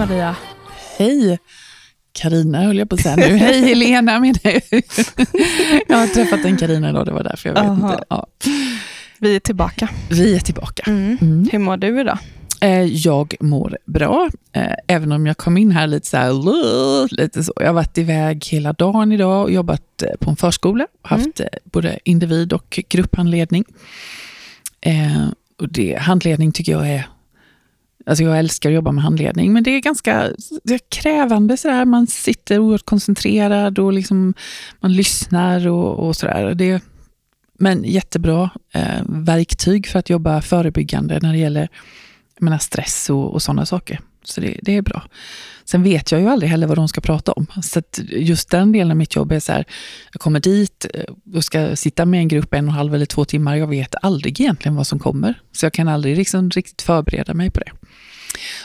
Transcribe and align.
Hej 0.00 0.08
Maria. 0.08 0.36
Hej 0.98 1.38
Karina 2.12 2.62
höll 2.62 2.78
jag 2.78 2.88
på 2.88 2.94
att 2.94 3.00
säga 3.00 3.16
nu. 3.16 3.36
Hej 3.36 3.60
Helena 3.60 4.20
menar 4.20 4.40
jag. 4.42 4.62
Jag 5.88 5.96
har 5.96 6.06
träffat 6.06 6.44
en 6.44 6.56
Karina 6.56 6.90
idag, 6.90 7.06
det 7.06 7.12
var 7.12 7.22
därför 7.24 7.48
jag 7.48 7.54
vet 7.54 7.64
Aha. 7.64 7.92
inte. 7.92 8.04
Ja. 8.08 8.26
Vi 9.18 9.36
är 9.36 9.40
tillbaka. 9.40 9.88
Vi 10.10 10.34
är 10.36 10.40
tillbaka. 10.40 10.82
Mm. 10.86 11.18
Mm. 11.20 11.48
Hur 11.52 11.58
mår 11.58 11.76
du 11.76 12.00
idag? 12.00 12.18
Eh, 12.60 12.84
Jag 12.84 13.34
mår 13.40 13.78
bra, 13.86 14.28
eh, 14.52 14.72
även 14.86 15.12
om 15.12 15.26
jag 15.26 15.36
kom 15.36 15.56
in 15.56 15.70
här 15.70 15.86
lite 15.86 16.06
så 16.08 16.16
här, 16.16 17.16
lite 17.16 17.44
så. 17.44 17.52
Jag 17.56 17.66
har 17.66 17.74
varit 17.74 17.98
iväg 17.98 18.44
hela 18.50 18.72
dagen 18.72 19.12
idag 19.12 19.42
och 19.42 19.50
jobbat 19.52 20.02
eh, 20.02 20.16
på 20.20 20.30
en 20.30 20.36
förskola. 20.36 20.86
Haft 21.02 21.40
eh, 21.40 21.46
både 21.64 21.98
individ 22.04 22.52
och 22.52 22.80
grupphandledning. 22.88 23.64
Och 25.58 25.68
det, 25.72 25.98
handledning 25.98 26.52
tycker 26.52 26.72
jag 26.72 26.88
är 26.88 27.06
Alltså 28.06 28.24
jag 28.24 28.38
älskar 28.38 28.70
att 28.70 28.74
jobba 28.74 28.92
med 28.92 29.04
handledning, 29.04 29.52
men 29.52 29.62
det 29.62 29.70
är 29.70 29.80
ganska 29.80 30.30
det 30.64 30.74
är 30.74 30.80
krävande. 30.88 31.56
Sådär. 31.56 31.84
Man 31.84 32.06
sitter 32.06 32.58
oerhört 32.58 32.84
koncentrerad 32.84 33.78
och 33.78 33.92
liksom, 33.92 34.34
man 34.80 34.92
lyssnar 34.92 35.68
och, 35.68 36.08
och 36.08 36.16
sådär. 36.16 36.54
Det, 36.54 36.82
men 37.58 37.84
jättebra 37.84 38.50
eh, 38.74 39.02
verktyg 39.06 39.86
för 39.86 39.98
att 39.98 40.10
jobba 40.10 40.42
förebyggande 40.42 41.18
när 41.22 41.32
det 41.32 41.38
gäller 41.38 41.68
menar, 42.40 42.58
stress 42.58 43.10
och, 43.10 43.32
och 43.32 43.42
sådana 43.42 43.66
saker. 43.66 44.00
Så 44.24 44.40
det, 44.40 44.60
det 44.62 44.76
är 44.76 44.82
bra. 44.82 45.02
Sen 45.70 45.82
vet 45.82 46.12
jag 46.12 46.20
ju 46.20 46.28
aldrig 46.28 46.50
heller 46.50 46.66
vad 46.66 46.78
de 46.78 46.88
ska 46.88 47.00
prata 47.00 47.32
om. 47.32 47.46
Så 47.62 47.78
att 47.78 48.00
just 48.08 48.50
den 48.50 48.72
delen 48.72 48.90
av 48.90 48.96
mitt 48.96 49.16
jobb 49.16 49.32
är 49.32 49.40
så 49.40 49.52
här, 49.52 49.64
jag 50.12 50.20
kommer 50.20 50.40
dit 50.40 50.86
eh, 50.94 51.36
och 51.36 51.44
ska 51.44 51.76
sitta 51.76 52.06
med 52.06 52.20
en 52.20 52.28
grupp 52.28 52.54
en 52.54 52.64
och 52.64 52.70
en 52.70 52.76
halv 52.76 52.94
eller 52.94 53.06
två 53.06 53.24
timmar. 53.24 53.56
Jag 53.56 53.66
vet 53.66 53.94
aldrig 54.02 54.40
egentligen 54.40 54.76
vad 54.76 54.86
som 54.86 54.98
kommer. 54.98 55.40
Så 55.52 55.66
jag 55.66 55.72
kan 55.72 55.88
aldrig 55.88 56.16
liksom 56.16 56.50
riktigt 56.50 56.82
förbereda 56.82 57.34
mig 57.34 57.50
på 57.50 57.60
det. 57.60 57.70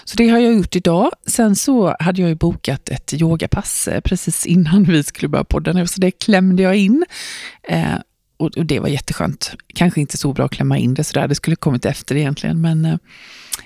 Så 0.05 0.17
det 0.17 0.27
har 0.27 0.39
jag 0.39 0.53
gjort 0.53 0.75
idag. 0.75 1.11
Sen 1.27 1.55
så 1.55 1.95
hade 1.99 2.21
jag 2.21 2.29
ju 2.29 2.35
bokat 2.35 2.89
ett 2.89 3.13
yogapass 3.13 3.87
eh, 3.87 4.01
precis 4.01 4.45
innan 4.45 4.83
vi 4.83 5.03
skulle 5.03 5.29
börja 5.29 5.43
podden. 5.43 5.87
Så 5.87 6.01
det 6.01 6.11
klämde 6.11 6.63
jag 6.63 6.75
in. 6.75 7.05
Eh, 7.69 7.95
och, 8.37 8.65
det 8.65 8.79
var 8.79 8.87
jätteskönt. 8.87 9.55
Kanske 9.73 10.01
inte 10.01 10.17
så 10.17 10.33
bra 10.33 10.45
att 10.45 10.51
klämma 10.51 10.77
in 10.77 10.93
det 10.93 11.03
sådär. 11.03 11.27
Det 11.27 11.35
skulle 11.35 11.55
kommit 11.55 11.85
efter 11.85 12.15
egentligen. 12.15 12.61
Men 12.61 12.85
eh, 12.85 12.97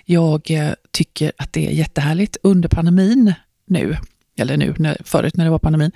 jag 0.06 0.52
tycker 1.00 1.32
att 1.38 1.54
det 1.54 1.68
är 1.68 1.72
jättehärligt. 1.72 2.38
Under 2.44 2.70
pandemin 2.70 3.34
nu, 3.68 3.98
eller 4.38 4.58
nu, 4.58 4.76
när, 4.78 4.98
förut 5.06 5.38
när 5.38 5.46
det 5.46 5.52
var 5.52 5.60
pandemin, 5.60 5.92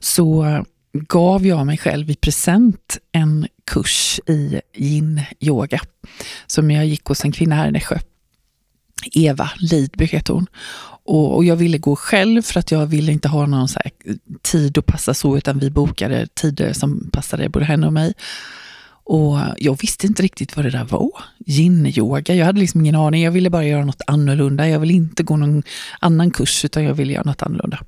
så 0.00 0.64
gav 0.92 1.46
jag 1.46 1.66
mig 1.66 1.78
själv 1.78 2.10
i 2.10 2.14
present 2.14 2.98
en 3.12 3.46
kurs 3.66 4.20
i 4.26 4.60
yin-yoga 4.74 5.80
som 6.46 6.70
jag 6.70 6.86
gick 6.86 7.04
hos 7.04 7.24
en 7.24 7.32
kvinna 7.32 7.54
här 7.54 7.68
i 7.68 7.72
Nässjö. 7.72 7.98
Eva 9.14 9.50
Lidby 9.58 10.04
heter 10.04 10.34
hon. 10.34 10.46
Och, 11.04 11.36
och 11.36 11.44
jag 11.44 11.56
ville 11.56 11.78
gå 11.78 11.96
själv 11.96 12.42
för 12.42 12.60
att 12.60 12.70
jag 12.70 12.86
ville 12.86 13.12
inte 13.12 13.28
ha 13.28 13.46
någon 13.46 13.68
så 13.68 13.80
här 13.84 13.92
tid 14.42 14.78
att 14.78 14.86
passa 14.86 15.14
så, 15.14 15.36
utan 15.36 15.58
vi 15.58 15.70
bokade 15.70 16.26
tider 16.34 16.72
som 16.72 17.10
passade 17.12 17.48
både 17.48 17.64
henne 17.64 17.86
och 17.86 17.92
mig. 17.92 18.14
Och 19.12 19.38
jag 19.58 19.78
visste 19.80 20.06
inte 20.06 20.22
riktigt 20.22 20.56
vad 20.56 20.64
det 20.64 20.70
där 20.70 20.84
var. 20.84 21.10
Yin-yoga, 21.46 22.34
jag 22.34 22.46
hade 22.46 22.60
liksom 22.60 22.80
ingen 22.80 22.94
aning. 22.94 23.22
Jag 23.22 23.30
ville 23.30 23.50
bara 23.50 23.64
göra 23.64 23.84
något 23.84 24.02
annorlunda. 24.06 24.68
Jag 24.68 24.80
ville 24.80 24.92
inte 24.92 25.22
gå 25.22 25.36
någon 25.36 25.62
annan 26.00 26.30
kurs, 26.30 26.64
utan 26.64 26.84
jag 26.84 26.94
ville 26.94 27.12
göra 27.12 27.22
något 27.24 27.42
annorlunda. 27.42 27.78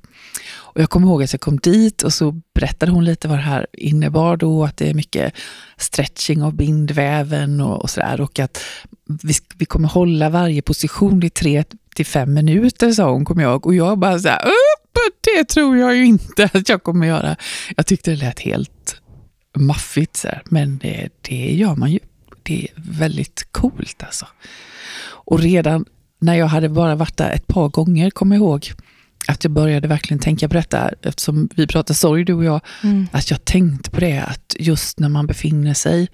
Och 0.55 0.81
jag 0.81 0.89
kommer 0.89 1.07
ihåg 1.07 1.23
att 1.23 1.33
jag 1.33 1.41
kom 1.41 1.57
dit 1.57 2.03
och 2.03 2.13
så 2.13 2.41
berättade 2.55 2.91
hon 2.91 3.05
lite 3.05 3.27
vad 3.27 3.37
det 3.37 3.41
här 3.41 3.67
innebar 3.73 4.37
då, 4.37 4.63
att 4.63 4.77
det 4.77 4.89
är 4.89 4.93
mycket 4.93 5.33
stretching 5.77 6.43
av 6.43 6.53
bindväven 6.53 7.61
och, 7.61 7.81
och 7.81 7.89
sådär. 7.89 8.21
Och 8.21 8.39
att 8.39 8.61
vi, 9.23 9.33
vi 9.55 9.65
kommer 9.65 9.87
hålla 9.87 10.29
varje 10.29 10.61
position 10.61 11.23
i 11.23 11.29
tre 11.29 11.63
till 11.95 12.05
fem 12.05 12.33
minuter, 12.33 12.91
sa 12.91 13.11
hon, 13.11 13.25
kommer 13.25 13.43
jag 13.43 13.51
ihåg. 13.51 13.65
Och 13.65 13.75
jag 13.75 13.99
bara 13.99 14.19
så 14.19 14.27
här, 14.27 14.41
det 15.21 15.43
tror 15.43 15.77
jag 15.77 15.95
ju 15.95 16.05
inte 16.05 16.49
att 16.53 16.69
jag 16.69 16.83
kommer 16.83 17.07
göra. 17.07 17.35
Jag 17.75 17.85
tyckte 17.85 18.11
det 18.11 18.17
lät 18.17 18.39
helt 18.39 18.94
maffigt, 19.59 20.17
så 20.17 20.27
här. 20.27 20.41
men 20.45 20.77
det, 20.77 21.09
det 21.21 21.53
gör 21.53 21.75
man 21.75 21.91
ju. 21.91 21.99
Det 22.43 22.63
är 22.63 22.69
väldigt 22.75 23.47
coolt 23.51 24.03
alltså. 24.03 24.27
Och 25.07 25.39
redan 25.39 25.85
när 26.19 26.35
jag 26.35 26.47
hade 26.47 26.69
bara 26.69 26.95
varit 26.95 27.17
där 27.17 27.31
ett 27.31 27.47
par 27.47 27.69
gånger, 27.69 28.09
kommer 28.09 28.35
jag 28.35 28.41
ihåg, 28.41 28.71
att 29.27 29.43
jag 29.43 29.51
började 29.51 29.87
verkligen 29.87 30.19
tänka 30.19 30.47
på 30.47 30.53
detta, 30.53 30.91
eftersom 31.01 31.49
vi 31.55 31.67
pratar 31.67 31.93
sorg 31.93 32.23
du 32.25 32.33
och 32.33 32.43
jag, 32.43 32.61
Mm. 32.83 33.07
att 33.11 33.31
jag 33.31 33.45
tänkte 33.45 33.91
på 33.91 33.99
det, 33.99 34.19
att 34.19 34.55
just 34.59 34.99
när 34.99 35.09
man 35.09 35.27
befinner 35.27 35.73
sig 35.73 36.07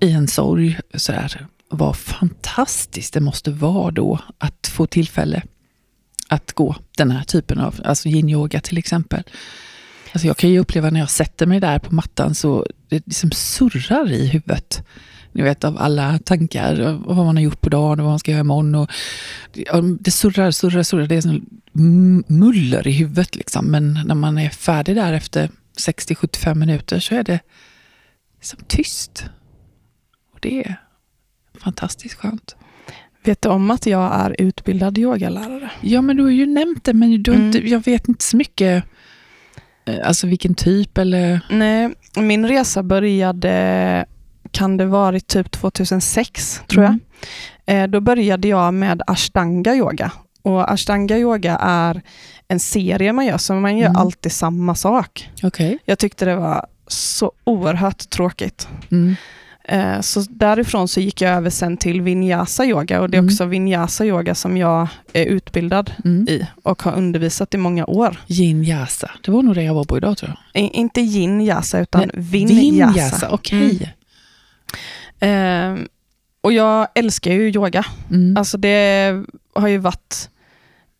i 0.00 0.10
en 0.12 0.28
sorg, 0.28 0.78
så 0.94 1.12
där, 1.12 1.46
vad 1.70 1.96
fantastiskt 1.96 3.14
det 3.14 3.20
måste 3.20 3.50
vara 3.50 3.90
då 3.90 4.18
att 4.38 4.66
få 4.66 4.86
tillfälle 4.86 5.42
att 6.28 6.52
gå 6.52 6.76
den 6.96 7.10
här 7.10 7.24
typen 7.24 7.58
av, 7.58 7.80
alltså 7.84 8.08
yin-yoga 8.08 8.60
till 8.60 8.78
exempel. 8.78 9.22
Alltså 10.14 10.26
jag 10.26 10.36
kan 10.36 10.50
ju 10.50 10.58
uppleva 10.58 10.90
när 10.90 11.00
jag 11.00 11.10
sätter 11.10 11.46
mig 11.46 11.60
där 11.60 11.78
på 11.78 11.94
mattan 11.94 12.34
så 12.34 12.66
det 12.88 13.06
liksom 13.06 13.30
surrar 13.30 14.12
i 14.12 14.26
huvudet. 14.26 14.86
Ni 15.32 15.42
vet 15.42 15.64
av 15.64 15.78
alla 15.78 16.18
tankar 16.18 17.00
vad 17.06 17.16
man 17.16 17.36
har 17.36 17.42
gjort 17.42 17.60
på 17.60 17.68
dagen 17.68 18.00
och 18.00 18.04
vad 18.04 18.12
man 18.12 18.18
ska 18.18 18.30
göra 18.30 18.40
imorgon. 18.40 18.74
Och 18.74 18.90
det, 20.00 20.10
surrar, 20.10 20.50
surrar, 20.50 20.82
surrar. 20.82 21.06
Det 21.06 21.14
är 21.16 21.20
som 21.20 21.46
muller 22.26 22.86
i 22.88 22.92
huvudet 22.92 23.36
liksom. 23.36 23.66
Men 23.66 23.98
när 24.06 24.14
man 24.14 24.38
är 24.38 24.48
färdig 24.50 24.96
där 24.96 25.12
efter 25.12 25.50
60-75 25.78 26.54
minuter 26.54 26.98
så 27.00 27.14
är 27.14 27.22
det 27.22 27.40
liksom 28.36 28.58
tyst. 28.66 29.24
Och 30.32 30.38
det 30.42 30.58
är 30.64 30.76
fantastiskt 31.60 32.14
skönt. 32.14 32.56
Vet 33.24 33.42
du 33.42 33.48
om 33.48 33.70
att 33.70 33.86
jag 33.86 34.14
är 34.14 34.36
utbildad 34.38 34.98
yogalärare? 34.98 35.70
Ja, 35.80 36.02
men 36.02 36.16
du 36.16 36.22
har 36.22 36.30
ju 36.30 36.46
nämnt 36.46 36.84
det, 36.84 36.92
men 36.94 37.22
du 37.22 37.32
Mm. 37.32 37.46
inte, 37.46 37.68
jag 37.68 37.84
vet 37.84 38.08
inte 38.08 38.24
så 38.24 38.36
mycket. 38.36 38.84
Eh, 39.86 40.08
Alltså 40.08 40.26
vilken 40.26 40.54
typ 40.54 40.98
eller... 40.98 41.40
Nej, 41.50 41.94
min 42.16 42.46
resa 42.48 42.82
började, 42.82 44.04
kan 44.50 44.76
det 44.76 44.86
varit 44.86 45.26
typ 45.26 45.50
2006 45.50 46.60
tror 46.68 46.84
jag. 46.84 46.98
Mm. 47.66 47.84
Eh, 47.84 47.90
då 47.90 48.00
började 48.00 48.48
jag 48.48 48.74
med 48.74 49.02
ashtanga 49.06 49.74
yoga. 49.74 50.12
Och 50.42 50.72
ashtanga 50.72 51.18
yoga 51.18 51.56
är 51.60 52.02
en 52.48 52.60
serie 52.60 53.12
man 53.12 53.26
gör, 53.26 53.38
så 53.38 53.54
man 53.54 53.78
gör 53.78 53.88
Mm. 53.88 54.00
alltid 54.00 54.32
samma 54.32 54.74
sak. 54.74 55.30
Okej. 55.42 55.78
Jag 55.84 55.98
tyckte 55.98 56.24
det 56.24 56.36
var 56.36 56.66
så 56.86 57.32
oerhört 57.44 58.10
tråkigt. 58.10 58.68
Mm. 58.90 59.16
Eh, 59.68 60.00
Så 60.00 60.20
därifrån 60.30 60.88
så 60.88 61.00
gick 61.00 61.20
jag 61.20 61.30
över 61.32 61.50
sen 61.50 61.76
till 61.76 62.00
vinyasa 62.02 62.64
yoga 62.66 63.00
och 63.00 63.10
det 63.10 63.16
är 63.16 63.18
Mm. 63.18 63.28
också 63.32 63.44
vinyasa 63.44 64.04
yoga 64.06 64.34
som 64.34 64.56
jag 64.56 64.88
är 65.12 65.24
utbildad 65.24 65.92
Mm. 66.04 66.28
i 66.28 66.46
och 66.62 66.82
har 66.82 66.92
undervisat 66.92 67.54
i 67.54 67.56
många 67.58 67.86
år. 67.86 68.20
Yin 68.26 68.64
yasa. 68.64 69.10
Det 69.24 69.30
var 69.30 69.42
nog 69.42 69.54
det 69.54 69.62
jag 69.62 69.74
var 69.74 69.84
på 69.84 69.96
idag 69.96 70.16
tror 70.18 70.36
jag. 70.52 70.62
Inte 70.62 71.00
yin 71.00 71.40
yasa 71.40 71.80
utan 71.80 72.10
vinyasa. 72.14 72.92
Vinyasa, 72.92 73.28
okej. 73.30 73.94
Eh, 75.20 75.74
och 76.40 76.52
jag 76.52 76.88
älskar 76.94 77.32
ju 77.32 77.48
yoga. 77.52 77.84
Mm. 78.10 78.36
Alltså 78.36 78.58
det 78.58 79.12
har 79.54 79.68
ju 79.68 79.78
varit 79.78 80.28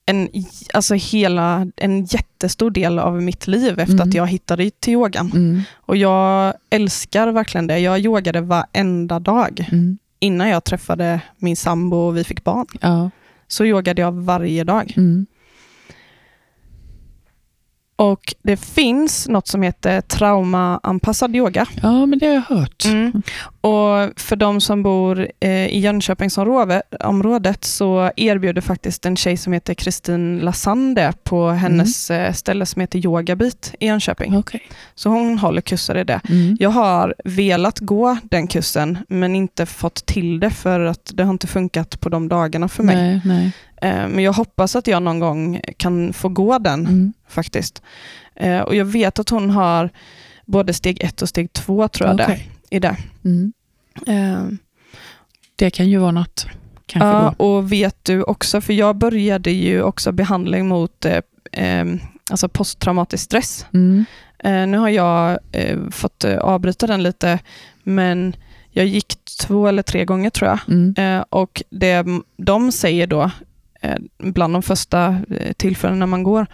en, 0.07 0.29
alltså 0.73 0.95
hela, 0.95 1.67
en 1.77 2.05
jättestor 2.05 2.71
del 2.71 2.99
av 2.99 3.23
mitt 3.23 3.47
liv 3.47 3.79
efter 3.79 3.95
Mm. 3.95 4.09
att 4.09 4.15
jag 4.15 4.27
hittade 4.27 4.71
till 4.71 4.93
yogan. 4.93 5.31
Mm. 5.35 5.63
Och 5.75 5.97
jag 5.97 6.55
älskar 6.71 7.29
verkligen 7.33 7.67
det. 7.67 7.79
Jag 7.79 7.99
yogade 7.99 8.41
varenda 8.41 9.19
dag. 9.21 9.69
Mm. 9.73 9.99
Innan 10.21 10.49
jag 10.49 10.65
träffade 10.65 11.21
min 11.39 11.57
sambo 11.57 11.97
och 11.97 12.17
vi 12.17 12.25
fick 12.25 12.45
barn. 12.45 12.67
Ja. 12.81 13.11
Så 13.49 13.65
yogade 13.65 14.03
jag 14.03 14.13
varje 14.13 14.65
dag. 14.65 14.95
Mm. 14.97 15.27
Och 17.97 18.35
det 18.43 18.57
finns 18.57 19.29
något 19.29 19.49
som 19.49 19.63
heter 19.63 20.01
traumaanpassad 20.01 21.37
yoga. 21.37 21.67
ja, 21.83 22.07
men 22.07 22.19
det 22.19 22.27
har 22.27 22.35
jag 22.35 22.57
hört. 22.57 22.85
Mm. 22.85 23.23
Och 23.61 24.21
för 24.21 24.37
de 24.37 24.61
som 24.61 24.83
bor 24.83 25.29
eh, 25.41 25.67
i 25.67 25.79
Jönköpingsområdet 25.79 27.65
så 27.65 28.11
erbjuder 28.17 28.61
faktiskt 28.61 29.07
en 29.07 29.17
tjej 29.17 29.37
som 29.37 29.53
heter 29.53 29.75
Kristin 29.75 30.39
Lasande 30.39 31.13
på 31.23 31.49
hennes 31.49 32.11
eh, 32.11 32.33
ställe 32.33 32.67
som 32.67 32.81
heter 32.81 33.07
Yogabit 33.07 33.75
i 33.81 33.87
Jönköping. 33.87 34.37
Okej. 34.37 34.63
Så 34.95 35.09
hon 35.09 35.39
håller 35.39 35.61
kurser 35.61 35.97
i 35.97 36.05
det. 36.05 36.21
Mm. 36.29 36.57
Jag 36.61 36.71
har 36.71 37.15
velat 37.25 37.79
gå 37.79 38.19
den 38.23 38.47
kursen 38.47 38.99
men 39.09 39.35
inte 39.35 39.67
fått 39.67 40.07
till 40.07 40.41
det 40.41 40.51
för 40.51 40.81
att 40.81 41.13
det 41.15 41.25
har 41.25 41.31
inte 41.31 41.47
funkat 41.47 42.01
på 42.01 42.09
de 42.09 42.29
dagarna 42.29 42.69
för 42.69 42.83
mig. 42.83 42.97
Nej, 42.97 43.21
nej. 43.25 43.53
Eh, 43.83 44.09
Men 44.09 44.19
jag 44.19 44.33
hoppas 44.33 44.77
att 44.77 44.87
jag 44.87 45.03
någon 45.03 45.19
gång 45.21 45.61
kan 45.77 46.13
få 46.13 46.29
gå 46.29 46.59
den 46.59 46.81
Mm. 46.87 47.13
faktiskt. 47.29 47.83
Eh, 48.37 48.61
Och 48.61 48.75
jag 48.75 48.85
vet 48.85 49.19
att 49.19 49.29
hon 49.31 49.51
har 49.51 49.91
både 50.47 50.73
steg 50.73 51.05
ett 51.05 51.23
och 51.23 51.29
steg 51.29 51.53
två 51.53 51.89
tror 51.89 52.09
jag 52.09 52.21
Okej. 52.21 52.51
det, 52.71 52.77
i 52.77 52.79
det. 52.81 52.97
Mm. 53.25 53.53
Eh, 54.07 54.45
Det 55.57 55.71
kan 55.71 55.89
ju 55.89 55.99
vara 55.99 56.11
något. 56.11 56.47
Ja, 56.95 57.35
då. 57.39 57.45
och 57.45 57.73
vet 57.73 58.05
du 58.05 58.23
också, 58.23 58.61
för 58.61 58.73
jag 58.73 58.97
började 58.97 59.51
ju 59.51 59.83
också 59.83 60.13
behandling 60.13 60.69
mot 60.69 61.05
eh, 61.05 61.21
eh, 61.53 61.85
alltså 62.31 62.49
posttraumatisk 62.49 63.25
stress. 63.25 63.67
Mm. 63.75 64.05
Eh, 64.39 64.67
nu 64.67 64.79
har 64.79 64.89
jag 64.89 65.39
eh, 65.53 65.79
fått 65.91 66.25
avbryta 66.25 66.87
den 66.87 67.03
lite, 67.03 67.39
men 67.83 68.37
jag 68.71 68.87
gick 68.87 69.15
två 69.41 69.67
eller 69.69 69.83
tre 69.83 70.05
gånger 70.05 70.31
tror 70.31 70.51
jag. 70.51 70.59
Mm. 70.69 71.25
Och 71.31 71.63
det 71.71 72.07
de 72.37 72.73
säger 72.73 73.07
då 73.07 73.31
bland 74.19 74.55
de 74.55 74.63
första 74.63 75.17
eh, 75.31 75.53
tillfällena 75.53 76.07
man 76.07 76.23
går, 76.23 76.47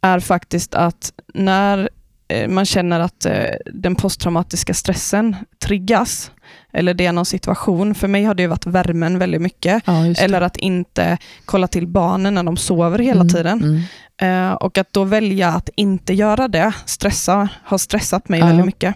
är 0.00 0.20
faktiskt 0.20 0.74
att 0.74 1.12
när 1.34 1.88
eh, 2.28 2.48
man 2.48 2.64
känner 2.64 3.00
att 3.00 3.24
eh, 3.26 3.44
den 3.72 3.94
posttraumatiska 3.94 4.74
stressen 4.74 5.36
triggas, 5.64 6.30
eller 6.72 6.94
det 6.94 7.06
är 7.06 7.12
någon 7.12 7.26
situation, 7.26 7.94
för 7.94 8.08
mig 8.08 8.24
har 8.24 8.34
det 8.34 8.46
varit 8.46 8.66
värmen 8.66 9.18
väldigt 9.18 9.42
mycket, 9.42 9.82
Ja, 9.86 10.06
eller 10.18 10.40
att 10.40 10.56
inte 10.56 11.18
kolla 11.44 11.66
till 11.68 11.86
barnen 11.86 12.34
när 12.34 12.42
de 12.42 12.56
sover 12.56 12.98
hela 12.98 13.20
Mm, 13.20 13.28
tiden. 13.28 13.62
Mm. 13.62 14.50
Eh, 14.50 14.52
och 14.54 14.78
att 14.78 14.92
då 14.92 15.04
välja 15.04 15.48
att 15.48 15.68
inte 15.76 16.14
göra 16.14 16.48
det, 16.48 16.72
stressa, 16.86 17.48
har 17.64 17.78
stressat 17.78 18.28
mig 18.28 18.40
Ja. 18.40 18.46
väldigt 18.46 18.66
mycket. 18.66 18.94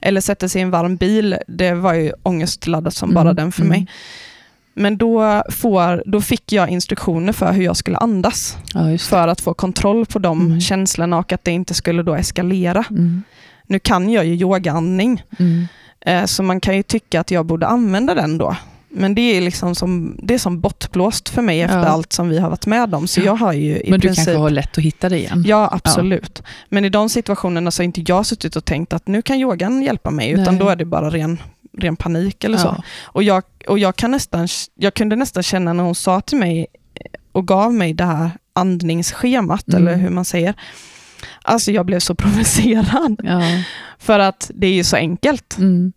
Eller 0.00 0.20
sätta 0.20 0.48
sig 0.48 0.58
i 0.58 0.62
en 0.62 0.70
varm 0.70 0.96
bil, 0.96 1.36
det 1.48 1.72
var 1.72 1.94
ju 1.94 2.12
ångestladdat 2.22 2.94
som 2.94 3.14
bara 3.14 3.20
Mm, 3.30 3.36
den 3.36 3.52
för 3.52 3.62
mm. 3.62 3.68
mig. 3.70 3.86
Men 4.78 4.96
då, 4.96 5.42
får, 5.50 6.02
då 6.06 6.20
fick 6.20 6.52
jag 6.52 6.68
instruktioner 6.68 7.32
för 7.32 7.52
hur 7.52 7.64
jag 7.64 7.76
skulle 7.76 7.96
andas, 7.96 8.56
Ja, 8.74 8.98
för 8.98 9.28
att 9.28 9.40
få 9.40 9.54
kontroll 9.54 10.06
på 10.06 10.18
de 10.18 10.40
Mm. 10.46 10.60
känslorna 10.60 11.18
och 11.18 11.32
att 11.32 11.44
det 11.44 11.50
inte 11.50 11.74
skulle 11.74 12.02
då 12.02 12.14
eskalera. 12.14 12.84
Mm. 12.90 13.22
Nu 13.66 13.78
kan 13.78 14.10
jag 14.10 14.24
ju 14.26 14.34
yogaandning, 14.34 15.22
Mm. 15.38 15.66
eh, 16.00 16.24
så 16.24 16.42
man 16.42 16.60
kan 16.60 16.76
ju 16.76 16.82
tycka 16.82 17.20
att 17.20 17.30
jag 17.30 17.46
borde 17.46 17.66
använda 17.66 18.14
den 18.14 18.38
då. 18.38 18.56
Men 18.90 19.14
det 19.14 19.20
är 19.36 19.40
liksom 19.40 19.74
som, 19.74 20.16
det 20.22 20.34
är 20.34 20.38
som 20.38 20.60
bortblåst 20.60 21.28
för 21.28 21.42
mig 21.42 21.60
efter 21.62 21.78
Ja. 21.78 21.84
allt 21.86 22.12
som 22.12 22.28
vi 22.28 22.38
har 22.38 22.48
varit 22.50 22.66
med 22.66 22.94
om. 22.94 23.06
Så 23.06 23.20
Ja. 23.20 23.24
jag 23.24 23.34
har 23.36 23.52
ju 23.52 23.76
i 23.80 23.90
Men 23.90 24.00
du 24.00 24.06
princip... 24.08 24.24
kanske 24.24 24.40
har 24.40 24.50
lätt 24.50 24.78
att 24.78 24.84
hitta 24.84 25.08
det 25.08 25.18
igen? 25.18 25.44
Ja, 25.46 25.68
absolut. 25.72 26.42
Men 26.68 26.84
i 26.84 26.88
de 26.88 27.08
situationerna 27.08 27.70
så 27.70 27.80
har 27.82 27.84
inte 27.84 28.00
jag 28.06 28.26
suttit 28.26 28.56
och 28.56 28.64
tänkt 28.64 28.92
att 28.92 29.06
nu 29.06 29.22
kan 29.22 29.36
yogan 29.36 29.82
hjälpa 29.82 30.10
mig, 30.10 30.30
utan 30.30 30.44
Nej. 30.54 30.58
då 30.64 30.68
är 30.68 30.76
det 30.76 30.84
bara 30.84 31.10
ren, 31.10 31.38
ren 31.78 31.96
panik 31.96 32.44
eller 32.44 32.58
så. 32.58 32.66
Ja. 32.66 32.82
Och, 33.04 33.22
jag, 33.22 33.42
och 33.68 33.78
jag, 33.78 33.96
kan 33.96 34.10
nästan, 34.10 34.48
jag 34.74 34.94
kunde 34.94 35.16
nästan 35.16 35.42
känna 35.42 35.72
när 35.72 35.84
hon 35.84 35.94
sa 35.94 36.20
till 36.20 36.38
mig 36.38 36.66
och 37.32 37.46
gav 37.46 37.74
mig 37.74 37.92
det 37.92 38.04
här 38.04 38.30
andningsschemat, 38.52 39.68
Mm. 39.68 39.82
eller 39.82 39.96
hur 39.96 40.10
man 40.10 40.24
säger. 40.24 40.54
Alltså 41.42 41.72
jag 41.72 41.86
blev 41.86 41.98
så 42.00 42.14
provocerad. 42.14 43.20
Ja. 43.24 43.42
För 43.98 44.18
att 44.18 44.50
det 44.54 44.66
är 44.66 44.72
ju 44.72 44.84
så 44.84 44.96
enkelt. 44.96 45.58
Mm. 45.58 45.92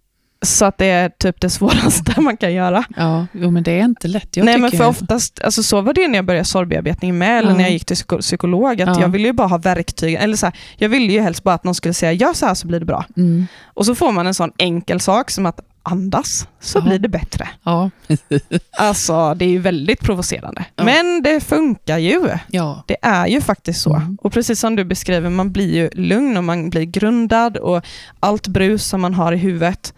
Så 0.45 0.65
att 0.65 0.77
det 0.77 0.85
är 0.85 1.09
typ 1.09 1.41
det 1.41 1.49
svåraste 1.49 2.21
man 2.21 2.37
kan 2.37 2.53
göra. 2.53 2.83
ja, 2.97 3.27
jo 3.33 3.51
men 3.51 3.63
det 3.63 3.71
är 3.71 3.83
inte 3.83 4.07
lätt. 4.07 4.37
Jag 4.37 4.45
Nej 4.45 4.57
men 4.57 4.71
för 4.71 4.87
oftast, 4.87 5.41
alltså 5.43 5.63
så 5.63 5.81
var 5.81 5.93
det 5.93 6.07
när 6.07 6.15
jag 6.15 6.25
började 6.25 6.45
sorgbearbetning 6.45 7.17
med, 7.17 7.39
eller 7.39 7.49
Ja. 7.51 7.55
när 7.57 7.63
jag 7.63 7.71
gick 7.71 7.85
till 7.85 7.95
psyko- 7.95 8.21
psykolog, 8.21 8.81
att 8.81 8.87
Ja. 8.95 9.01
jag 9.01 9.09
ville 9.09 9.27
ju 9.27 9.33
bara 9.33 9.47
ha 9.47 9.57
verktyg. 9.57 10.13
Eller 10.13 10.35
så 10.35 10.45
här, 10.45 10.55
jag 10.77 10.89
ville 10.89 11.13
ju 11.13 11.21
helst 11.21 11.43
bara 11.43 11.55
att 11.55 11.63
någon 11.63 11.75
skulle 11.75 11.93
säga, 11.93 12.11
gör 12.11 12.33
så 12.33 12.45
här 12.45 12.53
så 12.53 12.67
blir 12.67 12.79
det 12.79 12.85
bra. 12.85 13.05
Mm. 13.17 13.47
Och 13.65 13.85
så 13.85 13.95
får 13.95 14.11
man 14.11 14.27
en 14.27 14.33
sån 14.33 14.51
enkel 14.57 14.99
sak 14.99 15.31
som 15.31 15.45
att 15.45 15.59
andas, 15.83 16.47
så 16.59 16.77
Ja. 16.79 16.81
blir 16.83 16.99
det 16.99 17.09
bättre. 17.09 17.49
Ja. 17.63 17.89
Alltså 18.77 19.33
det 19.33 19.45
är 19.45 19.49
ju 19.49 19.59
väldigt 19.59 19.99
provocerande. 19.99 20.65
Ja. 20.75 20.83
Men 20.83 21.23
det 21.23 21.39
funkar 21.39 21.97
ju. 21.97 22.21
så. 22.51 22.83
Det 22.87 22.97
är 23.01 23.27
ju 23.27 23.41
faktiskt 23.41 23.81
så. 23.81 23.95
Mm. 23.95 24.17
Och 24.21 24.33
precis 24.33 24.59
som 24.59 24.75
du 24.75 24.83
beskriver, 24.83 25.29
man 25.29 25.51
blir 25.51 25.73
ju 25.75 25.89
lugn 25.93 26.37
och 26.37 26.43
man 26.43 26.69
blir 26.69 26.83
grundad 26.83 27.57
och 27.57 27.85
allt 28.19 28.47
brus 28.47 28.85
som 28.85 29.01
man 29.01 29.13
har 29.13 29.33
i 29.33 29.37
huvudet, 29.37 29.93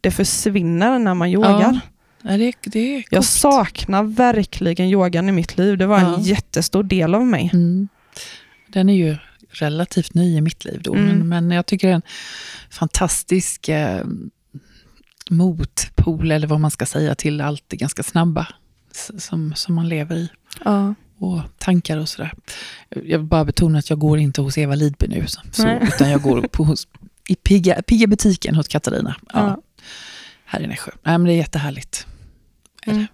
det 0.00 0.10
försvinner 0.10 0.98
när 0.98 1.14
man 1.14 1.28
yogar. 1.30 1.80
Ja, 2.22 2.36
det, 2.36 2.52
det 2.62 2.96
är 2.96 3.04
Jag 3.10 3.24
saknar 3.24 4.02
verkligen 4.02 4.86
yogan 4.88 5.28
i 5.28 5.32
mitt 5.32 5.58
liv. 5.58 5.78
Det 5.78 5.86
var 5.86 5.98
en 5.98 6.04
Ja. 6.12 6.18
jättestor 6.20 6.82
del 6.82 7.14
av 7.14 7.26
mig. 7.26 7.50
Mm. 7.52 7.88
Den 8.68 8.88
är 8.88 8.94
ju 8.94 9.16
relativt 9.50 10.14
ny 10.14 10.36
i 10.36 10.40
mitt 10.40 10.64
liv 10.64 10.80
då, 10.82 10.94
Mm. 10.94 11.06
men, 11.06 11.28
men 11.28 11.50
jag 11.56 11.66
tycker 11.66 11.86
det 11.88 11.92
är 11.92 11.96
en 11.96 12.02
fantastisk 12.70 13.68
eh, 13.68 14.04
motpol, 15.30 16.30
eller 16.30 16.46
vad 16.46 16.60
man 16.60 16.70
ska 16.70 16.86
säga, 16.86 17.14
till 17.14 17.40
allt 17.40 17.64
det 17.68 17.76
ganska 17.76 18.02
snabba 18.02 18.48
som, 19.18 19.54
som 19.54 19.74
man 19.74 19.88
lever 19.88 20.16
i. 20.16 20.28
Ja. 20.64 20.94
Och 21.18 21.40
tankar 21.58 21.98
och 21.98 22.08
sådär. 22.08 22.34
Jag 22.88 23.18
vill 23.18 23.26
bara 23.26 23.44
betona 23.44 23.78
att 23.78 23.90
jag 23.90 23.98
går 23.98 24.18
inte 24.18 24.40
hos 24.40 24.58
Eva 24.58 24.74
Lidby 24.74 25.06
nu, 25.08 25.26
så, 25.26 25.40
Nej. 25.58 25.80
utan 25.82 26.10
jag 26.10 26.22
går 26.22 26.42
på 26.42 26.64
hos, 26.64 26.88
i 27.28 27.34
pigga, 27.34 27.82
pigga 27.82 28.06
butiken 28.06 28.54
hos 28.54 28.68
Katarina. 28.68 29.16
Ja, 29.32 29.40
Ja. 29.40 29.62
Här 30.44 30.60
i 30.60 30.66
Nässjö. 30.66 30.90
Nej, 31.02 31.18
men 31.18 31.24
det 31.24 31.32
är 31.32 31.36
jättehärligt. 31.36 32.06
Är. 32.82 32.92
Mm. 32.92 33.06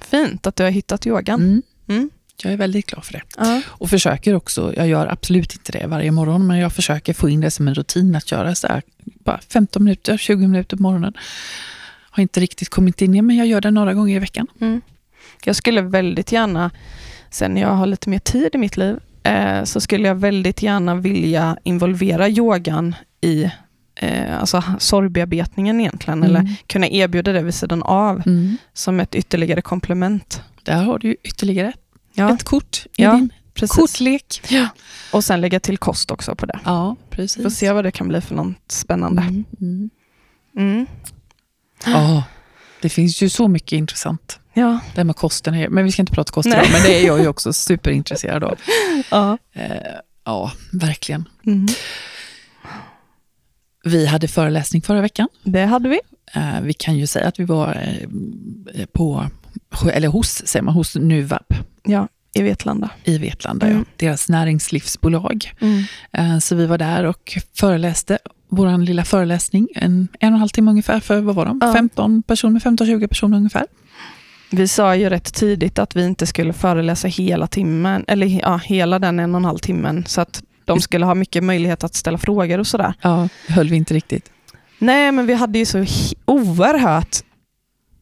Fint 0.00 0.46
att 0.46 0.56
du 0.56 0.62
har 0.62 0.70
hittat 0.70 1.06
yogan. 1.06 1.40
Mm. 1.40 1.62
Mm. 1.88 2.10
Jag 2.42 2.52
är 2.52 2.56
väldigt 2.56 2.86
glad 2.86 3.04
för 3.04 3.12
det. 3.12 3.22
Ja. 3.36 3.62
Och 3.68 3.90
försöker 3.90 4.34
också, 4.34 4.74
jag 4.76 4.88
gör 4.88 5.06
absolut 5.06 5.52
inte 5.52 5.72
det 5.72 5.86
varje 5.86 6.10
morgon, 6.10 6.46
men 6.46 6.58
jag 6.58 6.72
försöker 6.72 7.14
få 7.14 7.28
in 7.28 7.40
det 7.40 7.50
som 7.50 7.68
en 7.68 7.74
rutin 7.74 8.14
att 8.16 8.30
göra 8.32 8.54
så 8.54 8.66
här, 8.66 8.82
bara 9.24 9.40
15 9.52 9.84
minuter, 9.84 10.16
20 10.16 10.46
minuter 10.46 10.76
på 10.76 10.82
morgonen. 10.82 11.12
Har 12.10 12.20
inte 12.22 12.40
riktigt 12.40 12.68
kommit 12.68 13.02
in 13.02 13.14
i, 13.14 13.22
men 13.22 13.36
jag 13.36 13.46
gör 13.46 13.60
det 13.60 13.70
några 13.70 13.94
gånger 13.94 14.16
i 14.16 14.18
veckan. 14.18 14.46
Mm. 14.60 14.80
Jag 15.44 15.56
skulle 15.56 15.80
väldigt 15.82 16.32
gärna, 16.32 16.70
sen 17.30 17.54
när 17.54 17.60
jag 17.60 17.68
har 17.74 17.86
lite 17.86 18.08
mer 18.10 18.18
tid 18.18 18.50
i 18.54 18.58
mitt 18.58 18.76
liv, 18.76 18.96
eh, 19.22 19.64
så 19.64 19.80
skulle 19.80 20.08
jag 20.08 20.14
väldigt 20.14 20.62
gärna 20.62 20.94
vilja 20.94 21.56
involvera 21.64 22.28
yogan 22.28 22.94
i 23.20 23.50
eh, 23.94 24.40
alltså 24.40 24.62
sorgbearbetningen 24.78 25.80
egentligen, 25.80 26.18
Mm. 26.24 26.30
eller 26.36 26.54
kunna 26.66 26.88
erbjuda 26.88 27.32
det 27.32 27.42
vid 27.42 27.54
sidan 27.54 27.82
av 27.82 28.22
Mm. 28.26 28.56
som 28.72 29.00
ett 29.00 29.14
ytterligare 29.14 29.62
komplement. 29.62 30.42
Där 30.62 30.82
har 30.82 30.98
du 30.98 31.16
ytterligare 31.24 31.72
Ja, 32.20 32.34
ett 32.34 32.44
kort 32.44 32.86
i 32.96 33.02
Ja, 33.02 33.12
din 33.12 33.32
precis. 33.54 33.76
kortlek. 33.76 34.42
Och 35.12 35.24
sen 35.24 35.40
lägga 35.40 35.60
till 35.60 35.78
kost 35.78 36.10
också 36.10 36.34
på 36.34 36.46
det. 36.46 36.60
Ja, 36.64 36.96
precis. 37.10 37.42
Får 37.42 37.50
se 37.50 37.72
vad 37.72 37.84
det 37.84 37.90
kan 37.90 38.08
bli 38.08 38.20
för 38.20 38.34
något 38.34 38.56
spännande. 38.72 39.22
Mm. 39.22 39.44
Mm. 39.60 39.90
Mm. 40.56 40.86
Ja, 41.84 42.24
det 42.82 42.88
finns 42.88 43.22
ju 43.22 43.28
så 43.28 43.48
mycket 43.48 43.72
intressant. 43.72 44.38
Ja. 44.54 44.78
Det 44.94 45.00
här 45.00 45.04
med 45.04 45.16
kosten, 45.16 45.54
är, 45.54 45.68
men 45.68 45.84
vi 45.84 45.92
ska 45.92 46.02
inte 46.02 46.12
prata 46.12 46.32
kost 46.32 46.46
idag, 46.46 46.66
men 46.72 46.82
det 46.82 47.00
är 47.02 47.06
jag 47.06 47.20
ju 47.20 47.28
också 47.28 47.52
superintresserad 47.52 48.44
av. 48.44 48.58
Ja. 49.10 49.38
Eh, 49.52 49.76
ja, 50.24 50.52
verkligen. 50.72 51.28
Mm. 51.46 51.66
Vi 53.84 54.06
hade 54.06 54.28
föreläsning 54.28 54.82
förra 54.82 55.00
veckan. 55.00 55.28
Det 55.44 55.64
hade 55.64 55.88
vi. 55.88 56.00
Eh, 56.34 56.60
vi 56.62 56.72
kan 56.72 56.96
ju 56.98 57.06
säga 57.06 57.28
att 57.28 57.40
vi 57.40 57.44
var 57.44 57.98
eh, 58.74 58.86
på, 58.86 59.26
eller 59.92 60.08
hos, 60.08 60.46
säger 60.46 60.62
man, 60.62 60.74
hos 60.74 60.96
Nuvab 60.96 61.54
Ja, 61.84 62.08
i 62.32 62.42
Vetlanda. 62.42 62.90
i 63.04 63.18
Vetlanda, 63.18 63.66
Mm. 63.66 63.78
ja. 63.78 63.84
deras 64.06 64.28
näringslivsbolag. 64.28 65.52
Mm. 65.60 65.82
Eh, 66.12 66.38
så 66.38 66.54
vi 66.54 66.66
var 66.66 66.78
där 66.78 67.04
och 67.04 67.38
föreläste 67.58 68.18
vår 68.48 68.78
lilla 68.78 69.04
föreläsning, 69.04 69.68
en, 69.74 70.08
en 70.20 70.32
och 70.32 70.34
en 70.34 70.40
halv 70.40 70.48
timme 70.48 70.70
ungefär 70.70 71.00
för, 71.00 71.20
vad 71.20 71.34
var 71.34 71.46
de? 71.46 71.58
Ja. 71.62 71.72
15 71.72 72.22
personer, 72.22 72.60
15-20 72.60 73.06
personer 73.06 73.36
ungefär. 73.36 73.66
Vi 74.50 74.68
sa 74.68 74.96
ju 74.96 75.08
rätt 75.08 75.34
tidigt 75.34 75.78
att 75.78 75.96
vi 75.96 76.04
inte 76.04 76.26
skulle 76.26 76.52
föreläsa 76.52 77.08
hela 77.08 77.46
timmen, 77.46 78.04
eller 78.08 78.26
ja, 78.26 78.56
hela 78.64 78.98
den 78.98 79.18
en 79.20 79.34
och 79.34 79.38
en 79.38 79.44
halv 79.44 79.58
timmen, 79.58 80.04
så 80.06 80.20
att 80.20 80.42
de 80.64 80.80
skulle 80.80 81.04
ha 81.04 81.14
mycket 81.14 81.44
möjlighet 81.44 81.84
att 81.84 81.94
ställa 81.94 82.18
frågor 82.18 82.58
och 82.58 82.66
sådär. 82.66 82.94
Ja, 83.02 83.28
höll 83.48 83.68
vi 83.68 83.76
inte 83.76 83.94
riktigt. 83.94 84.30
Nej, 84.78 85.12
men 85.12 85.26
vi 85.26 85.34
hade 85.34 85.58
ju 85.58 85.64
så 85.64 85.84
oerhört 86.24 87.16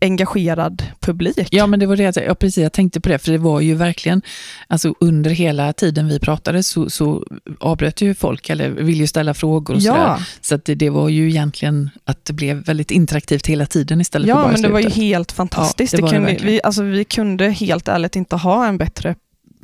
engagerad 0.01 0.83
publik. 1.01 1.49
Ja, 1.51 1.67
men 1.67 1.81
det 1.81 1.87
var 1.87 1.97
det, 1.97 2.03
jag- 2.17 2.27
ja, 2.27 2.35
precis, 2.35 2.63
jag 2.63 2.73
tänkte 2.73 3.01
på 3.01 3.09
det, 3.09 3.19
för 3.19 3.33
det 3.33 3.39
var 3.39 3.61
ju 3.61 3.75
verkligen, 3.75 4.23
alltså 4.67 4.95
under 5.01 5.31
hela 5.31 5.73
tiden 5.73 6.09
vi 6.09 6.19
pratade 6.21 6.63
så, 6.63 6.91
så 6.91 7.25
avbröt 7.61 8.01
ju 8.01 8.15
folk, 8.15 8.51
eller 8.51 8.71
ville 8.71 9.01
ju 9.01 9.07
ställa 9.07 9.35
frågor 9.35 9.75
och 9.75 9.83
sådär. 9.83 9.99
ja, 9.99 10.19
Så 10.41 10.55
att 10.55 10.65
det, 10.65 10.75
det 10.75 10.91
var 10.91 11.09
ju 11.09 11.29
egentligen 11.29 11.91
att 12.05 12.25
det 12.25 12.33
blev 12.33 12.65
väldigt 12.65 12.91
interaktivt 12.91 13.47
hela 13.47 13.67
tiden 13.67 14.01
istället 14.01 14.27
för 14.27 14.37
ja 14.37 14.43
bara 14.43 14.51
i 14.51 14.53
men 14.53 14.63
det 14.63 14.69
var 14.69 14.81
ju 14.81 14.89
helt 14.91 15.33
fantastiskt. 15.33 15.93
Ja, 15.93 15.99
det 15.99 16.07
det 16.07 16.13
kunde, 16.13 16.37
vi, 16.45 16.61
alltså, 16.65 16.83
vi 16.83 17.05
kunde 17.05 17.45
helt 17.51 17.89
ärligt 17.89 18.17
inte 18.17 18.37
ha 18.37 18.67
en 18.67 18.79
bättre 18.79 19.15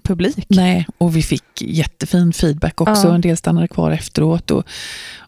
publik. 0.05 0.47
Nej, 0.49 0.87
och 0.99 1.17
vi 1.17 1.23
fick 1.23 1.63
jättefin 1.63 2.33
feedback 2.33 2.81
också. 2.81 3.09
Ja. 3.09 3.15
En 3.15 3.21
del 3.21 3.37
stannade 3.37 3.69
kvar 3.69 3.91
efteråt. 3.91 4.51
Och, 4.51 4.65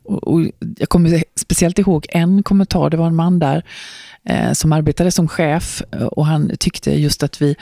och, 0.03 0.29
och 0.29 0.41
jag 0.79 0.89
kommer 0.89 1.25
speciellt 1.35 1.79
ihåg 1.79 2.07
en 2.09 2.43
kommentar. 2.43 2.91
Det 2.91 2.97
var 2.97 3.07
en 3.07 3.17
man 3.17 3.39
där 3.39 3.65
eh, 4.25 4.53
som 4.53 4.73
arbetade 4.73 5.11
som 5.11 5.29
chef 5.29 5.83
eh, 5.93 6.03
och 6.03 6.27
han 6.27 6.53
tyckte 6.59 6.91
just 6.91 7.23
att 7.23 7.43
vi, 7.43 7.57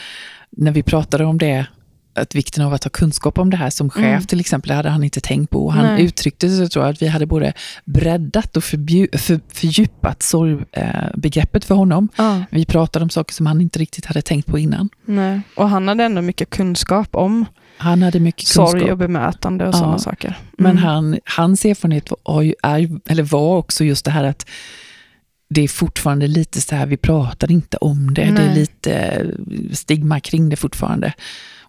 när 0.50 0.72
vi 0.72 0.82
pratade 0.82 1.24
om 1.24 1.38
det, 1.38 1.66
att 2.14 2.34
vikten 2.34 2.64
av 2.64 2.72
att 2.74 2.84
ha 2.84 2.90
kunskap 2.90 3.38
om 3.38 3.50
det 3.50 3.56
här 3.56 3.70
som 3.70 3.90
chef 3.90 4.04
Mm. 4.04 4.22
till 4.26 4.40
exempel, 4.40 4.68
det 4.68 4.74
hade 4.74 4.88
han 4.90 5.04
inte 5.04 5.20
tänkt 5.20 5.50
på. 5.50 5.70
Han 5.70 5.84
Nej. 5.86 6.04
uttryckte 6.04 6.50
så 6.50 6.68
tror 6.68 6.84
jag 6.84 6.92
att 6.92 7.02
vi 7.02 7.06
hade 7.08 7.26
både 7.26 7.52
breddat 7.84 8.56
och 8.56 8.64
för, 8.64 9.54
fördjupat 9.54 10.22
sorgbegreppet 10.22 11.64
för 11.64 11.74
honom. 11.74 12.08
Ja, 12.16 12.44
Vi 12.50 12.64
pratade 12.66 13.02
om 13.02 13.10
saker 13.10 13.34
som 13.34 13.46
han 13.46 13.60
inte 13.60 13.78
riktigt 13.78 14.06
hade 14.06 14.22
tänkt 14.22 14.46
på 14.46 14.58
innan. 14.58 14.88
nej. 15.04 15.40
Och 15.56 15.68
han 15.68 15.88
hade 15.88 16.04
ändå 16.04 16.22
mycket 16.22 16.50
kunskap 16.50 17.08
om 17.16 17.44
Han 17.76 18.02
hade 18.02 18.20
mycket 18.20 18.46
kunskap. 18.46 18.70
sorg 18.70 18.92
och 18.92 18.98
bemötande 18.98 19.64
och 19.68 19.74
Ja. 19.74 19.78
sådana 19.78 19.98
saker. 19.98 20.38
Men 20.58 20.70
Mm. 20.70 20.82
han, 20.84 21.18
hans 21.24 21.64
erfarenhet 21.64 22.10
var, 22.24 22.42
ju- 22.42 22.54
är, 22.62 22.88
eller 23.10 23.22
var 23.22 23.56
också 23.56 23.84
just 23.84 24.04
det 24.04 24.10
här 24.10 24.24
att 24.24 24.46
det 25.50 25.60
är 25.60 25.68
fortfarande 25.68 26.26
lite 26.26 26.60
så 26.60 26.74
här, 26.76 26.86
vi 26.86 26.96
pratar 26.96 27.50
inte 27.52 27.76
om 27.76 28.14
det. 28.14 28.22
Det 28.22 28.28
är 28.28 28.32
Nej. 28.32 28.54
lite 28.54 28.92
eh, 28.94 29.26
stigma 29.72 30.20
kring 30.20 30.48
det 30.48 30.56
fortfarande. 30.56 31.12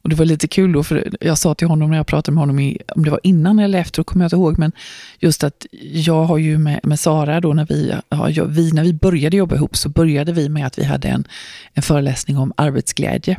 Och 0.05 0.09
det 0.09 0.15
var 0.15 0.25
lite 0.25 0.47
kul 0.47 0.71
då, 0.71 0.83
för 0.83 1.09
jag 1.21 1.37
sa 1.37 1.55
till 1.55 1.67
honom 1.67 1.89
när 1.89 1.97
jag 1.97 2.07
pratade 2.07 2.35
med 2.35 2.41
honom, 2.41 2.59
i, 2.59 2.77
om 2.95 3.05
det 3.05 3.11
var 3.11 3.19
innan 3.23 3.59
eller 3.59 3.79
efter, 3.79 4.03
kommer 4.03 4.25
jag 4.25 4.27
inte 4.27 4.35
ihåg, 4.35 4.59
men 4.59 4.71
just 5.19 5.43
att 5.43 5.65
jag 5.91 6.25
har 6.25 6.37
ju 6.37 6.57
med, 6.57 6.79
med 6.83 6.99
Sara 6.99 7.41
då, 7.41 7.53
när 7.53 7.65
vi, 7.65 7.93
ja, 8.09 8.45
vi, 8.47 8.71
när 8.71 8.83
vi 8.83 8.93
började 8.93 9.37
jobba 9.37 9.55
ihop, 9.55 9.77
så 9.77 9.89
började 9.89 10.31
vi 10.33 10.49
med 10.49 10.65
att 10.67 10.79
vi 10.79 10.83
hade 10.83 11.07
en, 11.07 11.27
en 11.73 11.83
föreläsning 11.83 12.37
om 12.37 12.53
arbetsglädje. 12.57 13.37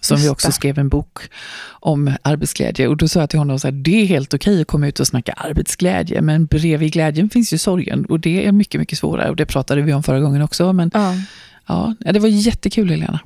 som 0.00 0.16
vi 0.20 0.28
också 0.28 0.52
skrev 0.52 0.78
en 0.78 0.88
bok 0.88 1.18
om 1.66 2.12
arbetsglädje. 2.22 2.88
Och 2.88 2.96
då 2.96 3.08
sa 3.08 3.20
jag 3.20 3.30
till 3.30 3.38
honom 3.38 3.56
att 3.56 3.84
det 3.84 4.02
är 4.02 4.06
helt 4.06 4.34
okej 4.34 4.60
att 4.60 4.66
komma 4.66 4.88
ut 4.88 5.00
och 5.00 5.06
snacka 5.06 5.32
arbetsglädje, 5.32 6.20
men 6.22 6.46
bredvid 6.46 6.92
glädjen 6.92 7.30
finns 7.30 7.52
ju 7.52 7.58
sorgen 7.58 8.04
och 8.04 8.20
det 8.20 8.46
är 8.46 8.52
mycket, 8.52 8.80
mycket 8.80 8.98
svårare. 8.98 9.30
Och 9.30 9.36
det 9.36 9.46
pratade 9.46 9.82
vi 9.82 9.92
om 9.92 10.02
förra 10.02 10.20
gången 10.20 10.42
också. 10.42 10.72
Men 10.72 10.90
Ja. 10.94 11.14
ja, 11.66 12.12
det 12.12 12.18
var 12.18 12.28
jättekul 12.28 12.90
Helena. 12.90 13.20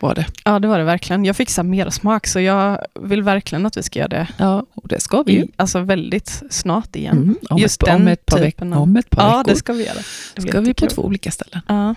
Var 0.00 0.14
det. 0.14 0.26
ja, 0.44 0.58
det 0.58 0.68
var 0.68 0.78
det 0.78 0.84
verkligen. 0.84 1.24
Jag 1.24 1.36
fick 1.36 1.50
så 1.50 1.62
mer 1.62 1.90
smak, 1.90 2.26
så 2.26 2.40
jag 2.40 2.86
vill 3.00 3.22
verkligen 3.22 3.66
att 3.66 3.76
vi 3.76 3.82
ska 3.82 3.98
göra 3.98 4.08
det 4.08 4.28
Ja, 4.36 4.66
och 4.74 4.88
det 4.88 5.00
ska 5.00 5.22
vi 5.22 5.32
ju. 5.32 5.46
alltså 5.56 5.80
väldigt 5.80 6.42
snart 6.50 6.96
igen. 6.96 7.16
Mm, 7.16 7.36
om, 7.50 7.58
Just 7.58 7.82
ett, 7.82 7.94
om, 7.94 8.08
ett 8.08 8.26
par 8.26 8.38
veck- 8.38 8.62
av- 8.62 8.82
om 8.82 8.96
ett 8.96 9.10
par 9.10 9.22
Ja, 9.22 9.38
veckor 9.38 9.50
det 9.50 9.56
ska 9.56 9.72
vi 9.72 9.86
göra. 9.86 9.98
Det 10.34 10.42
ska 10.42 10.60
vi 10.60 10.74
på 10.74 10.86
två 10.86 11.02
olika 11.04 11.30
ställen. 11.30 11.60
Ja. 11.68 11.94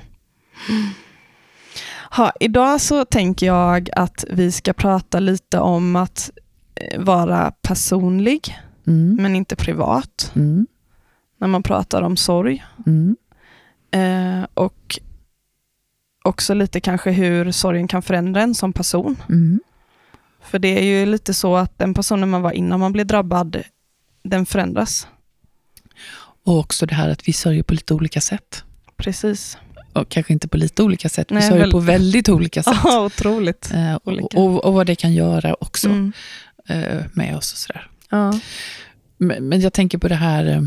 Ha, 2.12 2.32
idag 2.40 2.82
så 2.82 3.06
tänker 3.06 3.46
jag 3.46 3.90
att 3.96 4.26
vi 4.30 4.52
ska 4.52 4.74
prata 4.74 5.20
lite 5.20 5.60
om 5.60 5.96
att 5.96 6.32
eh, 6.76 7.00
vara 7.02 7.52
personlig, 7.62 8.58
Mm. 8.88 9.16
men 9.22 9.36
inte 9.36 9.56
privat, 9.56 10.32
Mm. 10.36 10.68
när 11.38 11.48
man 11.48 11.64
pratar 11.64 12.02
om 12.02 12.18
sorg. 12.18 12.64
Mm. 12.86 13.16
Eh, 13.92 14.48
och 14.54 15.00
också 16.24 16.54
lite 16.54 16.80
kanske 16.80 17.12
hur 17.12 17.52
sorgen 17.52 17.88
kan 17.88 18.02
förändra 18.02 18.42
en 18.42 18.56
som 18.56 18.74
person. 18.74 19.16
Mm. 19.30 19.60
För 20.44 20.60
det 20.60 20.68
är 20.80 20.84
ju 20.84 21.06
lite 21.06 21.34
så 21.34 21.56
att 21.58 21.78
den 21.78 21.94
personen 21.94 22.30
man 22.30 22.42
var 22.42 22.52
innan 22.52 22.80
man 22.80 22.94
blev 22.94 23.06
drabbad, 23.08 23.64
den 24.24 24.46
förändras. 24.46 25.08
Och 26.44 26.60
också 26.60 26.86
det 26.86 26.96
här 26.96 27.10
att 27.10 27.28
vi 27.28 27.34
sörjer 27.34 27.64
på 27.64 27.74
lite 27.74 27.94
olika 27.94 28.22
sätt. 28.22 28.64
Precis. 28.98 29.58
Och 29.94 30.10
kanske 30.10 30.34
inte 30.34 30.48
på 30.48 30.58
lite 30.58 30.84
olika 30.84 31.10
sätt, 31.10 31.32
vi 31.32 31.36
Nej, 31.36 31.44
sörjer 31.50 31.62
väl- 31.64 31.72
på 31.72 31.80
väldigt 31.80 32.30
olika 32.30 32.64
sätt. 32.64 32.78
Ja, 32.84 33.06
otroligt. 33.06 33.72
Eh, 33.74 33.96
och, 33.96 34.36
och, 34.36 34.66
och 34.66 34.74
vad 34.74 34.88
det 34.88 34.96
kan 34.96 35.14
göra 35.14 35.54
också 35.60 35.88
Mm. 35.90 36.14
eh, 36.68 37.04
med 37.14 37.38
oss 37.38 37.52
och 37.52 37.58
sådär. 37.58 37.88
Ja. 38.10 38.40
Men, 39.18 39.50
men 39.50 39.62
jag 39.62 39.74
tänker 39.74 39.98
på 39.98 40.08
det 40.08 40.16
här 40.16 40.46
eh, 40.46 40.62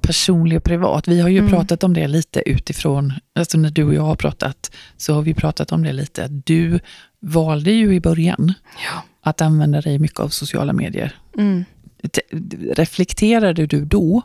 personlig 0.00 0.56
och 0.58 0.64
privat. 0.64 1.08
Vi 1.08 1.20
har 1.20 1.28
ju 1.28 1.38
Mm. 1.38 1.50
pratat 1.50 1.84
om 1.84 1.94
det 1.94 2.06
lite 2.08 2.42
utifrån, 2.50 3.12
alltså 3.38 3.58
när 3.58 3.70
du 3.70 3.84
och 3.84 3.94
jag 3.94 4.02
har 4.02 4.16
pratat, 4.16 4.70
så 4.96 5.14
har 5.14 5.22
vi 5.22 5.34
pratat 5.34 5.72
om 5.72 5.82
det 5.82 5.92
lite. 5.92 6.28
Du 6.28 6.80
valde 7.20 7.70
ju 7.70 7.94
i 7.94 8.00
början 8.00 8.52
Ja. 8.92 9.02
att 9.30 9.40
använda 9.40 9.80
dig 9.80 9.98
mycket 9.98 10.20
av 10.20 10.28
sociala 10.28 10.72
medier. 10.72 11.14
Mm. 11.38 11.64
Te- 12.12 12.36
Reflekterade 12.74 13.66
du 13.66 13.84
då, 13.84 14.22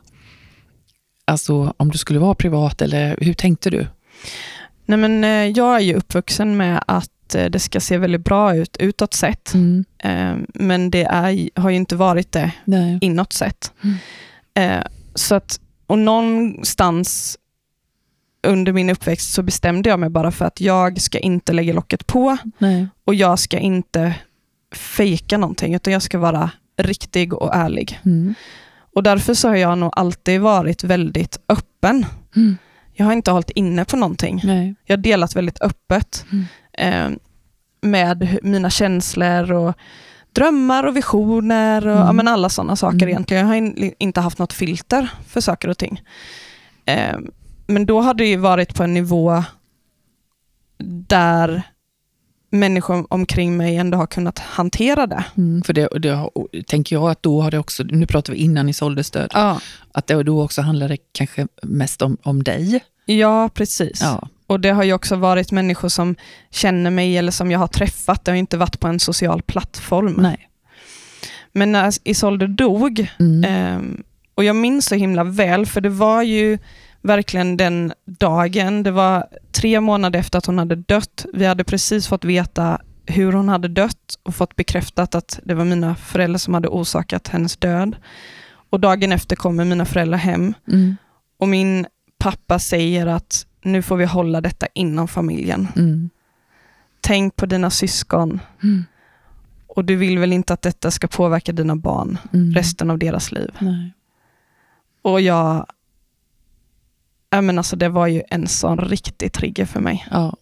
alltså 1.25 1.73
om 1.77 1.89
du 1.91 1.97
skulle 1.97 2.19
vara 2.19 2.35
privat, 2.35 2.81
eller 2.81 3.17
hur 3.21 3.33
tänkte 3.33 3.69
du? 3.69 3.87
Nej, 4.85 4.97
men, 4.97 5.23
eh, 5.23 5.29
jag 5.57 5.75
är 5.75 5.79
ju 5.79 5.93
uppvuxen 5.93 6.57
med 6.57 6.83
att 6.87 7.35
eh, 7.35 7.45
det 7.45 7.59
ska 7.59 7.79
se 7.79 7.97
väldigt 7.97 8.23
bra 8.23 8.55
ut 8.55 8.77
utåt 8.79 9.13
sett. 9.13 9.53
Mm. 9.53 9.85
Eh, 9.97 10.33
men 10.53 10.91
det 10.91 11.03
är, 11.03 11.59
har 11.59 11.69
ju 11.69 11.75
inte 11.75 11.95
varit 11.95 12.31
det 12.31 12.51
Nej. 12.65 12.97
inåt 13.01 13.33
sett. 13.33 13.71
Mm. 13.83 13.97
Så 15.15 15.35
att, 15.35 15.59
och 15.87 15.97
någonstans 15.99 17.37
under 18.47 18.73
min 18.73 18.89
uppväxt 18.89 19.33
så 19.33 19.43
bestämde 19.43 19.89
jag 19.89 19.99
mig 19.99 20.09
bara 20.09 20.31
för 20.31 20.45
att 20.45 20.61
jag 20.61 21.01
ska 21.01 21.19
inte 21.19 21.53
lägga 21.53 21.73
locket 21.73 22.07
på 22.07 22.37
Nej. 22.57 22.87
och 23.05 23.15
jag 23.15 23.39
ska 23.39 23.59
inte 23.59 24.15
fejka 24.75 25.37
någonting, 25.37 25.75
utan 25.75 25.93
jag 25.93 26.01
ska 26.01 26.19
vara 26.19 26.51
riktig 26.77 27.33
och 27.33 27.55
ärlig. 27.55 27.99
Mm. 28.05 28.33
Och 28.95 29.03
därför 29.03 29.33
så 29.33 29.47
har 29.47 29.55
jag 29.55 29.77
nog 29.77 29.91
alltid 29.95 30.41
varit 30.41 30.83
väldigt 30.83 31.39
öppen. 31.49 32.05
Mm. 32.35 32.57
Jag 32.93 33.05
har 33.05 33.13
inte 33.13 33.31
hållit 33.31 33.49
inne 33.49 33.85
på 33.85 33.97
någonting. 33.97 34.41
Nej. 34.43 34.75
Jag 34.85 34.97
har 34.97 35.03
delat 35.03 35.35
väldigt 35.35 35.61
öppet 35.61 36.25
Mm. 36.31 36.45
eh, 37.13 37.17
med 37.81 38.37
mina 38.43 38.69
känslor 38.69 39.51
och 39.51 39.73
drömmar 40.31 40.83
och 40.83 40.95
visioner 40.97 41.87
och 41.87 41.93
Mm. 41.95 42.05
ja, 42.05 42.11
men 42.13 42.27
alla 42.27 42.49
sådana 42.49 42.75
saker 42.75 42.95
Mm. 42.97 43.09
egentligen. 43.09 43.41
Jag 43.41 43.47
har 43.47 43.55
in, 43.55 43.93
inte 43.99 44.21
haft 44.21 44.37
något 44.39 44.53
filter 44.53 45.09
för 45.27 45.41
saker 45.41 45.67
och 45.67 45.77
ting. 45.77 46.01
Eh, 46.85 47.17
men 47.67 47.85
då 47.85 48.01
har 48.01 48.13
det 48.13 48.25
ju 48.25 48.37
varit 48.37 48.75
på 48.75 48.83
en 48.83 48.93
nivå 48.93 49.43
där 51.07 51.61
människor 52.49 53.05
omkring 53.09 53.57
mig 53.57 53.75
ändå 53.77 53.97
har 53.97 54.07
kunnat 54.07 54.39
hantera 54.39 55.07
det. 55.07 55.23
Mm, 55.37 55.61
för 55.61 55.73
det, 55.73 55.87
det 55.99 56.09
har, 56.09 56.31
tänker 56.67 56.95
jag 56.95 57.11
att 57.11 57.23
då 57.23 57.41
har 57.41 57.51
det 57.51 57.59
också, 57.59 57.83
nu 57.83 58.05
pratar 58.07 58.33
vi 58.33 58.39
innan 58.39 58.69
i 58.69 58.73
sålderstöd, 58.73 59.31
Ja, 59.33 59.59
att 59.91 60.07
det 60.07 60.23
då 60.23 60.43
också 60.43 60.61
handlar 60.61 60.89
det 60.89 60.97
kanske 61.11 61.47
mest 61.63 62.01
om, 62.01 62.17
om 62.23 62.43
dig. 62.43 62.83
ja 63.05 63.49
precis. 63.53 64.01
Ja. 64.01 64.27
Och 64.51 64.59
det 64.59 64.69
har 64.69 64.83
ju 64.83 64.93
också 64.93 65.15
varit 65.15 65.51
människor 65.51 65.89
som 65.89 66.15
känner 66.49 66.91
mig 66.91 67.17
eller 67.17 67.31
som 67.31 67.51
jag 67.51 67.59
har 67.59 67.67
träffat. 67.67 68.25
Det 68.25 68.31
har 68.31 68.35
inte 68.37 68.57
varit 68.57 68.79
på 68.79 68.87
en 68.87 68.99
social 68.99 69.41
plattform. 69.41 70.13
Nej. 70.17 70.47
Men 71.51 71.71
när 71.71 71.93
Isolde 72.03 72.47
dog, 72.47 73.07
Mm. 73.19 73.43
ehm, 73.43 74.03
och 74.35 74.43
jag 74.43 74.55
minns 74.55 74.85
så 74.85 74.95
himla 74.95 75.23
väl, 75.23 75.65
för 75.65 75.81
det 75.81 75.89
var 75.89 76.23
ju 76.23 76.57
verkligen 77.01 77.57
den 77.57 77.93
dagen, 78.05 78.83
det 78.83 78.91
var 78.91 79.25
tre 79.51 79.79
månader 79.81 80.19
efter 80.19 80.37
att 80.37 80.45
hon 80.45 80.57
hade 80.59 80.75
dött. 80.75 81.25
Vi 81.33 81.45
hade 81.45 81.63
precis 81.63 82.07
fått 82.07 82.25
veta 82.25 82.81
hur 83.05 83.33
hon 83.33 83.49
hade 83.49 83.67
dött 83.67 84.19
och 84.23 84.35
fått 84.35 84.55
bekräftat 84.55 85.15
att 85.15 85.39
det 85.43 85.53
var 85.53 85.65
mina 85.65 85.95
föräldrar 85.95 86.37
som 86.37 86.53
hade 86.53 86.67
orsakat 86.67 87.27
hennes 87.27 87.57
död. 87.57 87.95
Och 88.69 88.79
dagen 88.79 89.11
efter 89.11 89.35
kommer 89.35 89.65
mina 89.65 89.85
föräldrar 89.85 90.17
hem 90.17 90.53
Mm. 90.67 90.95
och 91.39 91.47
min 91.47 91.85
pappa 92.19 92.59
säger 92.59 93.07
att 93.07 93.45
nu 93.61 93.81
får 93.81 93.97
vi 93.97 94.05
hålla 94.05 94.41
detta 94.41 94.67
inom 94.73 95.07
familjen. 95.07 95.67
Mm. 95.75 96.09
Tänk 97.01 97.35
på 97.35 97.45
dina 97.45 97.69
syskon 97.69 98.39
Mm. 98.63 98.83
och 99.67 99.85
du 99.85 99.95
vill 99.95 100.19
väl 100.19 100.33
inte 100.33 100.53
att 100.53 100.61
detta 100.61 100.91
ska 100.91 101.07
påverka 101.07 101.51
dina 101.51 101.75
barn 101.75 102.17
Mm. 102.33 102.53
resten 102.53 102.89
av 102.91 102.97
deras 102.99 103.31
liv. 103.31 103.51
Nej. 103.59 103.93
Och 105.01 105.21
jag, 105.21 105.65
ja, 107.29 107.41
men 107.41 107.57
alltså 107.57 107.75
det 107.75 107.89
var 107.89 108.07
ju 108.07 108.23
en 108.29 108.47
sån 108.47 108.77
riktig 108.77 109.33
trigger 109.33 109.65
för 109.65 109.79
mig. 109.79 110.07
Ja. 110.11 110.35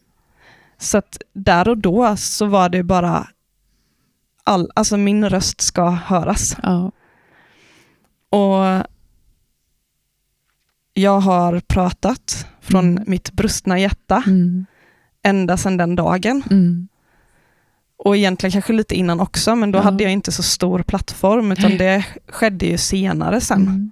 Så 0.78 0.98
att 0.98 1.22
där 1.34 1.68
och 1.70 1.78
då 1.78 2.18
så 2.18 2.46
var 2.46 2.70
det 2.70 2.84
bara, 2.84 3.28
all, 4.44 4.72
alltså 4.76 4.98
min 4.98 5.30
röst 5.30 5.62
ska 5.62 5.90
höras. 5.90 6.56
Ja. 6.64 6.92
Och 8.30 8.86
jag 10.94 11.20
har 11.20 11.60
pratat 11.60 12.48
från 12.70 12.86
Mm. 12.92 13.04
mitt 13.08 13.32
brustna 13.32 13.80
hjärta 13.80 14.24
Mm. 14.28 14.66
ända 15.24 15.58
sedan 15.58 15.78
den 15.78 15.96
dagen. 15.96 16.44
Mm. 16.52 16.88
Och 17.98 18.18
egentligen 18.18 18.52
kanske 18.52 18.74
lite 18.74 18.96
innan 18.96 19.20
också, 19.20 19.56
men 19.56 19.72
då 19.72 19.80
Ja. 19.80 19.84
hade 19.84 20.04
jag 20.04 20.14
inte 20.14 20.32
så 20.32 20.44
stor 20.44 20.84
plattform, 20.84 21.52
utan 21.52 21.78
det 21.78 22.06
skedde 22.28 22.66
ju 22.66 22.78
senare 22.78 23.42
sen. 23.42 23.62
Mm. 23.62 23.92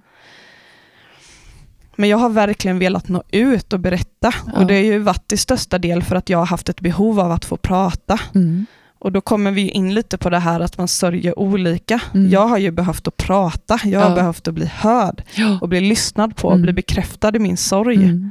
Men 1.96 2.08
jag 2.08 2.18
har 2.18 2.28
verkligen 2.30 2.78
velat 2.78 3.08
nå 3.08 3.22
ut 3.30 3.72
och 3.72 3.80
berätta. 3.80 4.32
Ja. 4.46 4.52
Och 4.60 4.66
det 4.66 4.74
har 4.74 4.80
ju 4.80 4.98
varit 4.98 5.28
till 5.28 5.38
största 5.38 5.78
del 5.78 6.02
för 6.02 6.16
att 6.16 6.28
jag 6.30 6.38
har 6.38 6.46
haft 6.46 6.68
ett 6.68 6.80
behov 6.80 7.20
av 7.20 7.32
att 7.32 7.44
få 7.44 7.56
prata. 7.56 8.20
Mm. 8.34 8.66
Och 9.00 9.12
då 9.12 9.20
kommer 9.20 9.50
vi 9.50 9.68
in 9.68 9.94
lite 9.94 10.18
på 10.18 10.30
det 10.30 10.38
här 10.38 10.60
att 10.60 10.78
man 10.78 10.88
sörjer 10.88 11.38
olika. 11.38 12.00
Mm. 12.14 12.30
Jag 12.30 12.46
har 12.48 12.58
ju 12.58 12.70
behövt 12.70 13.08
att 13.08 13.16
prata, 13.16 13.78
jag 13.84 14.00
har 14.00 14.08
Ja. 14.08 14.14
behövt 14.14 14.48
att 14.48 14.54
bli 14.54 14.66
hörd 14.66 15.22
Ja. 15.34 15.58
och 15.60 15.68
bli 15.68 15.80
lyssnad 15.80 16.36
på 16.36 16.48
och 16.48 16.54
Mm. 16.54 16.62
bli 16.62 16.72
bekräftad 16.72 17.36
i 17.36 17.38
min 17.38 17.56
sorg. 17.56 18.30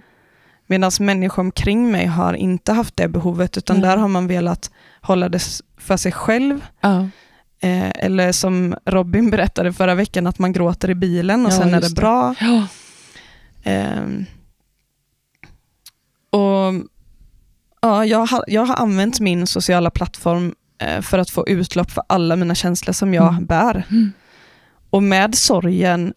Mm. 0.69 0.81
Medan 0.81 0.91
människor 0.99 1.41
omkring 1.43 1.91
mig 1.91 2.05
har 2.05 2.33
inte 2.33 2.73
haft 2.73 2.97
det 2.97 3.07
behovet, 3.07 3.57
utan 3.57 3.75
Nej. 3.79 3.89
där 3.89 3.97
har 3.97 4.07
man 4.07 4.27
velat 4.27 4.71
hålla 5.01 5.29
det 5.29 5.43
för 5.77 5.97
sig 5.97 6.11
själv. 6.11 6.65
Ja. 6.81 6.99
Eh, 7.59 7.89
eller 8.05 8.31
som 8.31 8.75
Robin 8.85 9.29
berättade 9.31 9.73
förra 9.73 9.95
veckan, 9.95 10.27
att 10.27 10.39
man 10.39 10.53
gråter 10.53 10.89
i 10.89 10.95
bilen 10.95 11.45
och 11.45 11.51
Ja, 11.51 11.57
sen 11.57 11.73
är 11.73 11.81
det 11.81 11.87
det. 11.89 11.95
bra. 11.95 12.35
Ja. 12.39 12.67
Ehm, 13.63 14.25
och 16.29 16.73
ja, 17.81 18.05
jag, 18.05 18.25
har, 18.25 18.43
jag 18.47 18.65
har 18.65 18.75
använt 18.75 19.19
min 19.19 19.47
sociala 19.47 19.89
plattform 19.89 20.55
eh, 20.81 21.01
för 21.01 21.19
att 21.19 21.29
få 21.29 21.47
utlopp 21.47 21.91
för 21.91 22.03
alla 22.09 22.35
mina 22.35 22.55
känslor 22.55 22.93
som 22.93 23.13
jag 23.13 23.31
Mm. 23.33 23.45
bär. 23.45 23.83
Mm. 23.91 24.11
Och 24.89 25.03
med 25.03 25.35
sorgen 25.35 26.07
eh, 26.07 26.13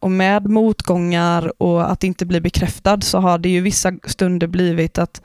och 0.00 0.10
med 0.10 0.46
motgångar 0.46 1.62
och 1.62 1.90
att 1.92 2.04
inte 2.04 2.26
bli 2.26 2.40
bekräftad 2.40 3.00
så 3.00 3.18
har 3.18 3.38
det 3.38 3.48
ju 3.48 3.60
vissa 3.60 3.92
stunder 4.06 4.46
blivit 4.46 4.98
att 4.98 5.22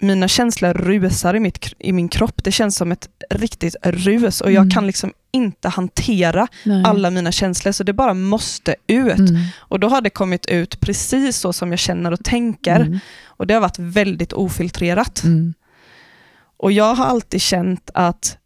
mina 0.00 0.28
känslor 0.28 0.74
rusar 0.74 1.34
i, 1.36 1.40
mitt, 1.40 1.72
i 1.78 1.92
min 1.92 2.08
kropp. 2.08 2.44
Det 2.44 2.52
känns 2.52 2.76
som 2.76 2.92
ett 2.92 3.08
riktigt 3.30 3.76
rus 3.82 4.40
och 4.40 4.52
jag 4.52 4.62
Mm. 4.62 4.70
kan 4.70 4.86
liksom 4.86 5.12
inte 5.32 5.68
hantera 5.68 6.46
Nej. 6.64 6.82
alla 6.86 7.10
mina 7.10 7.32
känslor 7.32 7.72
så 7.72 7.84
det 7.84 7.92
bara 7.92 8.14
måste 8.14 8.74
ut. 8.86 9.18
Mm. 9.18 9.42
Och 9.56 9.80
då 9.80 9.88
har 9.88 10.00
det 10.00 10.10
kommit 10.10 10.46
ut 10.46 10.80
precis 10.80 11.36
så 11.36 11.52
som 11.52 11.70
jag 11.70 11.78
känner 11.78 12.12
och 12.12 12.24
tänker. 12.24 12.80
Mm. 12.80 12.98
Och 13.26 13.46
det 13.46 13.54
har 13.54 13.60
varit 13.60 13.78
väldigt 13.78 14.32
ofiltrerat. 14.32 15.24
Mm. 15.24 15.54
Och 16.56 16.72
jag 16.72 16.94
har 16.94 17.06
alltid 17.06 17.40
känt 17.40 17.90
att 17.94 18.38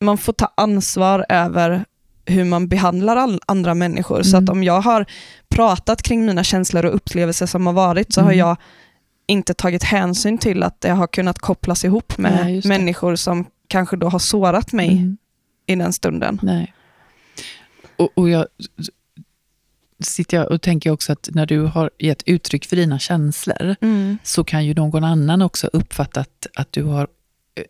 man 0.00 0.18
får 0.18 0.32
ta 0.32 0.52
ansvar 0.56 1.26
över 1.28 1.84
hur 2.30 2.44
man 2.44 2.68
behandlar 2.68 3.16
all, 3.16 3.40
andra 3.46 3.74
människor. 3.74 4.22
Så 4.22 4.36
Mm. 4.36 4.44
att 4.44 4.50
om 4.50 4.64
jag 4.64 4.80
har 4.80 5.06
pratat 5.48 6.02
kring 6.02 6.26
mina 6.26 6.44
känslor 6.44 6.84
och 6.84 6.94
upplevelser 6.94 7.46
som 7.46 7.66
har 7.66 7.72
varit, 7.72 8.12
så 8.12 8.20
har 8.20 8.28
Mm. 8.32 8.38
jag 8.38 8.56
inte 9.26 9.54
tagit 9.54 9.82
hänsyn 9.82 10.38
till 10.38 10.62
att 10.62 10.80
det 10.80 10.90
har 10.90 11.06
kunnat 11.06 11.38
kopplas 11.38 11.84
ihop 11.84 12.18
med 12.18 12.32
Nej, 12.44 12.62
människor 12.64 13.16
som 13.16 13.44
kanske 13.68 13.96
då 13.96 14.08
har 14.08 14.18
sårat 14.18 14.72
mig 14.72 14.88
Mm. 14.88 15.16
i 15.66 15.74
den 15.74 15.92
stunden. 15.92 16.38
Nej. 16.42 16.74
Och, 17.96 18.08
och 18.14 18.30
jag 18.30 18.46
sitter 20.02 20.36
jag 20.36 20.50
och 20.50 20.62
tänker 20.62 20.90
också 20.90 21.12
att 21.12 21.28
när 21.32 21.46
du 21.46 21.60
har 21.60 21.90
gett 21.98 22.22
uttryck 22.26 22.66
för 22.66 22.76
dina 22.76 22.98
känslor 22.98 23.76
Mm. 23.80 24.18
så 24.22 24.44
kan 24.44 24.66
ju 24.66 24.74
någon 24.74 25.04
annan 25.04 25.42
också 25.42 25.66
uppfatta 25.72 26.20
att, 26.20 26.46
att 26.56 26.72
du 26.72 26.82
har 26.82 27.08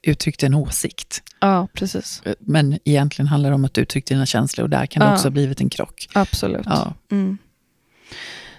uttryckt 0.02 0.42
en 0.42 0.54
åsikt. 0.54 1.22
Ja, 1.40 1.68
precis. 1.74 2.22
Eh, 2.24 2.34
Men 2.40 2.78
egentligen 2.84 3.26
handlar 3.26 3.50
det 3.50 3.54
om 3.54 3.64
att 3.64 3.74
du 3.74 3.80
uttryckt 3.80 4.08
dina 4.08 4.26
känslor 4.26 4.64
och 4.64 4.70
där 4.70 4.86
kan 4.86 5.00
det 5.00 5.06
Ja. 5.06 5.12
också 5.12 5.24
ha 5.24 5.30
blivit 5.30 5.60
en 5.60 5.68
krock. 5.70 6.08
Absolut. 6.14 6.66
Ja. 6.66 6.94
Mm. 7.10 7.38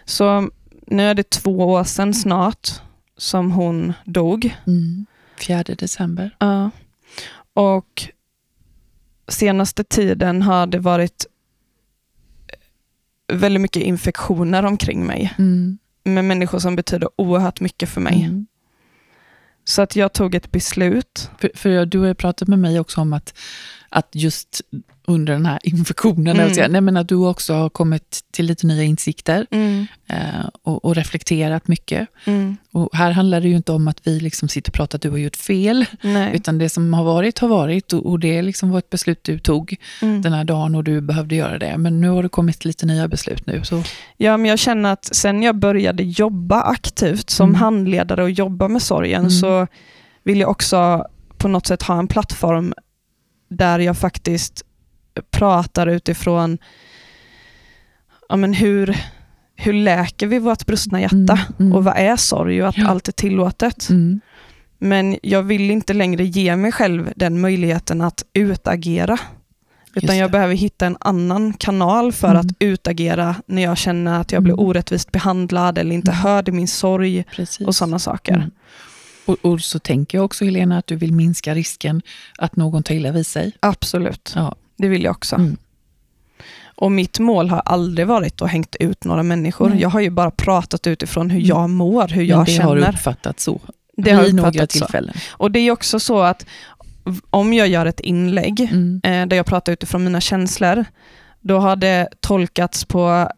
Så 0.05 0.49
nu 0.87 1.03
är 1.09 1.13
det 1.15 1.29
två 1.29 1.57
år 1.57 1.83
sedan 1.83 2.13
snart 2.13 2.69
som 3.17 3.51
hon 3.51 3.93
dog. 4.05 4.55
Mm. 4.67 5.05
4 5.47 5.63
december. 5.63 6.35
Ja. 6.39 6.71
Och 7.53 8.03
senaste 9.27 9.83
tiden 9.83 10.41
har 10.41 10.67
det 10.67 10.79
varit 10.79 11.25
väldigt 13.33 13.61
mycket 13.61 13.83
infektioner 13.83 14.63
omkring 14.65 15.05
mig 15.07 15.33
Mm. 15.37 15.77
med 16.03 16.25
människor 16.25 16.59
som 16.59 16.75
betyder 16.75 17.09
oerhört 17.15 17.59
mycket 17.59 17.89
för 17.89 18.01
mig. 18.01 18.23
Mm. 18.23 18.45
Så 19.63 19.81
att 19.81 19.95
jag 19.95 20.13
tog 20.13 20.35
ett 20.35 20.51
beslut. 20.51 21.29
För, 21.37 21.51
för 21.55 21.85
du 21.85 21.99
har 21.99 22.07
ju 22.07 22.15
pratat 22.15 22.47
med 22.47 22.59
mig 22.59 22.79
också 22.79 23.01
om 23.01 23.13
att, 23.13 23.37
att 23.91 24.09
just 24.11 24.61
under 25.07 25.33
den 25.33 25.45
här 25.45 25.59
infektionen, 25.63 26.35
Mm. 26.39 26.53
säga, 26.53 26.67
nej, 26.67 26.81
men 26.81 26.97
att 26.97 27.07
du 27.09 27.15
också 27.15 27.53
har 27.53 27.69
kommit 27.69 28.19
till 28.31 28.45
lite 28.45 28.67
nya 28.67 28.83
insikter 28.83 29.47
eh, 30.07 30.45
och, 30.63 30.85
och 30.85 30.95
reflekterat 30.95 31.67
mycket. 31.67 32.07
Mm. 32.25 32.57
Och 32.71 32.89
här 32.93 33.11
handlar 33.11 33.41
det 33.41 33.47
ju 33.47 33.55
inte 33.55 33.71
om 33.71 33.87
att 33.87 34.07
vi 34.07 34.19
liksom 34.19 34.49
sitter 34.49 34.69
och 34.69 34.73
pratar 34.73 34.97
att 34.97 35.01
du 35.01 35.09
har 35.09 35.17
gjort 35.17 35.35
fel, 35.35 35.85
Nej. 36.01 36.35
utan 36.35 36.57
det 36.57 36.69
som 36.69 36.93
har 36.93 37.03
varit 37.03 37.39
har 37.39 37.47
varit 37.47 37.93
och, 37.93 38.05
och 38.05 38.19
det 38.19 38.41
liksom 38.41 38.69
var 38.69 38.79
ett 38.79 38.89
beslut 38.89 39.23
du 39.23 39.39
tog 39.39 39.75
Mm. 40.01 40.21
den 40.21 40.33
här 40.33 40.43
dagen 40.43 40.75
och 40.75 40.83
du 40.83 41.01
behövde 41.01 41.35
göra 41.35 41.59
det. 41.59 41.77
Men 41.77 42.01
nu 42.01 42.09
har 42.09 42.23
det 42.23 42.29
kommit 42.29 42.65
lite 42.65 42.85
nya 42.85 43.07
beslut 43.07 43.45
nu. 43.47 43.63
Så, 43.63 43.83
Ja, 44.17 44.37
men 44.37 44.49
jag 44.49 44.59
känner 44.59 44.91
att 44.93 45.05
sen 45.15 45.43
jag 45.43 45.55
började 45.55 46.03
jobba 46.03 46.61
aktivt 46.61 47.29
som 47.29 47.49
Mm. 47.49 47.61
handledare 47.61 48.23
och 48.23 48.31
jobba 48.31 48.67
med 48.67 48.81
sorgen 48.81 49.19
Mm. 49.19 49.31
så 49.31 49.67
vill 50.23 50.39
jag 50.39 50.49
också 50.49 51.05
på 51.37 51.47
något 51.47 51.67
sätt 51.67 51.81
ha 51.83 51.99
en 51.99 52.07
plattform 52.07 52.73
där 53.51 53.79
jag 53.79 53.97
faktiskt 53.97 54.65
pratar 55.31 55.87
utifrån 55.87 56.57
ja, 58.29 58.35
men 58.35 58.53
hur, 58.53 58.97
hur 59.55 59.73
läker 59.73 60.27
vi 60.27 60.39
vårt 60.39 60.65
brustna 60.65 61.01
hjärta 61.01 61.15
Mm, 61.15 61.39
mm. 61.59 61.73
och 61.73 61.83
vad 61.83 61.97
är 61.97 62.15
sorg 62.15 62.61
och 62.61 62.69
att 62.69 62.77
Ja. 62.77 62.87
allt 62.87 63.07
är 63.07 63.11
tillåtet. 63.11 63.89
mm, 63.89 64.21
Men 64.77 65.17
jag 65.23 65.43
vill 65.43 65.71
inte 65.71 65.93
längre 65.93 66.23
ge 66.25 66.55
mig 66.55 66.71
själv 66.71 67.13
den 67.15 67.41
möjligheten 67.41 68.01
att 68.01 68.23
utagera. 68.33 69.17
Utan 69.95 70.17
jag 70.17 70.31
behöver 70.31 70.55
hitta 70.55 70.85
en 70.85 70.97
annan 70.99 71.53
kanal 71.53 72.11
för 72.11 72.27
Mm. 72.29 72.39
att 72.39 72.45
utagera 72.59 73.35
när 73.45 73.61
jag 73.61 73.77
känner 73.77 74.19
att 74.21 74.31
jag 74.31 74.43
blir 74.43 74.53
Mm. 74.53 74.65
orättvist 74.65 75.11
behandlad 75.11 75.77
eller 75.77 75.95
inte 75.95 76.11
Mm. 76.11 76.21
hörd 76.23 76.49
i 76.49 76.51
min 76.51 76.67
sorg 76.67 77.23
precis. 77.35 77.67
och 77.67 77.75
sådana 77.75 77.99
saker. 77.99 78.49
Och, 79.25 79.37
och 79.41 79.61
så 79.61 79.79
tänker 79.79 80.17
jag 80.17 80.25
också 80.25 80.45
Helena 80.45 80.77
att 80.77 80.87
du 80.87 80.95
vill 80.95 81.13
minska 81.13 81.55
risken 81.55 82.01
att 82.37 82.55
någon 82.55 82.83
tar 82.83 82.95
illa 82.95 83.11
vid 83.11 83.25
sig. 83.25 83.51
Absolut, 83.59 84.33
Ja. 84.35 84.55
det 84.77 84.87
vill 84.87 85.03
jag 85.03 85.11
också. 85.11 85.35
Mm. 85.35 85.57
Och 86.75 86.91
mitt 86.91 87.19
mål 87.19 87.49
har 87.49 87.59
aldrig 87.59 88.07
varit 88.07 88.41
att 88.41 88.49
hängt 88.51 88.75
ut 88.79 89.03
några 89.03 89.23
människor. 89.23 89.69
Nej. 89.69 89.81
Jag 89.81 89.89
har 89.89 89.99
ju 89.99 90.09
bara 90.09 90.31
pratat 90.31 90.87
utifrån 90.87 91.29
hur 91.29 91.37
Mm. 91.39 91.47
jag 91.49 91.69
mår, 91.69 92.07
hur 92.07 92.17
Men 92.17 92.25
jag 92.27 92.45
det 92.45 92.57
har 92.57 92.75
du 92.75 92.81
känner. 92.81 92.93
uppfattat 92.95 93.39
så 93.39 93.59
Det 93.97 94.11
har 94.11 94.29
några 94.33 94.51
så. 94.53 94.67
tillfällen. 94.67 95.13
Och 95.31 95.51
det 95.51 95.59
är 95.59 95.71
också 95.71 95.99
så 95.99 96.19
att 96.21 96.45
om 97.29 97.53
jag 97.53 97.67
gör 97.67 97.85
ett 97.85 97.99
inlägg 97.99 98.59
Mm. 98.61 99.01
eh, 99.03 99.27
där 99.27 99.37
jag 99.37 99.45
pratar 99.45 99.73
utifrån 99.73 100.03
mina 100.03 100.21
känslor, 100.21 100.85
då 101.41 101.59
har 101.59 101.75
det 101.75 102.09
tolkats 102.19 102.85
på 102.85 103.29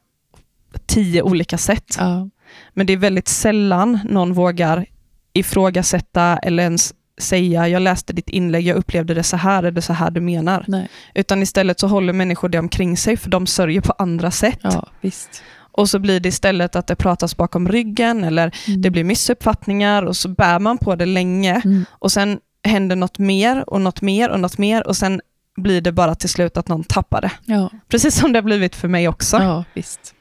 tio 0.86 1.22
olika 1.22 1.58
sätt. 1.58 1.96
Ja. 2.00 2.30
Men 2.74 2.86
det 2.86 2.94
är 2.94 2.98
väldigt 2.98 3.28
sällan 3.28 4.00
någon 4.10 4.34
vågar 4.34 4.86
ifrågasätta 5.34 6.38
eller 6.38 6.64
ens 6.64 6.94
säga, 7.22 7.68
jag 7.68 7.82
läste 7.82 8.14
ditt 8.14 8.30
inlägg, 8.30 8.68
jag 8.68 8.78
upplevde 8.78 9.14
det 9.14 9.24
så 9.24 9.38
här, 9.38 9.64
är 9.64 9.72
det 9.72 9.82
så 9.82 9.94
här 9.94 10.12
du 10.12 10.22
menar? 10.22 10.66
Nej. 10.68 10.88
Utan 11.16 11.42
istället 11.42 11.80
så 11.80 11.88
håller 11.88 12.14
människor 12.14 12.50
det 12.50 12.60
omkring 12.60 12.98
sig, 12.98 13.18
för 13.18 13.30
de 13.30 13.48
sörjer 13.48 13.82
på 13.82 13.94
andra 13.98 14.32
sätt. 14.32 14.60
ja, 14.62 14.88
visst. 15.02 15.44
Och 15.76 15.90
så 15.90 16.00
blir 16.00 16.20
det 16.20 16.30
istället 16.30 16.76
att 16.76 16.88
det 16.88 16.96
pratas 16.96 17.38
bakom 17.38 17.68
ryggen, 17.70 18.24
eller 18.24 18.56
Mm. 18.68 18.82
det 18.82 18.90
blir 18.90 19.04
missuppfattningar, 19.04 20.04
och 20.04 20.16
så 20.18 20.30
bär 20.30 20.60
man 20.60 20.78
på 20.78 20.96
det 20.96 21.06
länge. 21.06 21.62
Mm. 21.66 21.86
Och 21.92 22.12
sen 22.12 22.40
händer 22.64 22.96
något 22.96 23.20
mer, 23.20 23.70
och 23.70 23.82
något 23.82 24.02
mer, 24.02 24.30
och 24.30 24.40
något 24.40 24.58
mer, 24.58 24.88
och 24.88 24.96
sen 24.98 25.22
blir 25.58 25.82
det 25.82 25.92
bara 25.92 26.16
till 26.16 26.30
slut 26.30 26.58
att 26.58 26.68
någon 26.68 26.84
tappar 26.84 27.22
det. 27.22 27.32
Ja. 27.46 27.70
Precis 27.88 28.20
som 28.20 28.34
det 28.34 28.38
har 28.38 28.44
blivit 28.44 28.76
för 28.76 28.88
mig 28.88 29.08
också. 29.08 29.38
ja, 29.38 29.64
visst. 29.74 30.14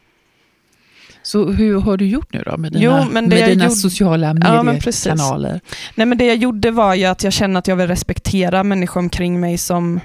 Så 1.22 1.50
hur 1.50 1.80
har 1.80 1.96
du 1.96 2.06
gjort 2.06 2.32
nu 2.32 2.42
då 2.46 2.56
med 2.56 2.72
dina, 2.72 2.84
Jo, 3.04 3.10
med 3.12 3.24
dina 3.30 3.48
gjorde- 3.48 3.70
sociala 3.70 4.26
Ja, 4.26 4.62
mediekanaler? 4.62 5.60
Nej, 5.94 6.06
men 6.06 6.18
det 6.18 6.26
jag 6.26 6.36
gjorde 6.36 6.70
var 6.70 6.94
ju 6.94 7.04
att 7.04 7.24
jag 7.24 7.32
känner 7.32 7.58
att 7.58 7.68
jag 7.68 7.76
vill 7.76 7.86
respektera 7.88 8.64
människor 8.64 9.00
omkring 9.00 9.40
mig 9.40 9.58
som 9.58 10.00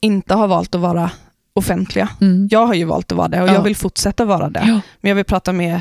inte 0.00 0.34
har 0.34 0.48
valt 0.48 0.74
att 0.74 0.80
vara 0.80 1.10
offentliga. 1.54 2.08
Mm. 2.20 2.48
Jag 2.50 2.66
har 2.66 2.74
ju 2.74 2.84
valt 2.84 3.12
att 3.12 3.18
vara 3.18 3.28
det 3.28 3.42
och 3.42 3.48
Ja. 3.48 3.52
jag 3.54 3.62
vill 3.62 3.76
fortsätta 3.76 4.24
vara 4.24 4.50
det. 4.50 4.64
Ja. 4.66 4.80
Men 5.00 5.08
jag 5.08 5.16
vill 5.16 5.24
prata 5.24 5.52
med 5.52 5.80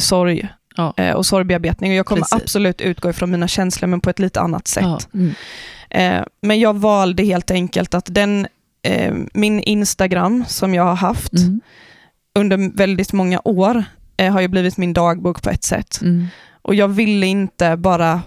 sorg 0.00 0.48
Ja. 0.76 0.94
eh, 0.96 1.12
och 1.14 1.26
sorgbearbetning 1.26 1.90
och 1.90 1.96
jag 1.96 2.06
kommer 2.06 2.22
Precis. 2.22 2.42
absolut 2.42 2.80
utgå 2.80 3.10
ifrån 3.10 3.30
mina 3.30 3.48
känslor 3.48 3.88
men 3.88 4.00
på 4.00 4.10
ett 4.10 4.18
lite 4.18 4.40
annat 4.40 4.68
sätt. 4.68 4.84
Ja. 4.84 5.00
Mm. 5.14 5.34
Eh, 5.90 6.24
men 6.42 6.60
jag 6.60 6.76
valde 6.78 7.22
helt 7.24 7.50
enkelt 7.50 7.94
att 7.94 8.04
den, 8.14 8.46
eh, 8.82 9.14
min 9.34 9.60
Instagram 9.60 10.44
som 10.48 10.74
jag 10.74 10.84
har 10.84 10.94
haft 10.96 11.32
Mm. 11.32 11.60
Under 12.38 12.76
väldigt 12.76 13.12
många 13.12 13.40
år 13.44 13.84
eh, 14.16 14.32
har 14.32 14.40
ju 14.40 14.48
blivit 14.48 14.76
min 14.76 14.92
dagbok 14.92 15.42
på 15.42 15.50
ett 15.50 15.64
sätt. 15.64 16.00
Mm. 16.02 16.26
Och 16.62 16.74
jag 16.74 16.88
ville 16.88 17.26
inte 17.26 17.76
bara 17.76 18.20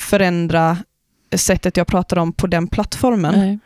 förändra 0.00 0.78
sättet 1.36 1.76
jag 1.76 1.86
pratar 1.86 2.16
om 2.18 2.32
på 2.32 2.46
den 2.46 2.66
plattformen. 2.66 3.60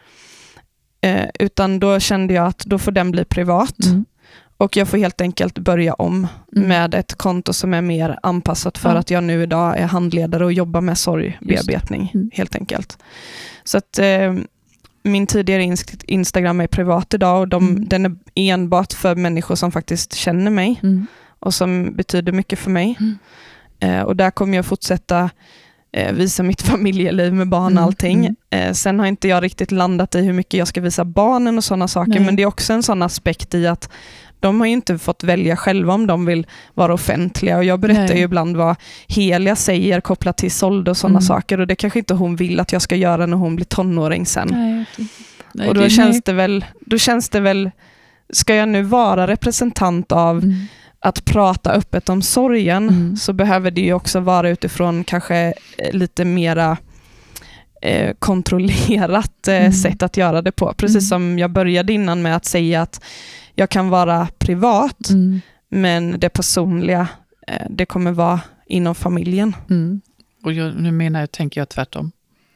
Eh, 1.01 1.27
utan 1.39 1.81
då 1.81 2.01
kände 2.01 2.35
jag 2.35 2.47
att 2.47 2.59
då 2.59 2.79
får 2.79 2.93
den 2.93 3.11
bli 3.11 3.25
privat. 3.25 3.85
Mm. 3.85 4.05
Och 4.57 4.77
jag 4.77 4.89
får 4.89 4.99
helt 4.99 5.21
enkelt 5.21 5.59
börja 5.59 5.95
om 5.95 6.27
Mm. 6.57 6.69
med 6.69 6.95
ett 6.95 7.15
konto 7.15 7.53
som 7.53 7.75
är 7.75 7.81
mer 7.83 8.19
anpassat 8.23 8.79
för 8.79 8.93
Ja. 8.95 8.99
att 8.99 9.11
jag 9.11 9.25
nu 9.25 9.43
idag 9.43 9.79
är 9.79 9.87
handledare 9.87 10.45
och 10.45 10.53
jobbar 10.53 10.81
med 10.81 10.99
sorgbearbetning. 10.99 12.11
Mm. 12.15 12.31
Helt 12.35 12.55
enkelt. 12.57 12.99
Så 13.65 13.79
att 13.79 13.99
eh, 13.99 14.35
min 15.03 15.27
tidigare 15.27 15.63
inst- 15.63 16.05
Instagram 16.07 16.61
är 16.61 16.67
privat 16.67 17.15
idag 17.15 17.41
och 17.41 17.49
de, 17.49 17.69
Mm. 17.69 17.89
den 17.89 18.07
är 18.07 18.17
enbart 18.35 18.93
för 18.93 19.15
människor 19.15 19.55
som 19.55 19.73
faktiskt 19.73 20.15
känner 20.15 20.51
mig 20.51 20.81
Mm. 20.83 21.07
och 21.39 21.55
som 21.55 21.97
betyder 21.97 22.33
mycket 22.33 22.59
för 22.59 22.71
mig. 22.71 22.97
Mm. 23.01 23.19
Eh, 23.81 24.03
och 24.03 24.17
där 24.17 24.31
kommer 24.31 24.57
jag 24.57 24.67
fortsätta 24.67 25.31
eh, 25.93 26.13
visa 26.13 26.43
mitt 26.43 26.63
familjeliv 26.71 27.35
med 27.35 27.49
barn 27.49 27.65
och 27.65 27.71
Mm, 27.71 27.85
allting. 27.85 28.19
mm. 28.27 28.37
Eh, 28.51 28.73
sen 28.73 28.99
har 28.99 29.07
inte 29.07 29.29
jag 29.29 29.43
riktigt 29.43 29.73
landat 29.73 30.15
i 30.15 30.21
hur 30.23 30.33
mycket 30.33 30.59
jag 30.59 30.69
ska 30.69 30.81
visa 30.81 31.05
barnen 31.05 31.59
och 31.59 31.65
sådana 31.65 31.89
saker, 31.89 32.11
Nej. 32.13 32.21
men 32.21 32.37
det 32.37 32.43
är 32.43 32.47
också 32.47 32.73
en 32.73 32.83
sån 32.83 33.03
aspekt 33.03 33.55
i 33.55 33.67
att 33.67 33.91
de 34.41 34.61
har 34.61 34.67
ju 34.67 34.73
inte 34.73 34.99
fått 34.99 35.25
välja 35.25 35.57
själva 35.57 35.95
om 35.95 36.07
de 36.07 36.27
vill 36.27 36.47
vara 36.75 36.95
offentliga 36.95 37.57
och 37.57 37.65
jag 37.65 37.81
berättar 37.81 38.01
Nej. 38.09 38.17
ju 38.19 38.23
ibland 38.25 38.57
vad 38.57 38.77
Helia 39.09 39.57
säger 39.57 40.01
kopplat 40.01 40.37
till 40.37 40.51
såld 40.53 40.89
och 40.89 40.97
sådana 40.97 41.19
Mm. 41.19 41.27
saker 41.27 41.61
och 41.61 41.67
det 41.67 41.75
kanske 41.77 41.99
inte 41.99 42.15
hon 42.15 42.37
vill 42.37 42.61
att 42.61 42.73
jag 42.73 42.83
ska 42.83 42.97
göra 42.97 43.27
när 43.27 43.37
hon 43.37 43.57
blir 43.57 43.67
tonåring 43.67 44.27
sen. 44.27 44.49
Nej, 44.51 44.85
nej, 45.55 45.69
och 45.69 45.75
då 45.75 45.81
det- 45.81 45.91
känns, 45.91 46.23
det 46.23 46.33
väl, 46.33 46.65
då 46.81 46.99
känns 46.99 47.29
det 47.29 47.41
väl, 47.41 47.71
ska 48.33 48.55
jag 48.55 48.69
nu 48.69 48.83
vara 48.83 49.27
representant 49.27 50.13
av 50.13 50.39
Mm. 50.39 50.55
att 51.01 51.25
prata 51.25 51.73
öppet 51.73 52.09
om 52.09 52.23
sorgen 52.23 52.89
Mm. 52.89 53.17
så 53.17 53.33
behöver 53.33 53.71
det 53.71 53.81
ju 53.81 53.93
också 53.93 54.21
vara 54.21 54.49
utifrån 54.51 55.05
kanske 55.05 55.37
eh, 55.79 55.93
lite 55.93 56.25
mera 56.25 56.77
eh, 57.81 58.15
kontrollerat 58.19 59.49
eh, 59.49 59.55
Mm. 59.57 59.73
sätt 59.73 60.03
att 60.03 60.17
göra 60.17 60.43
det 60.43 60.53
på. 60.53 60.75
Precis 60.77 60.97
Mm. 61.13 61.31
som 61.31 61.39
jag 61.39 61.51
började 61.51 61.93
innan 61.93 62.23
med 62.23 62.37
att 62.37 62.45
säga 62.45 62.83
att 62.83 63.01
jag 63.55 63.71
kan 63.71 63.89
vara 63.89 64.29
privat, 64.39 65.11
Mm. 65.11 65.41
men 65.69 66.21
det 66.21 66.29
personliga, 66.29 67.09
eh, 67.47 67.67
det 67.71 67.87
kommer 67.87 68.13
vara 68.13 68.41
inom 68.67 68.95
familjen. 68.95 69.57
Mm. 69.71 70.01
Och 70.45 70.53
jag, 70.53 70.75
nu 70.81 70.93
menar 70.93 71.21
jag, 71.21 71.33
tänker 71.33 71.61
jag 71.61 71.69
tvärtom. 71.69 72.13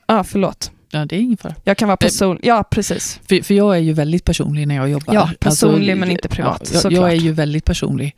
Ja, 0.06 0.18
ah, 0.18 0.24
förlåt. 0.24 0.70
Ja, 0.90 1.04
det 1.04 1.16
är 1.16 1.20
ingen 1.20 1.36
fara. 1.36 1.54
Jag 1.64 1.76
kan 1.76 1.88
vara 1.88 1.96
person... 1.96 2.38
Ja, 2.42 2.64
precis. 2.70 3.20
För, 3.28 3.42
för 3.42 3.54
jag 3.54 3.74
är 3.76 3.80
ju 3.80 3.92
väldigt 3.92 4.24
personlig 4.24 4.68
när 4.68 4.74
jag 4.74 4.88
jobbar. 4.90 5.14
Ja, 5.14 5.30
personlig 5.40 5.96
men 5.96 6.10
inte 6.10 6.28
privat, 6.28 6.70
Ja, 6.74 6.80
jag, 6.84 6.92
jag 6.92 7.10
är 7.10 7.14
ju 7.14 7.32
väldigt 7.32 7.64
personlig 7.64 8.14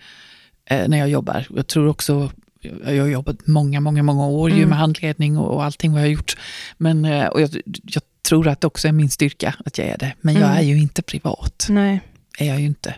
eh, 0.71 0.89
när 0.89 0.99
jag 0.99 1.09
jobbar. 1.09 1.47
Jag 1.57 1.67
tror 1.67 1.89
också, 1.89 2.31
jag 2.61 3.03
har 3.03 3.09
jobbat 3.09 3.47
många, 3.47 3.81
många, 3.81 4.03
många 4.03 4.27
år 4.27 4.51
ju 4.51 4.57
Mm. 4.57 4.69
med 4.69 4.79
handledning 4.79 5.39
och, 5.39 5.55
och 5.55 5.65
allting 5.65 5.93
vad 5.93 6.01
jag 6.01 6.07
har 6.07 6.13
gjort. 6.13 6.37
Men 6.79 7.05
eh, 7.05 7.27
och 7.27 7.41
jag, 7.41 7.51
jag 7.83 8.03
tror 8.29 8.49
att 8.49 8.61
det 8.61 8.67
också 8.67 8.89
är 8.89 8.93
min 8.93 9.11
styrka 9.11 9.55
att 9.65 9.79
jag 9.79 9.87
är 9.87 9.99
det. 9.99 10.13
Men 10.21 10.35
jag 10.35 10.43
Mm. 10.51 10.57
är 10.59 10.63
ju 10.63 10.79
inte 10.79 11.03
privat. 11.03 11.67
Nej. 11.71 12.01
är 12.39 12.47
jag 12.47 12.61
ju 12.61 12.67
inte. 12.67 12.95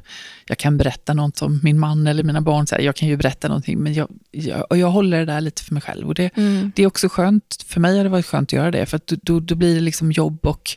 Jag 0.46 0.58
kan 0.58 0.76
berätta 0.78 1.14
något 1.14 1.42
om 1.42 1.60
min 1.62 1.78
man 1.78 2.06
eller 2.06 2.22
mina 2.22 2.40
barn, 2.40 2.66
så 2.66 2.74
här, 2.74 2.82
jag 2.82 2.96
kan 2.96 3.08
ju 3.08 3.16
berätta 3.16 3.48
någonting, 3.48 3.78
men 3.78 3.94
jag, 3.94 4.08
jag, 4.30 4.66
och 4.70 4.78
jag 4.78 4.90
håller 4.90 5.18
det 5.18 5.24
där 5.24 5.40
lite 5.40 5.62
för 5.62 5.74
mig 5.74 5.82
själv. 5.82 6.06
Och 6.08 6.14
det, 6.14 6.36
Mm. 6.36 6.72
det 6.76 6.82
är 6.82 6.86
också 6.86 7.08
skönt, 7.08 7.64
för 7.68 7.80
mig 7.80 7.96
har 7.96 8.04
det 8.04 8.10
varit 8.10 8.26
skönt 8.26 8.48
att 8.48 8.52
göra 8.52 8.70
det, 8.70 8.86
för 8.86 9.00
då, 9.06 9.40
då 9.40 9.54
blir 9.54 9.74
det 9.74 9.80
liksom 9.80 10.12
jobb 10.12 10.46
och 10.46 10.70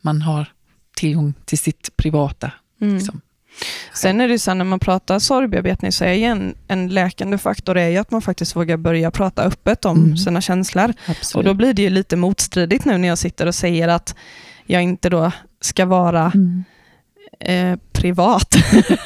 man 0.00 0.22
har 0.22 0.46
tillgång 0.96 1.34
till 1.44 1.58
sitt 1.58 1.96
privata. 1.96 2.52
Mm. 2.80 2.94
Liksom. 2.96 3.20
Sen 3.94 4.20
är 4.20 4.28
det 4.28 4.38
så 4.38 4.50
här, 4.50 4.54
när 4.54 4.64
man 4.64 4.78
pratar 4.78 5.18
sorgbearbetning 5.18 5.92
så 5.92 6.04
är 6.04 6.12
ju 6.12 6.24
en, 6.24 6.54
en 6.68 6.88
läkande 6.88 7.38
faktor 7.38 7.76
är 7.76 7.88
ju 7.88 7.96
att 7.96 8.10
man 8.10 8.22
faktiskt 8.22 8.56
vågar 8.56 8.76
börja 8.76 9.10
prata 9.10 9.42
öppet 9.42 9.84
om 9.84 9.96
Mm. 10.04 10.16
sina 10.16 10.40
känslor. 10.40 10.92
Absolut. 11.06 11.34
Och 11.34 11.44
då 11.44 11.54
blir 11.54 11.74
det 11.74 11.82
ju 11.82 11.90
lite 11.90 12.16
motstridigt 12.16 12.84
nu 12.84 12.98
när 12.98 13.08
jag 13.08 13.18
sitter 13.18 13.46
och 13.46 13.54
säger 13.54 13.88
att 13.88 14.14
jag 14.66 14.82
inte 14.82 15.08
då 15.08 15.32
ska 15.60 15.86
vara 15.86 16.32
Mm. 16.34 16.64
eh, 17.40 17.78
privat. 17.92 18.54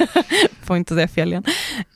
Får 0.63 0.77
inte 0.77 0.93
säga 0.95 1.07
fel 1.07 1.29
igen. 1.29 1.43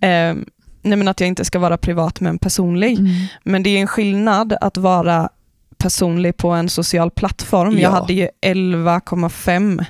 Eh, 0.01 0.43
nej 0.81 0.97
men 0.97 1.07
att 1.07 1.19
jag 1.19 1.27
inte 1.27 1.45
ska 1.45 1.59
vara 1.59 1.77
privat 1.77 2.19
men 2.19 2.37
personlig. 2.37 2.99
Mm. 2.99 3.11
Men 3.43 3.63
det 3.63 3.69
är 3.69 3.81
en 3.81 3.87
skillnad 3.87 4.53
att 4.61 4.77
vara 4.77 5.29
personlig 5.77 6.37
på 6.37 6.49
en 6.49 6.69
social 6.69 7.11
plattform. 7.11 7.73
Ja. 7.73 7.79
Jag 7.79 7.91
hade 7.91 8.13
ju 8.13 8.27
11,5 8.41 9.85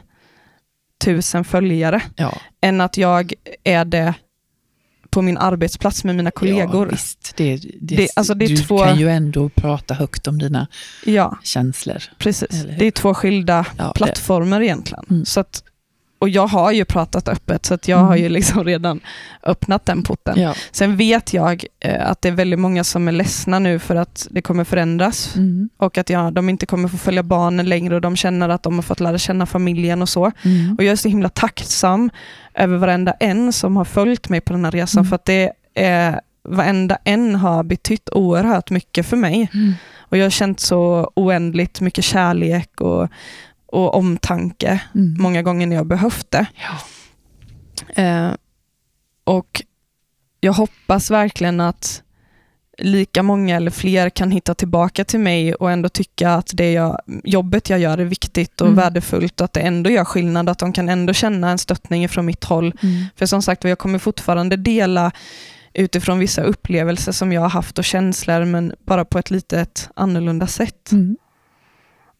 tusen 1.02 1.44
följare. 1.44 2.02
Ja. 2.16 2.34
Än 2.62 2.82
att 2.82 2.98
jag 2.98 3.34
är 3.64 3.86
det 3.86 4.14
på 5.10 5.22
min 5.22 5.38
arbetsplats 5.38 6.04
med 6.04 6.16
mina 6.16 6.32
kollegor. 6.32 6.86
Ja, 6.88 6.92
visst. 6.92 7.34
Det, 7.38 7.56
det, 7.56 7.96
Det- 7.96 8.10
alltså 8.16 8.34
det 8.34 8.46
är 8.46 8.50
du 8.50 8.58
två- 8.58 8.84
kan 8.86 9.00
ju 9.00 9.10
ändå 9.10 9.50
prata 9.50 9.94
högt 9.94 10.28
om 10.28 10.40
dina 10.40 10.68
Ja, 11.06 11.38
känslor. 11.44 12.04
precis. 12.18 12.66
Det 12.80 12.86
är 12.88 12.92
två 12.92 13.14
skilda 13.14 13.66
Ja, 13.78 13.92
plattformar 13.96 14.62
egentligen. 14.62 15.06
Mm. 15.10 15.26
Så 15.26 15.40
att, 15.40 15.64
och 16.22 16.30
jag 16.30 16.48
har 16.48 16.72
ju 16.72 16.86
pratat 16.86 17.28
öppet, 17.28 17.66
så 17.66 17.74
att 17.74 17.88
jag 17.88 17.98
Mm. 18.00 18.08
har 18.08 18.16
ju 18.16 18.30
liksom 18.30 18.64
redan 18.64 19.00
öppnat 19.44 19.86
den 19.86 20.04
porten. 20.04 20.40
Ja. 20.42 20.54
Sen 20.72 20.98
vet 20.98 21.34
jag 21.34 21.66
eh, 21.80 22.10
att 22.10 22.22
det 22.22 22.28
är 22.30 22.34
väldigt 22.34 22.60
många 22.60 22.84
som 22.84 23.08
är 23.08 23.12
ledsna 23.12 23.60
nu 23.60 23.80
för 23.80 23.96
att 23.96 24.28
det 24.32 24.42
kommer 24.42 24.64
förändras 24.64 25.36
Mm. 25.36 25.70
och 25.78 25.98
att 25.98 26.10
jag, 26.10 26.34
de 26.34 26.50
inte 26.50 26.66
kommer 26.66 26.88
få 26.90 26.98
följa 26.98 27.24
barnen 27.24 27.66
längre 27.70 27.96
och 27.96 28.02
de 28.02 28.16
känner 28.16 28.50
att 28.50 28.64
de 28.64 28.76
har 28.76 28.82
fått 28.82 29.00
lära 29.00 29.18
känna 29.18 29.46
familjen 29.46 30.02
och 30.02 30.10
så. 30.10 30.32
Mm. 30.42 30.76
Och 30.78 30.84
jag 30.84 30.92
är 30.92 30.96
så 30.96 31.10
himla 31.10 31.30
tacksam 31.30 32.10
över 32.54 32.78
varenda 32.78 33.12
en 33.12 33.54
som 33.54 33.78
har 33.78 33.86
följt 33.86 34.30
mig 34.30 34.42
på 34.42 34.54
den 34.54 34.66
här 34.66 34.72
resan 34.72 35.00
Mm. 35.02 35.10
för 35.10 35.16
att 35.16 35.26
det 35.26 35.52
är, 35.76 36.22
varenda 36.50 36.98
en 37.04 37.36
har 37.36 37.64
betytt 37.64 38.10
oerhört 38.10 38.70
mycket 38.70 39.06
för 39.06 39.18
mig. 39.18 39.50
Mm. 39.54 39.74
Och 40.00 40.18
jag 40.18 40.26
har 40.26 40.30
känt 40.30 40.60
så 40.60 41.12
oändligt 41.16 41.82
mycket 41.82 42.04
kärlek 42.04 42.82
och, 42.82 43.08
och 43.72 43.96
omtanke 43.96 44.82
Mm. 44.96 45.16
många 45.20 45.42
gånger 45.42 45.68
när 45.68 45.76
jag 45.76 45.88
behövt 45.88 46.32
det. 46.32 46.46
Ja. 46.56 48.04
Eh, 48.04 48.32
och 49.24 49.62
jag 50.40 50.54
hoppas 50.54 51.12
verkligen 51.12 51.60
att 51.60 52.04
lika 52.78 53.24
många 53.24 53.56
eller 53.56 53.72
fler 53.72 54.10
kan 54.10 54.32
hitta 54.32 54.54
tillbaka 54.56 55.04
till 55.06 55.20
mig 55.20 55.54
och 55.56 55.72
ändå 55.72 55.90
tycka 55.90 56.32
att 56.34 56.52
det 56.54 56.72
jag, 56.72 57.00
jobbet 57.24 57.70
jag 57.70 57.80
gör 57.80 57.98
är 57.98 58.06
viktigt 58.06 58.62
och 58.62 58.68
Mm. 58.68 58.78
värdefullt 58.78 59.42
och 59.42 59.46
att 59.46 59.54
det 59.54 59.60
ändå 59.60 59.90
gör 59.90 60.06
skillnad, 60.06 60.50
att 60.50 60.60
de 60.60 60.74
kan 60.74 60.90
ändå 60.90 61.14
känna 61.14 61.52
en 61.52 61.58
stöttning 61.58 62.10
från 62.10 62.26
mitt 62.26 62.44
håll. 62.44 62.74
Mm. 62.84 63.06
För 63.16 63.26
som 63.26 63.42
sagt 63.42 63.64
jag 63.64 63.78
kommer 63.80 64.00
fortfarande 64.00 64.56
dela 64.56 65.12
utifrån 65.74 66.20
vissa 66.20 66.42
upplevelser 66.42 67.12
som 67.12 67.32
jag 67.32 67.42
har 67.42 67.50
haft 67.50 67.78
och 67.78 67.86
känslor, 67.86 68.46
men 68.46 68.74
bara 68.86 69.06
på 69.06 69.20
ett 69.20 69.32
litet 69.32 69.90
annorlunda 69.96 70.48
sätt. 70.48 70.92
Mm. 70.92 71.18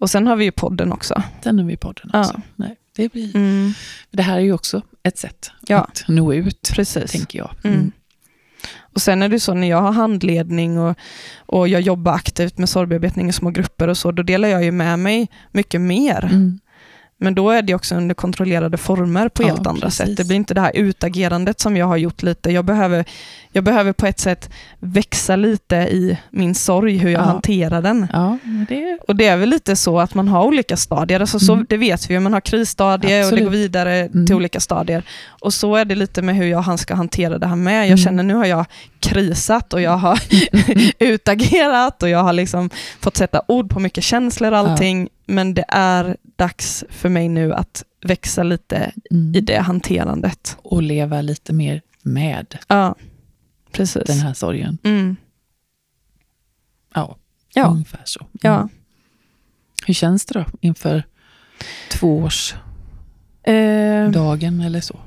Och 0.02 0.10
sen 0.10 0.28
har 0.28 0.36
vi 0.36 0.46
ju 0.46 0.52
podden 0.52 0.92
också. 0.92 1.24
Den 1.44 1.60
har 1.60 1.66
vi 1.66 1.78
podden 1.78 2.10
Ja. 2.14 2.20
också. 2.20 2.42
Nej, 2.56 2.76
det, 2.96 3.12
blir, 3.12 3.36
Mm, 3.36 3.74
det 4.12 4.24
här 4.24 4.36
är 4.36 4.42
ju 4.42 4.54
också 4.54 4.82
ett 5.04 5.18
sätt 5.18 5.52
Ja. 5.68 5.78
att 5.78 6.04
nå 6.08 6.34
ut, 6.34 6.72
precis. 6.76 7.12
tänker 7.12 7.40
jag. 7.40 7.52
Mm. 7.64 7.92
Och 8.94 9.02
Sen 9.02 9.22
är 9.22 9.30
det 9.30 9.40
så 9.40 9.54
när 9.54 9.70
jag 9.70 9.82
har 9.82 9.92
handledning 9.92 10.80
och, 10.80 10.98
och 11.38 11.68
jag 11.68 11.82
jobbar 11.82 12.14
aktivt 12.14 12.58
med 12.58 12.70
sorgbearbetning 12.70 13.30
i 13.30 13.34
små 13.34 13.50
grupper 13.50 13.88
och 13.88 13.98
så, 13.98 14.12
då 14.12 14.24
delar 14.24 14.48
jag 14.48 14.64
ju 14.64 14.72
med 14.72 15.00
mig 15.00 15.28
mycket 15.52 15.82
mer. 15.82 16.26
Mm. 16.26 16.60
Men 17.24 17.36
då 17.36 17.50
är 17.50 17.62
det 17.62 17.74
också 17.76 17.96
under 17.96 18.16
kontrollerade 18.16 18.78
former 18.78 19.30
på 19.30 19.44
Ja, 19.44 19.48
helt 19.48 19.68
andra 19.68 19.82
precis. 19.82 19.98
sätt. 20.08 20.18
Det 20.18 20.24
blir 20.28 20.36
inte 20.38 20.54
det 20.54 20.62
här 20.62 20.72
utagerandet 20.76 21.60
som 21.60 21.78
jag 21.78 21.86
har 21.86 21.98
gjort 21.98 22.24
lite. 22.24 22.52
Jag 22.52 22.66
behöver, 22.66 23.06
jag 23.52 23.64
behöver 23.64 23.94
på 23.94 24.06
ett 24.06 24.20
sätt 24.20 24.50
växa 24.80 25.36
lite 25.36 25.76
i 25.76 26.18
min 26.30 26.56
sorg, 26.56 26.98
hur 26.98 27.10
jag 27.10 27.22
Ja. 27.22 27.26
hanterar 27.26 27.82
den. 27.82 28.08
Ja, 28.14 28.38
det 28.70 28.98
Och 29.08 29.16
det 29.16 29.28
är 29.28 29.38
väl 29.38 29.50
lite 29.50 29.76
så 29.76 30.00
att 30.00 30.14
man 30.14 30.28
har 30.28 30.44
olika 30.46 30.78
stadier. 30.78 31.20
Alltså 31.20 31.40
så, 31.40 31.54
Mm. 31.54 31.66
Det 31.70 31.78
vet 31.78 32.10
vi 32.10 32.14
ju, 32.14 32.20
man 32.20 32.34
har 32.34 32.42
krisstadier 32.42 32.94
och 33.10 33.10
det 33.10 33.22
Absolut. 33.24 33.44
går 33.44 33.52
vidare 33.52 33.96
Mm. 33.96 34.26
till 34.28 34.36
olika 34.36 34.60
stadier. 34.60 35.04
Och 35.28 35.54
så 35.54 35.76
är 35.76 35.86
det 35.86 35.96
lite 35.96 36.22
med 36.22 36.36
hur 36.36 36.46
jag 36.48 36.80
ska 36.80 36.96
hantera 36.96 37.38
det 37.38 37.48
här 37.48 37.56
med. 37.56 37.80
Jag 37.82 37.86
Mm. 37.86 37.98
känner 37.98 38.24
nu 38.24 38.34
har 38.34 38.46
jag 38.46 38.66
krisat 39.00 39.74
och 39.74 39.82
jag 39.82 39.98
har 39.98 40.20
utagerat 41.00 42.04
och 42.04 42.10
jag 42.10 42.24
har 42.24 42.34
liksom 42.34 42.70
fått 43.00 43.18
sätta 43.18 43.42
ord 43.48 43.70
på 43.70 43.80
mycket 43.80 44.04
känslor 44.04 44.52
och 44.52 44.58
allting. 44.58 45.10
Men 45.32 45.54
det 45.54 45.66
är 45.68 46.18
dags 46.36 46.84
för 46.90 47.10
mig 47.10 47.30
nu 47.30 47.54
att 47.54 47.84
växa 48.02 48.44
lite 48.44 48.92
mm. 49.12 49.36
i 49.36 49.42
det 49.42 49.60
hanterandet. 49.60 50.58
Och 50.64 50.84
leva 50.84 51.22
lite 51.22 51.54
mer 51.54 51.82
med 52.02 52.58
Ja, 52.68 52.96
precis. 53.72 54.04
den 54.04 54.20
här 54.20 54.34
sorgen. 54.34 54.78
Mm. 54.84 55.16
Ja, 56.94 57.18
Ja, 57.54 57.68
ungefär 57.68 58.02
så. 58.06 58.20
Mm. 58.20 58.30
ja. 58.42 58.70
Hur 59.86 59.94
känns 59.94 60.26
det 60.26 60.40
då 60.40 60.46
inför 60.62 61.04
tvåårsdagen 61.92 64.60
Eh, 64.60 64.66
eller 64.66 64.82
så? 64.82 65.00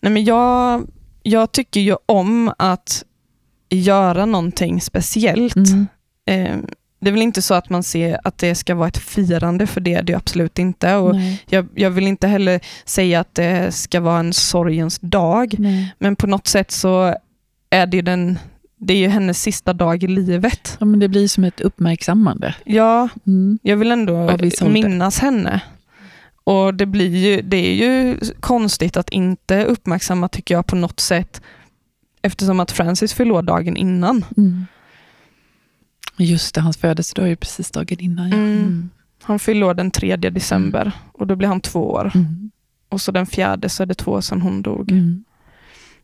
Nej, 0.00 0.12
men 0.12 0.24
jag, 0.24 0.86
jag 1.22 1.52
tycker 1.52 1.80
ju 1.80 1.96
om 2.06 2.52
att 2.58 3.04
göra 3.70 4.26
någonting 4.26 4.80
speciellt. 4.80 5.56
Mm. 5.56 5.86
Eh, 6.26 6.56
det 7.00 7.08
är 7.10 7.12
väl 7.12 7.22
inte 7.22 7.42
så 7.42 7.54
att 7.54 7.70
man 7.70 7.82
ser 7.82 8.18
att 8.24 8.38
det 8.38 8.54
ska 8.54 8.74
vara 8.74 8.88
ett 8.88 8.98
firande, 8.98 9.66
för 9.66 9.80
det 9.80 9.94
är 9.94 10.02
det 10.02 10.12
ju 10.12 10.16
absolut 10.18 10.58
inte. 10.58 10.94
Och 10.96 11.14
jag, 11.48 11.66
jag 11.74 11.90
vill 11.90 12.06
inte 12.06 12.26
heller 12.28 12.60
säga 12.84 13.20
att 13.20 13.34
det 13.34 13.74
ska 13.74 14.00
vara 14.00 14.18
en 14.20 14.32
sorgens 14.32 14.98
dag, 15.02 15.54
Nej. 15.58 15.94
men 15.98 16.16
på 16.16 16.26
något 16.26 16.46
sätt 16.46 16.70
så 16.70 17.14
är 17.70 17.86
det 17.86 18.02
den, 18.02 18.38
det 18.78 18.92
är 18.94 18.98
ju 18.98 19.08
hennes 19.08 19.42
sista 19.42 19.72
dag 19.72 20.02
i 20.02 20.06
livet. 20.06 20.76
Ja, 20.80 20.86
men 20.86 21.00
det 21.00 21.08
blir 21.08 21.28
som 21.28 21.44
ett 21.44 21.60
uppmärksammande. 21.60 22.54
Ja, 22.64 23.08
Mm. 23.26 23.58
jag 23.62 23.76
vill 23.76 23.92
ändå 23.92 24.14
ålder. 24.16 24.68
minnas 24.68 25.18
henne. 25.18 25.60
Och 26.44 26.74
det, 26.74 26.86
blir 26.86 27.16
ju, 27.16 27.42
det 27.42 27.56
är 27.56 27.74
ju 27.74 28.16
konstigt 28.40 28.96
att 28.96 29.10
inte 29.10 29.64
uppmärksamma, 29.64 30.28
tycker 30.28 30.54
jag, 30.54 30.66
på 30.66 30.76
något 30.76 31.00
sätt, 31.00 31.40
eftersom 32.22 32.60
att 32.60 32.72
Francis 32.72 33.12
förlorade 33.14 33.46
dagen 33.46 33.76
innan. 33.76 34.24
Mm. 34.36 34.66
Just 36.18 36.54
det, 36.54 36.60
hans 36.60 36.76
födelsedag 36.76 37.24
är 37.24 37.28
ju 37.28 37.36
precis 37.36 37.70
dagen 37.70 37.98
innan. 38.00 38.28
Ja. 38.28 38.36
Mm. 38.36 38.90
Han 39.22 39.38
fyller 39.38 39.66
år 39.66 39.74
den 39.74 39.90
3 39.90 40.16
december 40.16 40.92
och 41.12 41.26
då 41.26 41.36
blir 41.36 41.48
han 41.48 41.60
två 41.60 41.90
år. 41.90 42.12
Mm. 42.14 42.50
Och 42.88 43.00
så 43.00 43.12
den 43.12 43.26
fjärde 43.26 43.68
så 43.68 43.82
är 43.82 43.86
det 43.86 43.94
två 43.94 44.10
år 44.12 44.20
sedan 44.20 44.42
hon 44.42 44.62
dog. 44.62 44.90
Mm. 44.92 45.24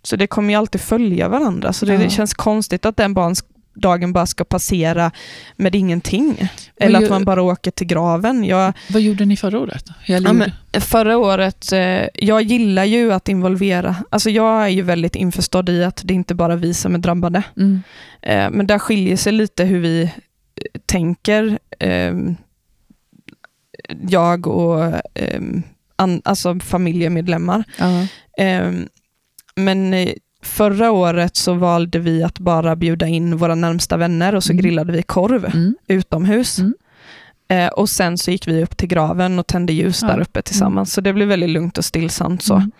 Så 0.02 0.16
det 0.16 0.26
kommer 0.26 0.48
ju 0.50 0.54
alltid 0.58 0.80
följa 0.80 1.28
varandra. 1.28 1.72
Så 1.72 1.86
det, 1.86 1.92
Ja. 1.92 1.98
det 1.98 2.10
känns 2.10 2.34
konstigt 2.34 2.86
att 2.86 2.96
den 2.96 3.14
barns 3.14 3.44
dagen 3.74 4.12
bara 4.12 4.26
ska 4.26 4.44
passera 4.44 5.10
med 5.56 5.74
ingenting. 5.74 6.48
Eller 6.76 6.98
ju- 7.00 7.04
att 7.04 7.10
man 7.10 7.24
bara 7.24 7.42
åker 7.42 7.70
till 7.70 7.86
graven. 7.86 8.44
Jag, 8.44 8.72
Vad 8.88 9.02
gjorde 9.02 9.24
ni 9.24 9.36
förra 9.36 9.58
året? 9.58 9.84
Ja, 10.06 10.32
men 10.32 10.50
förra 10.80 11.16
året, 11.18 11.72
eh, 11.72 12.06
jag 12.14 12.42
gillar 12.42 12.84
ju 12.84 13.12
att 13.12 13.28
involvera, 13.28 13.96
alltså 14.10 14.30
jag 14.30 14.64
är 14.64 14.68
ju 14.68 14.82
väldigt 14.82 15.16
införstådd 15.16 15.68
i 15.68 15.84
att 15.84 16.00
det 16.04 16.14
inte 16.14 16.34
bara 16.34 16.52
är 16.52 16.56
vi 16.56 16.74
som 16.74 16.94
är 16.94 16.98
drabbade. 16.98 17.42
mm. 17.56 17.82
Eh, 18.22 18.50
men 18.50 18.66
där 18.66 18.78
skiljer 18.78 19.16
sig 19.16 19.32
lite 19.32 19.64
hur 19.64 19.80
vi 19.80 20.02
eh, 20.02 20.10
tänker, 20.86 21.58
eh, 21.78 22.14
jag 24.08 24.46
och 24.46 24.84
eh, 25.14 25.40
an, 25.96 26.22
alltså 26.24 26.60
familjemedlemmar. 26.60 27.64
ja. 27.78 28.06
Eh, 28.44 28.72
men 29.56 29.94
eh, 29.94 30.08
förra 30.46 30.90
året 30.92 31.36
så 31.36 31.54
valde 31.54 31.98
vi 31.98 32.22
att 32.22 32.38
bara 32.38 32.76
bjuda 32.76 33.06
in 33.06 33.36
våra 33.36 33.54
närmsta 33.54 33.96
vänner 33.96 34.34
och 34.34 34.44
så 34.44 34.52
Mm. 34.52 34.62
grillade 34.62 34.92
vi 34.92 35.02
korv 35.02 35.44
Mm. 35.44 35.74
utomhus. 35.88 36.58
Mm. 36.58 36.74
Eh, 37.48 37.68
och 37.68 37.88
sen 37.88 38.18
så 38.18 38.30
gick 38.30 38.48
vi 38.48 38.62
upp 38.62 38.76
till 38.76 38.88
graven 38.88 39.38
och 39.38 39.46
tände 39.46 39.72
ljus 39.72 40.02
Ja. 40.02 40.08
där 40.08 40.20
uppe 40.20 40.42
tillsammans. 40.42 40.92
Så 40.92 41.00
det 41.00 41.12
blev 41.12 41.28
väldigt 41.28 41.50
lugnt 41.50 41.78
och 41.78 41.84
stillsamt. 41.84 42.42
så. 42.42 42.54
Mm. 42.54 42.70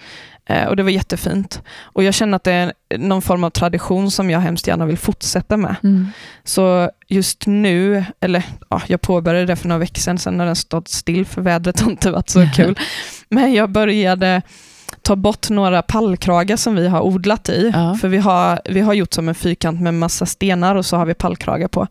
Eh, 0.47 0.67
och 0.69 0.77
det 0.77 0.83
var 0.83 0.91
jättefint. 0.91 1.63
Och 1.83 2.05
jag 2.05 2.15
känner 2.15 2.37
att 2.37 2.45
det 2.45 2.53
är 2.53 2.73
någon 2.99 3.23
form 3.23 3.45
av 3.45 3.51
tradition 3.51 4.11
som 4.11 4.31
jag 4.31 4.41
hemskt 4.41 4.67
gärna 4.67 4.87
vill 4.87 4.99
fortsätta 4.99 5.57
med. 5.57 5.77
Mm. 5.83 6.07
Så 6.45 6.91
just 7.09 7.47
nu, 7.47 8.05
eller 8.21 8.45
ja, 8.71 8.83
jag 8.87 9.01
påbörjade 9.01 9.47
det 9.47 9.57
för 9.57 9.69
några 9.69 9.79
veckor 9.79 10.01
sedan, 10.01 10.19
sen 10.19 10.39
har 10.39 10.47
den 10.47 10.57
stått 10.57 10.89
still 10.89 11.27
för 11.27 11.43
vädret 11.43 11.81
har 11.81 11.91
inte 11.91 12.11
varit 12.11 12.29
så 12.31 12.47
kul. 12.55 12.79
Men 13.29 13.53
jag 13.53 13.71
började 13.71 14.43
ta 15.05 15.17
bort 15.17 15.51
några 15.51 15.83
pallkragar 15.83 16.57
som 16.57 16.75
vi 16.77 16.89
har 16.89 17.01
odlat 17.01 17.49
i. 17.49 17.71
Ja. 17.75 17.95
För 18.01 18.09
vi 18.09 18.19
har, 18.19 18.61
vi 18.65 18.81
har 18.81 18.95
gjort 18.95 19.15
som 19.15 19.29
en 19.29 19.35
fyrkant 19.35 19.81
med 19.81 19.95
massa 19.95 20.27
stenar 20.27 20.75
och 20.75 20.87
så 20.87 20.97
har 20.97 21.07
vi 21.07 21.15
pallkragar 21.15 21.69
på. 21.69 21.87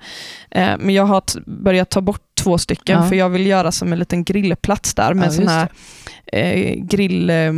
Eh, 0.51 0.69
men 0.79 0.89
jag 0.95 1.05
har 1.05 1.23
börjat 1.45 1.89
ta 1.89 2.01
bort 2.01 2.21
två 2.35 2.57
stycken 2.57 3.01
Ja. 3.03 3.09
för 3.09 3.15
jag 3.15 3.29
vill 3.29 3.47
göra 3.47 3.71
som 3.71 3.93
en 3.93 3.99
liten 3.99 4.23
grillplats 4.23 4.93
där 4.93 5.13
med 5.13 5.27
Ja, 5.27 5.31
sån 5.31 5.47
här 5.47 5.67
eh, 6.33 6.75
grill... 6.75 7.29
Eh, 7.29 7.53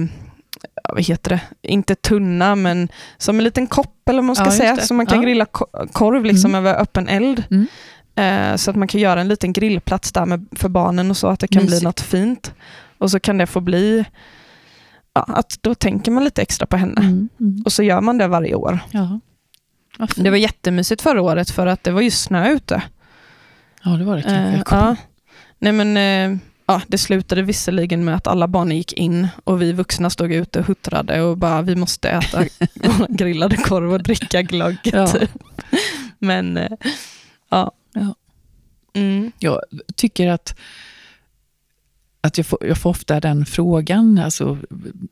vad 0.94 1.04
heter 1.04 1.30
det, 1.30 1.42
inte 1.72 1.96
tunna, 1.96 2.56
men 2.56 2.88
som 3.18 3.38
en 3.38 3.44
liten 3.44 3.68
kopp 3.68 4.10
eller 4.10 4.18
vad 4.20 4.26
man 4.26 4.36
ska 4.36 4.46
Ja, 4.46 4.52
säga, 4.52 4.78
så 4.78 4.94
man 4.94 5.06
kan 5.06 5.22
grilla 5.22 5.46
ko- 5.46 5.66
korv 5.92 6.26
liksom 6.26 6.56
över 6.56 6.82
öppen 6.82 7.08
eld. 7.08 7.44
Mm. 7.52 7.68
Eh, 8.16 8.56
så 8.58 8.70
att 8.72 8.76
man 8.78 8.88
kan 8.88 9.02
göra 9.02 9.22
en 9.22 9.28
liten 9.28 9.54
grillplats 9.54 10.12
där 10.12 10.26
med, 10.26 10.46
för 10.52 10.70
barnen 10.70 11.10
och 11.12 11.18
så, 11.18 11.28
att 11.28 11.40
det 11.40 11.48
kan 11.48 11.64
Mysigt. 11.64 11.80
bli 11.82 11.86
något 11.88 12.02
fint. 12.02 12.54
Och 12.98 13.12
så 13.12 13.20
kan 13.20 13.38
det 13.38 13.46
få 13.48 13.60
bli, 13.62 14.06
ja, 15.16 15.26
att 15.28 15.58
då 15.62 15.76
tänker 15.76 16.12
man 16.12 16.24
lite 16.24 16.42
extra 16.42 16.66
på 16.66 16.78
henne. 16.78 17.02
Mm. 17.02 17.30
Mm. 17.40 17.62
Och 17.66 17.72
så 17.72 17.84
gör 17.84 18.02
man 18.02 18.18
det 18.18 18.28
varje 18.28 18.56
år. 18.56 18.80
Ja. 18.92 19.20
Det 20.16 20.30
var 20.30 20.38
jättemysigt 20.38 21.02
förra 21.02 21.22
året 21.22 21.50
för 21.50 21.68
att 21.68 21.84
det 21.84 21.92
var 21.92 22.02
ju 22.02 22.12
snö 22.12 22.52
ute. 22.52 22.82
ja, 23.84 23.92
det 23.92 24.04
var 24.04 24.16
det 24.16 24.22
kanske. 24.22 24.76
Eh, 24.76 24.80
ja. 24.80 24.96
Nej, 25.60 25.74
men, 25.74 25.98
eh, 25.98 26.40
ja, 26.66 26.82
det 26.88 26.98
slutade 26.98 27.42
visserligen 27.42 28.06
med 28.06 28.16
att 28.16 28.28
alla 28.28 28.48
barnen 28.48 28.78
gick 28.78 28.94
in 28.94 29.28
och 29.44 29.62
vi 29.62 29.74
vuxna 29.74 30.10
stod 30.10 30.34
ute 30.34 30.60
och 30.60 30.66
huttrade 30.66 31.22
och 31.22 31.38
bara 31.38 31.62
vi 31.62 31.76
måste 31.76 32.10
äta 32.10 32.46
grillade 33.10 33.58
korv 33.58 33.94
och 33.94 34.04
dricka 34.04 34.42
glögg. 34.42 34.78
Ja. 34.84 35.08
Typ. 35.08 35.32
Men 36.20 36.58
eh, 36.58 36.72
ja. 37.50 37.72
Ja. 37.94 38.16
Mm. 38.94 39.32
Jag 39.40 39.60
tycker 39.96 40.28
att, 40.32 40.56
att 42.26 42.38
jag, 42.38 42.48
får, 42.48 42.60
jag 42.66 42.78
får 42.78 42.90
ofta 42.90 43.20
den 43.20 43.46
frågan, 43.46 44.18
alltså, 44.18 44.58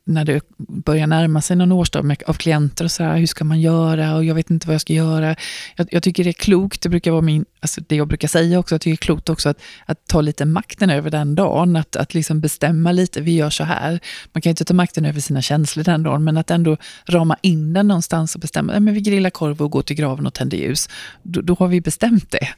när 0.04 0.24
det 0.24 0.40
börjar 0.58 1.06
närma 1.06 1.40
sig 1.40 1.56
någon 1.56 1.72
årsdag 1.72 2.04
med, 2.04 2.22
av 2.26 2.34
klienter, 2.34 2.84
och 2.84 2.90
så 2.90 3.02
här, 3.02 3.16
hur 3.16 3.26
ska 3.26 3.44
man 3.44 3.60
göra 3.60 4.16
och 4.16 4.24
jag 4.24 4.34
vet 4.34 4.50
inte 4.50 4.66
vad 4.66 4.74
jag 4.74 4.80
ska 4.80 4.92
göra. 4.92 5.36
Jag, 5.76 5.88
jag 5.90 6.02
tycker 6.02 6.24
det 6.24 6.30
är 6.30 6.32
klokt, 6.32 6.82
det 6.82 6.88
brukar 6.88 7.10
vara 7.10 7.22
min, 7.22 7.44
alltså 7.60 7.80
det 7.86 7.96
jag 7.96 8.08
brukar 8.08 8.28
säga 8.28 8.58
också, 8.58 8.74
jag 8.74 8.80
tycker 8.80 8.90
det 8.90 8.94
är 8.94 9.06
klokt 9.06 9.28
också 9.28 9.48
att, 9.48 9.58
att 9.86 10.06
ta 10.06 10.20
lite 10.20 10.44
makten 10.44 10.90
över 10.90 11.10
den 11.10 11.34
dagen, 11.34 11.76
att, 11.76 11.96
att 11.96 12.14
liksom 12.14 12.40
bestämma 12.40 12.92
lite, 12.92 13.20
vi 13.20 13.34
gör 13.36 13.50
så 13.50 13.64
här. 13.64 14.00
Man 14.32 14.40
kan 14.42 14.50
ju 14.50 14.52
inte 14.52 14.64
ta 14.64 14.74
makten 14.74 15.04
över 15.04 15.20
sina 15.20 15.42
känslor 15.42 15.84
den 15.84 16.02
dagen, 16.02 16.24
men 16.24 16.36
att 16.36 16.50
ändå 16.50 16.76
rama 17.06 17.36
in 17.42 17.72
den 17.72 17.88
någonstans 17.88 18.34
och 18.34 18.40
bestämma, 18.40 18.72
nej, 18.72 18.80
men 18.80 18.94
vi 18.94 19.00
grillar 19.00 19.30
korv 19.30 19.62
och 19.62 19.70
går 19.70 19.82
till 19.82 19.96
graven 19.96 20.26
och 20.26 20.34
tänder 20.34 20.56
ljus. 20.56 20.88
Då, 21.22 21.40
då 21.40 21.54
har 21.58 21.68
vi 21.68 21.80
bestämt 21.80 22.30
det. 22.30 22.48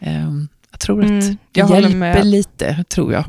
Ehm, 0.00 0.48
jag 0.70 0.80
tror 0.80 1.04
att 1.04 1.10
Mm, 1.10 1.20
det 1.52 1.60
jag 1.60 1.66
håller 1.66 1.80
hjälper 1.80 1.98
med. 1.98 2.26
lite, 2.26 2.84
tror 2.88 3.12
jag. 3.12 3.24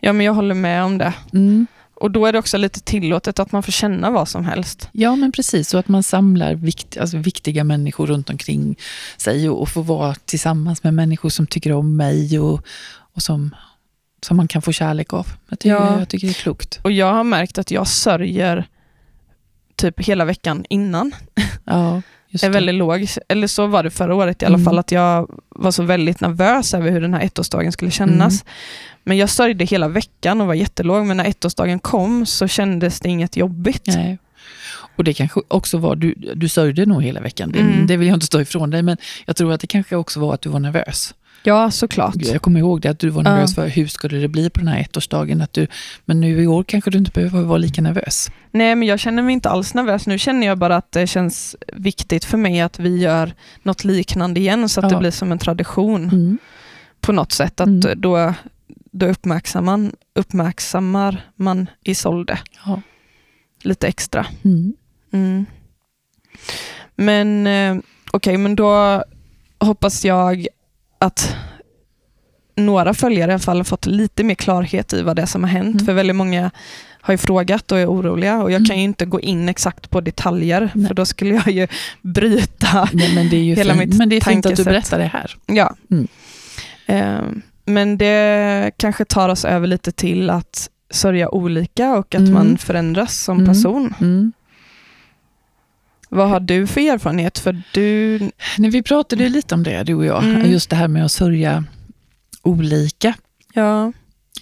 Ja, 0.00 0.12
men 0.12 0.26
jag 0.26 0.34
håller 0.34 0.54
med 0.54 0.84
om 0.84 0.98
det. 0.98 1.12
Mm. 1.32 1.66
Och 1.94 2.10
då 2.10 2.26
är 2.26 2.32
det 2.32 2.38
också 2.38 2.56
lite 2.58 2.80
tillåtet 2.80 3.38
att 3.38 3.52
man 3.52 3.62
får 3.62 3.72
känna 3.72 4.10
vad 4.10 4.28
som 4.28 4.44
helst. 4.44 4.88
Ja, 4.92 5.16
men 5.16 5.32
precis. 5.32 5.68
Så 5.68 5.78
att 5.78 5.88
man 5.88 6.02
samlar 6.02 6.54
vikt, 6.54 6.96
alltså 6.96 7.16
viktiga 7.16 7.64
människor 7.64 8.06
runt 8.06 8.30
omkring 8.30 8.76
sig 9.16 9.48
och, 9.48 9.62
och 9.62 9.68
får 9.68 9.82
vara 9.82 10.14
tillsammans 10.14 10.82
med 10.84 10.94
människor 10.94 11.28
som 11.28 11.46
tycker 11.46 11.72
om 11.72 11.96
mig 11.96 12.38
och, 12.38 12.66
och 13.14 13.22
som, 13.22 13.54
som 14.22 14.36
man 14.36 14.48
kan 14.48 14.62
få 14.62 14.72
kärlek 14.72 15.12
av. 15.12 15.26
Jag 15.48 15.58
tycker, 15.58 15.74
Ja. 15.74 15.98
jag 15.98 16.08
tycker 16.08 16.26
det 16.26 16.30
är 16.32 16.42
klokt. 16.42 16.80
Och 16.82 16.92
jag 16.92 17.12
har 17.12 17.24
märkt 17.24 17.58
att 17.58 17.70
jag 17.70 17.88
sörjer 17.88 18.68
typ 19.76 20.00
hela 20.00 20.24
veckan 20.24 20.64
innan. 20.68 21.14
Ja, 21.64 22.02
just 22.34 22.44
är 22.44 22.48
det. 22.48 22.54
väldigt 22.54 22.74
låg. 22.74 23.06
Eller 23.28 23.46
så 23.46 23.66
var 23.66 23.82
det 23.82 23.90
förra 23.90 24.14
året 24.14 24.42
i 24.42 24.46
alla 24.46 24.54
Mm. 24.54 24.64
fall, 24.64 24.78
att 24.78 24.92
jag 24.92 25.28
var 25.48 25.70
så 25.70 25.82
väldigt 25.82 26.20
nervös 26.20 26.74
över 26.74 26.90
hur 26.90 27.00
den 27.00 27.14
här 27.14 27.20
ettårsdagen 27.24 27.72
skulle 27.72 27.90
kännas. 27.90 28.42
Mm. 28.42 28.52
Men 29.04 29.16
jag 29.16 29.30
sörjde 29.30 29.64
hela 29.64 29.88
veckan 29.88 30.40
och 30.40 30.46
var 30.46 30.54
jättelåg, 30.54 31.06
men 31.06 31.16
när 31.16 31.24
ettårsdagen 31.24 31.78
kom 31.78 32.26
så 32.26 32.46
kändes 32.48 33.00
det 33.00 33.08
inget 33.08 33.36
jobbigt. 33.36 33.86
Nej. 33.86 34.18
Och 34.96 35.04
det 35.04 35.14
kanske 35.14 35.40
också 35.48 35.78
var, 35.78 35.96
du, 35.96 36.14
du 36.34 36.48
sörjde 36.48 36.86
nog 36.86 37.02
hela 37.02 37.20
veckan, 37.20 37.52
det, 37.52 37.58
Mm. 37.60 37.86
det 37.86 37.96
vill 37.96 38.08
jag 38.08 38.16
inte 38.16 38.26
stå 38.26 38.40
ifrån 38.40 38.70
dig, 38.70 38.82
men 38.82 38.96
jag 39.26 39.36
tror 39.36 39.52
att 39.52 39.60
det 39.60 39.66
kanske 39.66 39.96
också 39.96 40.20
var 40.20 40.34
att 40.34 40.40
du 40.40 40.48
var 40.48 40.60
nervös. 40.60 41.14
Ja, 41.46 41.70
såklart. 41.70 42.14
Jag 42.18 42.42
kommer 42.42 42.60
ihåg 42.60 42.80
det, 42.80 42.88
att 42.90 42.98
du 42.98 43.08
var 43.08 43.24
Ja. 43.24 43.30
nervös 43.34 43.54
för 43.54 43.68
hur 43.68 43.86
skulle 43.86 44.18
det 44.18 44.28
bli 44.28 44.50
på 44.50 44.58
den 44.60 44.68
här 44.68 44.80
ettårsdagen. 44.80 45.40
Att 45.40 45.52
du, 45.52 45.66
men 46.04 46.20
nu 46.20 46.42
i 46.42 46.46
år 46.46 46.64
kanske 46.64 46.90
du 46.90 46.98
inte 46.98 47.10
behöver 47.10 47.40
vara 47.42 47.58
lika 47.58 47.82
nervös. 47.82 48.30
Nej, 48.50 48.74
men 48.74 48.88
jag 48.88 48.98
känner 49.00 49.22
mig 49.22 49.32
inte 49.32 49.48
alls 49.50 49.74
nervös. 49.74 50.06
Nu 50.06 50.18
känner 50.18 50.46
jag 50.46 50.58
bara 50.58 50.76
att 50.76 50.92
det 50.92 51.06
känns 51.06 51.56
viktigt 51.72 52.24
för 52.24 52.38
mig 52.38 52.60
att 52.60 52.78
vi 52.78 52.98
gör 52.98 53.32
något 53.62 53.84
liknande 53.84 54.40
igen, 54.40 54.68
så 54.68 54.80
att 54.80 54.84
Ja. 54.84 54.96
det 54.96 55.00
blir 55.00 55.10
som 55.10 55.32
en 55.32 55.38
tradition 55.38 56.02
Mm. 56.04 56.38
på 57.00 57.12
något 57.12 57.32
sätt. 57.32 57.60
Att 57.60 57.66
Mm. 57.66 58.00
då, 58.00 58.34
då 58.92 59.06
uppmärksammar, 59.06 59.90
uppmärksammar 60.14 61.24
man 61.36 61.66
Isolde 61.82 62.38
Ja. 62.66 62.80
Lite 63.64 63.86
extra. 63.88 64.26
Mm. 64.44 64.72
Mm. 65.12 65.46
Men 66.96 67.46
eh, 67.46 67.76
okej, 68.10 68.36
men 68.36 68.56
då 68.56 69.02
hoppas 69.60 70.04
jag 70.04 70.46
att 70.98 71.36
några 72.56 72.94
följare 72.94 73.30
i 73.30 73.34
alla 73.34 73.38
fall 73.38 73.56
har 73.56 73.64
fått 73.64 73.86
lite 73.86 74.24
mer 74.24 74.34
klarhet 74.34 74.92
i 74.92 75.02
vad 75.02 75.16
det 75.16 75.22
är 75.22 75.26
som 75.26 75.42
har 75.44 75.50
hänt. 75.50 75.74
Mm. 75.74 75.86
För 75.86 75.92
väldigt 75.92 76.16
många 76.16 76.50
har 77.00 77.14
ju 77.14 77.18
frågat 77.18 77.72
och 77.72 77.78
är 77.78 77.86
oroliga 77.90 78.42
och 78.42 78.50
jag 78.50 78.56
Mm. 78.56 78.66
kan 78.66 78.76
ju 78.78 78.82
inte 78.84 79.06
gå 79.06 79.20
in 79.20 79.48
exakt 79.48 79.90
på 79.90 80.00
detaljer 80.00 80.70
Nej. 80.74 80.86
för 80.88 80.94
då 80.94 81.04
skulle 81.06 81.34
jag 81.34 81.48
ju 81.50 81.68
bryta. 82.02 82.88
Nej, 82.92 83.14
men 83.14 83.28
det 83.28 83.36
är 83.36 83.42
ju 83.42 83.54
Hela 83.54 83.74
fint. 83.74 83.86
mitt 83.88 83.98
Men 83.98 84.08
det 84.08 84.16
är 84.16 84.20
fint 84.20 84.46
att 84.46 84.56
du 84.56 84.64
tankesätt. 84.64 84.64
berättar 84.66 84.98
det 84.98 85.04
här. 85.04 85.36
Ja. 85.46 85.76
Mm. 85.90 86.08
Eh, 86.86 87.22
men 87.64 87.98
det 87.98 88.70
kanske 88.76 89.04
tar 89.04 89.28
oss 89.28 89.44
över 89.44 89.66
lite 89.66 89.92
till 89.92 90.30
att 90.30 90.70
sörja 90.90 91.28
olika 91.34 91.96
och 91.96 92.14
att 92.14 92.20
Mm. 92.20 92.32
man 92.32 92.58
förändras 92.58 93.18
som 93.24 93.36
Mm. 93.38 93.48
person. 93.48 93.94
Mm. 94.00 94.32
Vad 96.08 96.28
har 96.28 96.40
du 96.40 96.66
för 96.66 96.80
erfarenhet? 96.80 97.38
För 97.38 97.62
du... 97.72 98.18
Nej, 98.58 98.70
vi 98.70 98.82
pratade 98.82 99.22
ju 99.24 99.28
lite 99.30 99.54
om 99.54 99.62
det, 99.62 99.82
du 99.82 99.94
och 99.94 100.04
jag. 100.04 100.24
Mm. 100.24 100.50
Just 100.50 100.70
det 100.70 100.76
här 100.76 100.88
med 100.88 101.04
att 101.04 101.12
sörja 101.12 101.64
olika. 102.42 103.14
Ja. 103.54 103.92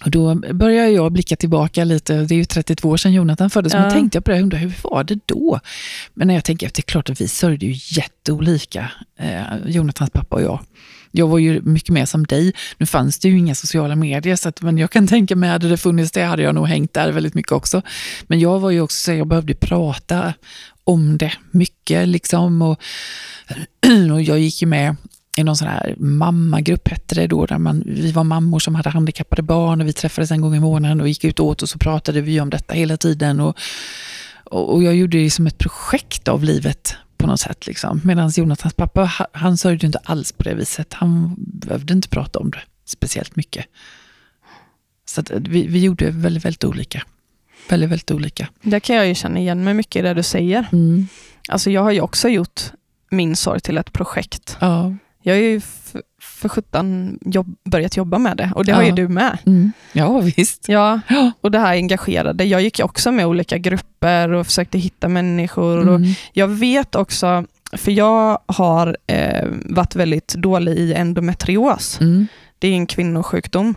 Och 0.05 0.11
då 0.11 0.35
börjar 0.35 0.87
jag 0.87 1.11
blicka 1.11 1.35
tillbaka 1.35 1.83
lite. 1.83 2.13
Det 2.15 2.33
är 2.35 2.37
ju 2.37 2.45
32 2.45 2.89
år 2.89 2.97
sedan 2.97 3.13
Jonathan 3.13 3.49
föddes. 3.49 3.73
Ja. 3.73 3.79
Men 3.79 3.91
tänkte 3.91 4.15
jag 4.17 4.25
på 4.25 4.31
det, 4.31 4.37
jag 4.37 4.43
undrar 4.43 4.59
hur 4.59 4.73
var 4.83 5.03
det 5.03 5.19
då? 5.25 5.59
Men 6.13 6.27
när 6.27 6.33
jag 6.35 6.43
tänker 6.43 6.65
efter, 6.67 6.81
det 6.81 6.85
är 6.87 6.91
klart 6.91 7.09
att 7.09 7.21
vi 7.21 7.27
sörjde 7.27 7.65
ju 7.65 7.73
jätteolika, 8.01 8.91
eh, 9.19 9.41
Jonathans 9.65 10.09
pappa 10.11 10.35
och 10.35 10.41
jag. 10.41 10.59
Jag 11.15 11.27
var 11.27 11.39
ju 11.39 11.61
mycket 11.61 11.89
mer 11.89 12.05
som 12.05 12.25
dig. 12.25 12.53
Nu 12.77 12.85
fanns 12.85 13.19
det 13.19 13.27
ju 13.29 13.37
inga 13.37 13.55
sociala 13.55 13.95
medier, 13.95 14.35
så 14.35 14.49
att, 14.49 14.61
men 14.61 14.77
jag 14.77 14.91
kan 14.91 15.07
tänka 15.07 15.35
mig, 15.35 15.49
hade 15.49 15.69
det 15.69 15.77
funnits 15.77 16.11
det 16.11 16.23
hade 16.23 16.43
jag 16.43 16.55
nog 16.55 16.67
hängt 16.67 16.93
där 16.93 17.11
väldigt 17.11 17.33
mycket 17.33 17.51
också. 17.51 17.81
Men 18.27 18.39
jag 18.39 18.59
var 18.59 18.71
ju 18.71 18.81
också 18.81 19.03
så 19.03 19.13
jag 19.13 19.27
behövde 19.27 19.53
prata 19.53 20.33
om 20.83 21.17
det 21.17 21.33
mycket. 21.51 22.07
Liksom, 22.07 22.61
och, 22.61 22.79
och 24.13 24.21
jag 24.21 24.39
gick 24.39 24.61
ju 24.61 24.67
med 24.67 24.95
i 25.37 25.43
någon 25.43 25.57
sån 25.57 25.67
här 25.67 25.95
mammagrupp 25.97 26.87
hette 26.87 27.15
det 27.15 27.27
då, 27.27 27.45
där 27.45 27.57
man, 27.57 27.83
vi 27.85 28.11
var 28.11 28.23
mammor 28.23 28.59
som 28.59 28.75
hade 28.75 28.89
handikappade 28.89 29.41
barn 29.41 29.81
och 29.81 29.87
vi 29.87 29.93
träffades 29.93 30.31
en 30.31 30.41
gång 30.41 30.55
i 30.55 30.59
månaden 30.59 31.01
och 31.01 31.07
gick 31.07 31.23
ut 31.23 31.39
och 31.39 31.45
åt 31.45 31.61
och 31.61 31.69
så 31.69 31.79
pratade 31.79 32.21
vi 32.21 32.41
om 32.41 32.49
detta 32.49 32.73
hela 32.73 32.97
tiden. 32.97 33.39
Och, 33.39 33.57
och 34.43 34.83
jag 34.83 34.95
gjorde 34.95 35.17
det 35.17 35.31
som 35.31 35.47
ett 35.47 35.57
projekt 35.57 36.27
av 36.27 36.43
livet 36.43 36.95
på 37.23 37.27
något 37.27 37.39
sätt. 37.39 37.67
Liksom. 37.67 38.01
Medan 38.03 38.29
Jonathans 38.29 38.73
pappa, 38.73 39.01
ha- 39.03 39.27
han 39.31 39.57
sörjde 39.57 39.85
inte 39.87 39.99
alls 40.03 40.31
på 40.31 40.43
det 40.43 40.53
viset. 40.53 40.93
Han 40.93 41.35
behövde 41.37 41.93
inte 41.93 42.09
prata 42.09 42.39
om 42.39 42.51
det 42.51 42.59
speciellt 42.85 43.35
mycket. 43.35 43.65
Så 45.05 45.21
att 45.21 45.31
vi, 45.31 45.67
vi 45.67 45.79
gjorde 45.83 46.11
väldigt, 46.11 46.45
väldigt 46.45 46.63
olika. 46.63 47.03
Väldigt, 47.69 47.89
väldigt 47.89 48.11
olika. 48.11 48.47
Där 48.61 48.79
kan 48.79 48.95
jag 48.95 49.07
ju 49.07 49.15
känna 49.15 49.39
igen 49.39 49.63
mig 49.63 49.73
mycket 49.73 49.99
i 49.99 50.01
det 50.01 50.13
du 50.13 50.23
säger. 50.23 50.65
Mm. 50.71 51.07
Alltså 51.47 51.71
jag 51.71 51.81
har 51.81 51.91
ju 51.91 52.01
också 52.01 52.29
gjort 52.29 52.61
min 53.11 53.35
sorg 53.35 53.59
till 53.59 53.77
ett 53.77 53.93
projekt. 53.93 54.57
Ja. 54.61 54.95
Jag 55.21 55.33
har 55.33 55.41
ju 55.41 55.61
för 56.43 56.49
sjutton 56.49 57.19
jobb, 57.25 57.55
börjat 57.63 57.97
jobba 57.97 58.17
med 58.17 58.37
det 58.37 58.51
och 58.55 58.65
det 58.65 58.71
har 58.71 58.81
Ja. 58.81 58.87
ju 58.87 58.93
du 58.95 59.07
med. 59.07 59.37
Mm. 59.45 59.71
ja, 59.93 60.19
visst. 60.19 60.69
Ja, 60.69 60.99
och 61.41 61.51
det 61.51 61.59
här 61.59 61.71
engagerade. 61.73 62.43
Jag 62.43 62.61
gick 62.61 62.79
också 62.83 63.11
med 63.11 63.25
olika 63.25 63.57
grupper 63.57 64.31
och 64.33 64.45
försökte 64.45 64.77
hitta 64.77 65.07
människor. 65.07 65.77
Och 65.89 65.95
Mm. 65.95 66.09
jag 66.33 66.47
vet 66.47 66.95
också, 66.95 67.45
för 67.77 67.91
jag 67.91 68.39
har 68.45 68.97
eh, 69.07 69.47
varit 69.65 69.95
väldigt 69.95 70.33
dålig 70.33 70.77
i 70.77 70.93
endometrios. 70.93 72.01
Mm. 72.01 72.27
Det 72.59 72.67
är 72.67 72.73
en 72.73 72.85
kvinnosjukdom. 72.87 73.75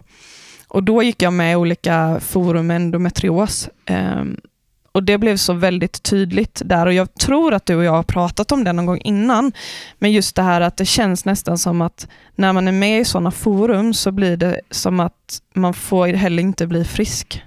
Och 0.69 0.83
då 0.83 1.03
gick 1.03 1.23
jag 1.23 1.33
med 1.33 1.53
i 1.53 1.57
olika 1.57 2.21
forum 2.21 2.67
med 2.67 2.77
endometrios. 2.77 3.69
Ehm, 3.87 4.37
och 4.97 5.03
det 5.03 5.19
blev 5.19 5.37
så 5.37 5.53
väldigt 5.53 6.03
tydligt 6.03 6.63
där 6.65 6.87
och 6.87 6.93
jag 6.93 7.15
tror 7.15 7.55
att 7.55 7.67
du 7.67 7.75
och 7.77 7.85
jag 7.85 7.93
har 7.93 8.03
pratat 8.03 8.53
om 8.53 8.65
det 8.65 8.73
någon 8.73 8.87
gång 8.87 9.01
innan. 9.05 9.53
Men 9.99 10.13
just 10.13 10.37
det 10.37 10.43
här 10.43 10.61
att 10.61 10.77
det 10.77 10.85
känns 10.85 11.25
nästan 11.25 11.59
som 11.59 11.81
att 11.81 12.09
när 12.37 12.53
man 12.53 12.69
är 12.69 12.73
med 12.73 13.01
i 13.01 13.05
sådana 13.05 13.31
forum 13.31 13.95
så 13.95 14.13
blir 14.13 14.37
det 14.37 14.61
som 14.71 15.01
att 15.01 15.39
man 15.55 15.75
får 15.75 16.07
heller 16.09 16.43
inte 16.43 16.67
bli 16.67 16.85
frisk. 16.85 17.43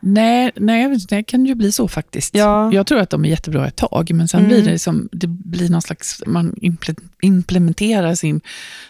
Nej, 0.00 0.50
nej, 0.56 0.96
det 1.08 1.22
kan 1.22 1.46
ju 1.46 1.54
bli 1.54 1.72
så 1.72 1.88
faktiskt. 1.88 2.34
Ja. 2.34 2.72
Jag 2.72 2.86
tror 2.86 2.98
att 3.00 3.10
de 3.10 3.24
är 3.24 3.28
jättebra 3.28 3.66
ett 3.66 3.76
tag, 3.76 4.10
men 4.14 4.28
sen 4.28 4.40
Mm. 4.40 4.48
blir 4.48 4.72
det 4.72 4.78
som, 4.78 5.08
det 5.12 5.26
blir 5.26 5.68
någon 5.70 5.82
slags, 5.82 6.22
man 6.26 6.54
imple- 6.62 7.02
implementerar 7.22 8.14
sin 8.14 8.40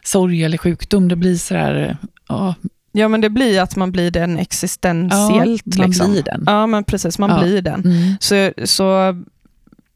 sorg 0.05 0.45
eller 0.45 0.59
sjukdom. 0.59 1.09
Det 1.09 1.17
blir 1.17 1.37
sådär, 1.37 1.97
ja, 2.29 2.55
Ja 2.99 3.09
men 3.09 3.21
det 3.21 3.31
blir 3.31 3.61
att 3.61 3.77
man 3.77 3.93
blir 3.93 4.11
den 4.11 4.39
existentiellt. 4.39 5.77
man 5.79 5.87
liksom. 5.87 6.11
blir 6.13 6.23
den. 6.23 6.45
Ja 6.47 6.67
men 6.67 6.85
precis, 6.85 7.19
man 7.19 7.31
Ja. 7.31 7.41
blir 7.43 7.63
den. 7.63 7.81
Mm. 7.85 8.15
Så, 8.21 8.53
så 8.67 9.17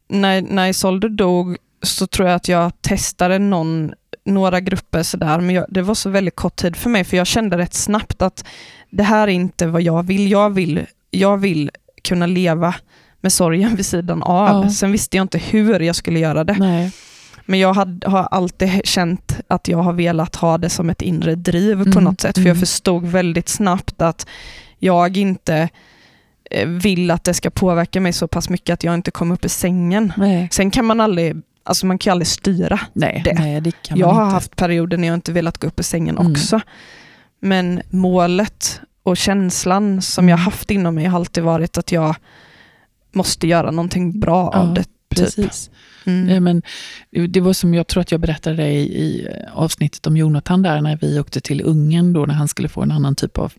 när, 0.08 0.42
när 0.42 0.68
Isolde 0.68 1.08
dog 1.08 1.56
så 1.82 2.06
tror 2.06 2.28
jag 2.28 2.36
att 2.36 2.48
jag 2.48 2.82
testade 2.82 3.38
någon, 3.38 3.92
några 4.24 4.60
grupper 4.60 5.02
sådär, 5.02 5.40
men 5.40 5.54
jag, 5.54 5.66
det 5.68 5.82
var 5.82 5.94
så 5.94 6.10
väldigt 6.10 6.36
kort 6.36 6.56
tid 6.56 6.76
för 6.76 6.90
mig, 6.90 7.04
för 7.04 7.16
jag 7.16 7.26
kände 7.26 7.58
rätt 7.58 7.74
snabbt 7.74 8.22
att 8.22 8.44
det 8.90 9.02
här 9.02 9.28
är 9.28 9.32
inte 9.32 9.66
vad 9.66 9.82
jag 9.82 10.02
vill. 10.06 10.30
Jag 10.30 10.50
vill, 10.50 10.86
jag 11.10 11.36
vill 11.36 11.70
kunna 12.04 12.26
leva 12.26 12.74
med 13.20 13.32
sorgen 13.32 13.76
vid 13.76 13.86
sidan 13.86 14.22
av. 14.22 14.64
Ja. 14.64 14.70
Sen 14.70 14.92
visste 14.92 15.16
jag 15.16 15.24
inte 15.24 15.38
hur 15.38 15.80
jag 15.80 15.96
skulle 15.96 16.18
göra 16.18 16.44
det. 16.44 16.56
Nej. 16.58 16.92
Men 17.46 17.58
jag 17.58 17.74
hade, 17.74 18.08
har 18.10 18.22
alltid 18.22 18.80
känt 18.84 19.38
att 19.48 19.68
jag 19.68 19.78
har 19.78 19.92
velat 19.92 20.36
ha 20.36 20.58
det 20.58 20.68
som 20.70 20.90
ett 20.90 21.02
inre 21.02 21.34
driv 21.34 21.76
på 21.84 21.98
Mm, 21.98 22.04
något 22.04 22.20
sätt. 22.20 22.34
För 22.34 22.40
mm. 22.40 22.48
jag 22.48 22.58
förstod 22.60 23.04
väldigt 23.06 23.48
snabbt 23.48 24.02
att 24.02 24.26
jag 24.78 25.16
inte 25.16 25.68
eh, 26.50 26.68
vill 26.68 27.10
att 27.10 27.24
det 27.24 27.34
ska 27.34 27.50
påverka 27.50 28.00
mig 28.00 28.12
så 28.12 28.28
pass 28.28 28.48
mycket 28.48 28.74
att 28.74 28.84
jag 28.84 28.94
inte 28.94 29.10
kommer 29.10 29.34
upp 29.34 29.44
ur 29.44 29.48
sängen. 29.48 30.12
Nej. 30.16 30.48
Sen 30.52 30.70
kan 30.70 30.84
man 30.84 31.00
aldrig, 31.00 31.36
alltså 31.64 31.86
man 31.86 31.98
kan 31.98 32.10
ju 32.10 32.12
aldrig 32.12 32.26
styra 32.28 32.80
Nej, 32.92 33.22
det. 33.24 33.34
nej, 33.34 33.60
det 33.60 33.72
kan 33.82 33.98
jag 33.98 34.06
har 34.08 34.24
inte. 34.24 34.34
haft 34.34 34.56
perioder 34.56 34.96
när 34.96 35.08
jag 35.08 35.14
inte 35.14 35.32
velat 35.32 35.58
gå 35.58 35.66
upp 35.66 35.78
ur 35.80 35.84
sängen 35.84 36.18
Mm. 36.18 36.32
också. 36.32 36.60
Men 37.40 37.82
målet 37.90 38.80
och 39.02 39.16
känslan 39.16 40.02
som 40.02 40.28
jag 40.28 40.36
Mm. 40.36 40.44
haft 40.44 40.70
inom 40.70 40.94
mig 40.94 41.04
har 41.04 41.18
alltid 41.18 41.44
varit 41.44 41.78
att 41.78 41.92
jag 41.92 42.14
måste 43.12 43.46
göra 43.48 43.70
någonting 43.70 44.20
bra 44.20 44.50
Ja, 44.52 44.58
av 44.58 44.74
det. 44.74 44.84
Precis. 45.14 45.70
Mm. 46.04 46.26
Nej, 46.26 46.40
men 46.40 46.62
det 47.28 47.40
var 47.40 47.52
som 47.52 47.74
jag 47.74 47.86
tror 47.86 48.00
att 48.00 48.12
jag 48.12 48.20
berättade 48.20 48.66
i, 48.70 48.80
i 49.02 49.28
avsnittet 49.52 50.06
om 50.06 50.16
Jonathan 50.16 50.62
där 50.62 50.80
när 50.80 50.96
vi 50.96 51.20
åkte 51.20 51.40
till 51.40 51.62
Ungern 51.62 52.12
då 52.12 52.26
när 52.26 52.34
han 52.34 52.48
skulle 52.48 52.68
få 52.68 52.82
en 52.82 52.92
annan 52.92 53.14
typ 53.14 53.38
av 53.38 53.52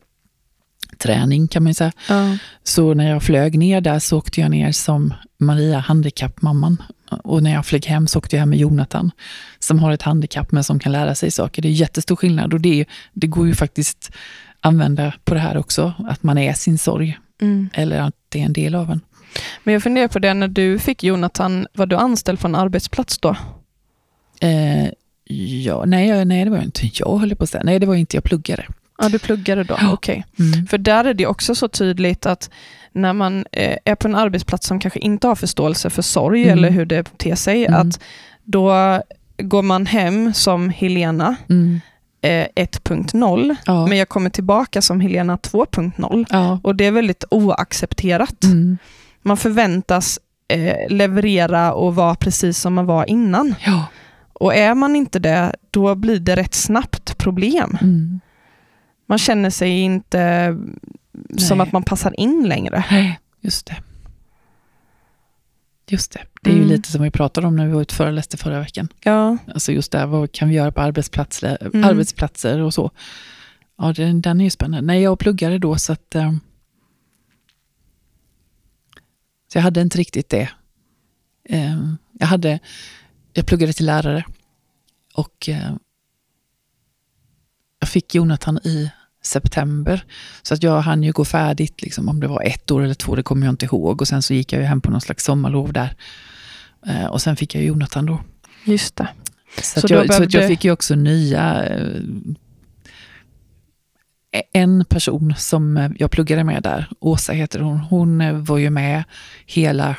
träning 0.97 1.47
kan 1.47 1.63
man 1.63 1.69
ju 1.69 1.73
säga. 1.73 1.91
Ja. 2.09 2.37
Så 2.63 2.93
när 2.93 3.09
jag 3.09 3.23
flög 3.23 3.57
ner 3.57 3.81
där 3.81 3.99
så 3.99 4.17
åkte 4.17 4.41
jag 4.41 4.51
ner 4.51 4.71
som 4.71 5.13
Maria, 5.39 5.79
handikappmamman. 5.79 6.83
Och 7.23 7.43
när 7.43 7.53
jag 7.53 7.65
flög 7.65 7.85
hem 7.85 8.07
så 8.07 8.19
åkte 8.19 8.35
jag 8.35 8.39
hem 8.39 8.49
med 8.49 8.59
Jonathan, 8.59 9.11
som 9.59 9.79
har 9.79 9.91
ett 9.91 10.01
handikapp 10.01 10.51
men 10.51 10.63
som 10.63 10.79
kan 10.79 10.91
lära 10.91 11.15
sig 11.15 11.31
saker. 11.31 11.61
Det 11.61 11.67
är 11.67 11.71
jättestor 11.71 12.15
skillnad 12.15 12.53
och 12.53 12.61
det, 12.61 12.85
det 13.13 13.27
går 13.27 13.47
ju 13.47 13.55
faktiskt 13.55 14.11
använda 14.59 15.13
på 15.23 15.33
det 15.33 15.39
här 15.39 15.57
också, 15.57 15.93
att 16.09 16.23
man 16.23 16.37
är 16.37 16.53
sin 16.53 16.77
sorg, 16.77 17.19
Mm. 17.41 17.69
eller 17.73 17.99
att 17.99 18.15
det 18.29 18.41
är 18.41 18.45
en 18.45 18.53
del 18.53 18.75
av 18.75 18.91
en. 18.91 19.01
Men 19.63 19.73
jag 19.73 19.83
funderar 19.83 20.07
på 20.07 20.19
det, 20.19 20.33
när 20.33 20.47
du 20.47 20.79
fick 20.79 21.03
Jonathan, 21.03 21.67
var 21.73 21.85
du 21.85 21.95
anställd 21.95 22.39
på 22.39 22.47
en 22.47 22.55
arbetsplats 22.55 23.17
då? 23.17 23.35
Eh, 24.41 24.89
ja, 25.63 25.83
nej, 25.85 26.25
nej, 26.25 26.43
det 26.45 26.51
var 26.51 26.61
inte 26.61 26.89
jag 26.93 27.17
höll 27.17 27.35
på 27.35 27.43
att 27.43 27.49
säga. 27.49 27.63
Nej, 27.63 27.79
det 27.79 27.85
var 27.85 27.95
inte 27.95 28.17
jag 28.17 28.23
pluggade. 28.23 28.65
Ja, 28.97 29.09
du 29.09 29.19
pluggade 29.19 29.63
då? 29.63 29.75
Ja. 29.81 29.93
Okej. 29.93 30.25
Mm. 30.39 30.67
För 30.67 30.77
där 30.77 31.05
är 31.05 31.13
det 31.13 31.25
också 31.27 31.55
så 31.55 31.67
tydligt 31.67 32.25
att 32.25 32.49
när 32.91 33.13
man 33.13 33.45
eh, 33.51 33.77
är 33.85 33.95
på 33.95 34.07
en 34.07 34.15
arbetsplats 34.15 34.67
som 34.67 34.79
kanske 34.79 34.99
inte 34.99 35.27
har 35.27 35.35
förståelse 35.35 35.89
för 35.89 36.01
sorg 36.01 36.43
Mm. 36.43 36.57
eller 36.57 36.69
hur 36.69 36.85
det 36.85 37.17
ter 37.17 37.35
sig, 37.35 37.65
Mm. 37.65 37.79
att 37.89 37.99
då 38.43 38.73
går 39.37 39.61
man 39.61 39.85
hem 39.85 40.33
som 40.33 40.69
Helena 40.69 41.35
Mm. 41.49 41.81
eh, 42.21 42.47
1.0, 42.55 43.55
Ja. 43.65 43.87
men 43.87 43.97
jag 43.97 44.09
kommer 44.09 44.29
tillbaka 44.29 44.81
som 44.81 45.01
Helena 45.01 45.37
2.0. 45.37 46.25
ja. 46.29 46.59
Och 46.63 46.75
det 46.75 46.85
är 46.85 46.91
väldigt 46.91 47.23
oaccepterat. 47.31 48.43
Mm. 48.43 48.77
Man 49.23 49.37
förväntas 49.37 50.19
eh, 50.47 50.75
leverera 50.89 51.73
och 51.73 51.95
vara 51.95 52.15
precis 52.15 52.57
som 52.59 52.73
man 52.73 52.85
var 52.85 53.09
innan. 53.09 53.55
ja. 53.65 53.85
Och 54.33 54.55
är 54.55 54.75
man 54.75 54.95
inte 54.95 55.19
det, 55.19 55.55
då 55.71 55.95
blir 55.95 56.19
det 56.19 56.35
rätt 56.35 56.53
snabbt 56.53 57.17
problem. 57.17 57.77
Mm. 57.81 58.19
Man 59.05 59.17
känner 59.17 59.49
sig 59.49 59.79
inte 59.81 60.47
som 61.37 61.57
Nej. 61.57 61.67
att 61.67 61.71
man 61.73 61.83
passar 61.83 62.19
in 62.19 62.47
längre. 62.47 62.83
Nej, 62.91 63.19
just 63.41 63.65
det. 63.65 63.75
Just 65.87 66.11
det. 66.11 66.19
Det 66.41 66.49
är 66.49 66.53
ju 66.53 66.59
Mm. 66.59 66.69
lite 66.71 66.91
som 66.91 67.03
vi 67.03 67.11
pratade 67.11 67.47
om 67.47 67.55
när 67.55 67.65
vi 67.67 67.73
var 67.73 67.81
ute 67.81 67.95
föreläste 67.95 68.37
förra 68.37 68.59
veckan. 68.59 68.87
Ja, 69.03 69.37
Alltså 69.53 69.71
just 69.71 69.91
det, 69.91 70.05
vad 70.05 70.31
kan 70.31 70.49
vi 70.49 70.55
göra 70.55 70.71
på 70.71 70.81
arbetsplatser, 70.81 71.57
Mm. 71.73 71.83
arbetsplatser 71.89 72.59
och 72.59 72.73
så. 72.73 72.91
Ja, 73.77 73.93
den, 73.93 74.21
den 74.21 74.39
är 74.39 74.43
ju 74.43 74.49
spännande. 74.49 74.87
Nej, 74.87 75.01
jag 75.01 75.19
pluggade 75.19 75.57
då 75.59 75.75
så 75.75 75.93
att... 75.93 76.15
eh, 76.15 76.31
så 79.53 79.57
jag 79.57 79.63
hade 79.63 79.81
inte 79.81 79.97
riktigt 79.97 80.29
det. 80.29 80.49
Eh, 81.49 81.77
jag, 82.19 82.27
hade, 82.27 82.59
jag 83.33 83.45
pluggade 83.45 83.73
till 83.73 83.85
lärare 83.85 84.25
och 85.13 85.49
eh, 85.49 85.75
jag 87.79 87.89
fick 87.89 88.15
Jonathan 88.15 88.57
i 88.57 88.91
september. 89.23 90.05
Så 90.41 90.53
att 90.53 90.63
jag 90.63 90.81
hann 90.81 91.03
ju 91.03 91.11
gå 91.11 91.25
färdigt, 91.25 91.81
liksom, 91.81 92.09
om 92.09 92.19
det 92.19 92.27
var 92.27 92.43
ett 92.43 92.71
år 92.71 92.83
eller 92.83 92.93
två, 92.93 93.15
det 93.15 93.23
kommer 93.23 93.45
jag 93.45 93.53
inte 93.53 93.65
ihåg. 93.65 94.01
Och 94.01 94.07
sen 94.07 94.21
så 94.21 94.33
gick 94.33 94.53
jag 94.53 94.61
ju 94.61 94.65
hem 94.65 94.81
på 94.81 94.91
någon 94.91 95.01
slags 95.01 95.23
sommarlov 95.23 95.73
där. 95.73 95.95
Eh, 96.87 97.05
och 97.05 97.21
sen 97.21 97.35
fick 97.35 97.55
jag 97.55 97.63
Jonathan 97.63 98.05
då. 98.05 98.21
just 98.65 98.95
det. 98.95 99.07
Så, 99.61 99.81
Så 99.81 99.93
jag, 99.93 100.13
så 100.13 100.25
jag 100.29 100.47
fick 100.47 100.65
ju 100.65 100.71
också 100.71 100.95
nya... 100.95 101.65
En 104.51 104.85
person 104.85 105.33
som 105.37 105.93
jag 105.99 106.11
pluggade 106.11 106.43
med 106.43 106.63
där, 106.63 106.87
Åsa 106.99 107.33
heter 107.33 107.59
hon, 107.59 107.77
hon 107.77 108.21
eh, 108.21 108.33
var 108.33 108.57
ju 108.57 108.69
med 108.69 109.03
hela, 109.45 109.95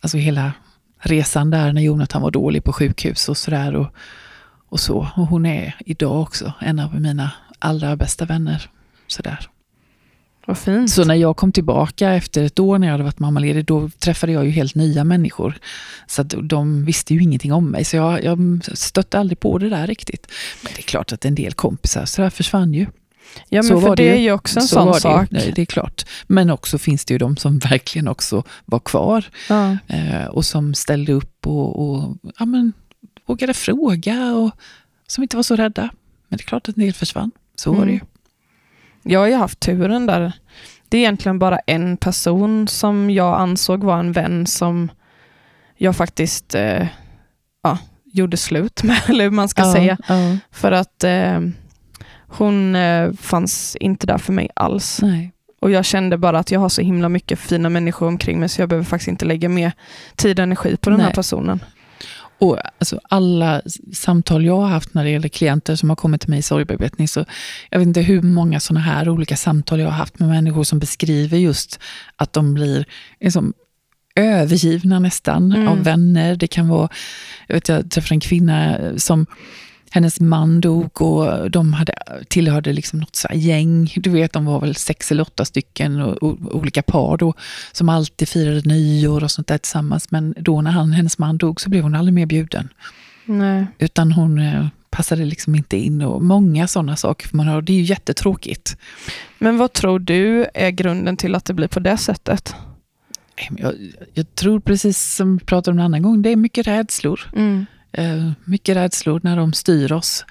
alltså 0.00 0.16
hela 0.16 0.52
resan 0.98 1.50
där 1.50 1.72
när 1.72 1.82
Jonathan 1.82 2.22
var 2.22 2.30
dålig 2.30 2.64
på 2.64 2.72
sjukhus 2.72 3.28
och 3.28 3.36
sådär. 3.36 3.76
Och, 3.76 3.86
och 4.68 4.80
så. 4.80 5.08
Och 5.16 5.26
hon 5.26 5.46
är 5.46 5.74
idag 5.78 6.22
också 6.22 6.52
en 6.60 6.78
av 6.78 7.00
mina 7.00 7.30
allra 7.58 7.96
bästa 7.96 8.24
vänner. 8.24 8.70
Sådär. 9.06 9.48
Vad 10.46 10.58
fint. 10.58 10.90
Så 10.90 11.04
när 11.04 11.14
jag 11.14 11.36
kom 11.36 11.52
tillbaka 11.52 12.10
efter 12.10 12.44
ett 12.44 12.58
år 12.58 12.78
när 12.78 12.86
jag 12.86 12.92
hade 12.92 13.04
varit 13.04 13.18
mammaledig, 13.18 13.64
då 13.64 13.90
träffade 13.98 14.32
jag 14.32 14.44
ju 14.44 14.50
helt 14.50 14.74
nya 14.74 15.04
människor. 15.04 15.58
Så 16.06 16.22
de 16.22 16.84
visste 16.84 17.14
ju 17.14 17.22
ingenting 17.22 17.52
om 17.52 17.70
mig, 17.70 17.84
så 17.84 17.96
jag, 17.96 18.24
jag 18.24 18.38
stötte 18.74 19.18
aldrig 19.18 19.40
på 19.40 19.58
det 19.58 19.68
där 19.68 19.86
riktigt. 19.86 20.26
Men 20.62 20.72
det 20.76 20.80
är 20.80 20.82
klart 20.82 21.12
att 21.12 21.24
en 21.24 21.34
del 21.34 21.52
kompisar 21.52 22.04
så 22.04 22.30
försvann 22.30 22.74
ju. 22.74 22.86
Ja, 23.48 23.62
så 23.62 23.72
men 23.72 23.82
för 23.82 23.88
var 23.88 23.96
det, 23.96 24.02
det 24.02 24.10
är 24.10 24.20
ju. 24.20 24.32
också 24.32 24.58
en 24.60 24.66
så 24.66 24.74
sån 24.74 24.86
det, 24.92 25.00
sak. 25.00 25.28
ju. 25.30 25.38
Nej, 25.38 25.52
det 25.56 25.62
är 25.62 25.66
klart. 25.66 26.04
Men 26.26 26.50
också 26.50 26.78
finns 26.78 27.04
det 27.04 27.14
ju 27.14 27.18
de 27.18 27.36
som 27.36 27.58
verkligen 27.70 28.08
också 28.08 28.42
var 28.64 28.78
kvar 28.78 29.24
Ja. 29.48 29.76
eh, 29.86 30.24
och 30.26 30.44
som 30.44 30.74
ställde 30.74 31.12
upp 31.12 31.46
och, 31.46 31.88
och 31.90 32.16
ja, 32.38 32.44
men, 32.44 32.72
vågade 33.26 33.54
fråga 33.54 34.34
och 34.34 34.50
som 35.06 35.22
inte 35.22 35.36
var 35.36 35.42
så 35.42 35.56
rädda. 35.56 35.90
Men 36.28 36.36
det 36.36 36.42
är 36.42 36.46
klart 36.46 36.68
att 36.68 36.76
en 36.76 36.82
del 36.84 36.92
försvann. 36.94 37.30
Så 37.56 37.72
var 37.72 37.84
det 37.86 37.90
ju. 37.92 37.96
Mm. 37.96 38.06
Jag 39.02 39.20
har 39.20 39.26
ju 39.26 39.34
haft 39.34 39.60
turen 39.60 40.06
där. 40.06 40.32
Det 40.88 40.96
är 40.96 41.00
egentligen 41.00 41.38
bara 41.38 41.58
en 41.58 41.96
person 41.96 42.68
som 42.68 43.10
jag 43.10 43.40
ansåg 43.40 43.84
var 43.84 43.98
en 43.98 44.12
vän 44.12 44.46
som 44.46 44.90
jag 45.76 45.96
faktiskt 45.96 46.54
eh, 46.54 46.86
ja, 47.62 47.78
gjorde 48.04 48.36
slut 48.36 48.82
med, 48.82 49.00
eller 49.08 49.24
hur 49.24 49.30
man 49.30 49.48
ska 49.48 49.62
Ja, 49.62 49.72
säga. 49.72 49.98
För 50.50 50.72
att 50.72 51.04
eh, 51.04 51.40
hon 52.28 52.74
eh, 52.76 53.12
fanns 53.12 53.76
inte 53.80 54.06
där 54.06 54.18
för 54.18 54.32
mig 54.32 54.48
alls. 54.56 54.98
Nej. 55.02 55.32
Och 55.60 55.70
jag 55.70 55.84
kände 55.84 56.18
bara 56.18 56.38
att 56.38 56.50
jag 56.50 56.60
har 56.60 56.68
så 56.68 56.82
himla 56.82 57.08
mycket 57.08 57.38
fina 57.38 57.68
människor 57.68 58.06
omkring 58.06 58.40
mig 58.40 58.48
så 58.48 58.62
jag 58.62 58.68
behöver 58.68 58.84
faktiskt 58.84 59.08
inte 59.08 59.24
lägga 59.24 59.48
mer 59.48 59.72
tid 60.16 60.38
och 60.38 60.42
energi 60.42 60.76
på 60.76 60.90
den 60.90 61.00
här 61.00 61.06
Nej. 61.06 61.14
personen. 61.14 61.60
Och 62.40 62.58
alltså 62.78 63.00
alla 63.08 63.62
samtal 63.94 64.44
jag 64.44 64.60
har 64.60 64.68
haft 64.68 64.94
när 64.94 65.04
det 65.04 65.10
gäller 65.10 65.28
klienter 65.28 65.76
som 65.76 65.88
har 65.88 65.96
kommit 65.96 66.20
till 66.20 66.30
mig 66.30 66.38
i 66.38 66.42
sorgbearbetning, 66.42 67.08
så 67.08 67.24
jag 67.70 67.78
vet 67.78 67.88
inte 67.88 68.00
hur 68.00 68.22
många 68.22 68.60
sådana 68.60 68.80
här 68.80 69.08
olika 69.08 69.36
samtal 69.36 69.80
jag 69.80 69.86
har 69.86 69.92
haft 69.92 70.18
med 70.18 70.28
människor 70.28 70.64
som 70.64 70.78
beskriver 70.78 71.38
just 71.38 71.80
att 72.16 72.32
de 72.32 72.54
blir 72.54 72.84
liksom, 73.20 73.52
övergivna 74.16 74.98
nästan 74.98 75.52
Mm. 75.52 75.68
av 75.68 75.82
vänner. 75.84 76.36
Det 76.36 76.46
kan 76.46 76.68
vara, 76.68 76.88
jag 77.46 77.54
vet 77.54 77.68
jag 77.68 77.90
träffade 77.90 78.14
en 78.14 78.20
kvinna 78.20 78.78
eh, 78.78 78.96
som 78.96 79.26
hennes 79.90 80.20
man 80.20 80.60
dog 80.60 81.02
och 81.02 81.50
de 81.50 81.72
hade, 81.72 81.94
tillhörde 82.28 82.72
liksom 82.72 83.00
något 83.00 83.16
så 83.16 83.28
gäng. 83.34 83.92
Du 83.96 84.10
vet, 84.10 84.32
de 84.32 84.44
var 84.44 84.60
väl 84.60 84.74
sex 84.74 85.12
eller 85.12 85.22
åtta 85.22 85.44
stycken 85.44 86.00
och, 86.00 86.22
och, 86.22 86.56
olika 86.56 86.82
par 86.82 87.16
då, 87.16 87.34
som 87.72 87.88
alltid 87.88 88.28
firade 88.28 88.60
nyår 88.60 89.24
och 89.24 89.30
sånt 89.30 89.46
där 89.46 89.58
tillsammans. 89.58 90.10
Men 90.10 90.34
då 90.38 90.62
när 90.62 90.70
han, 90.70 90.92
hennes 90.92 91.18
man 91.18 91.38
dog 91.38 91.60
så 91.60 91.70
blev 91.70 91.82
hon 91.82 91.94
aldrig 91.94 92.14
mer 92.14 92.26
bjuden. 92.26 92.68
Nej. 93.24 93.66
Utan 93.78 94.12
hon 94.12 94.38
eh, 94.38 94.66
passade 94.90 95.24
liksom 95.24 95.54
inte 95.54 95.76
in 95.76 96.02
och 96.02 96.22
många 96.22 96.68
sådana 96.68 96.96
saker. 96.96 97.28
För 97.28 97.36
man 97.36 97.46
har, 97.48 97.62
det 97.62 97.72
är 97.72 97.76
ju 97.76 97.82
jättetråkigt. 97.82 98.76
Men 99.38 99.58
vad 99.58 99.72
tror 99.72 99.98
du 99.98 100.46
är 100.54 100.70
grunden 100.70 101.16
till 101.16 101.34
att 101.34 101.44
det 101.44 101.54
blir 101.54 101.68
på 101.68 101.80
det 101.80 101.96
sättet? 101.96 102.54
Jag, 103.56 103.74
jag 104.14 104.34
tror 104.34 104.60
precis 104.60 105.14
som 105.14 105.36
vi 105.36 105.44
pratade 105.44 105.72
om 105.72 105.78
en 105.78 105.84
annan 105.84 106.02
gång, 106.02 106.22
det 106.22 106.30
är 106.30 106.36
mycket 106.36 106.66
rädslor. 106.66 107.20
Mm. 107.36 107.66
Eh, 107.92 108.30
mycket 108.44 108.76
rädslor 108.76 109.20
när 109.24 109.36
de 109.36 109.52
styr 109.52 109.92
oss. 109.92 110.24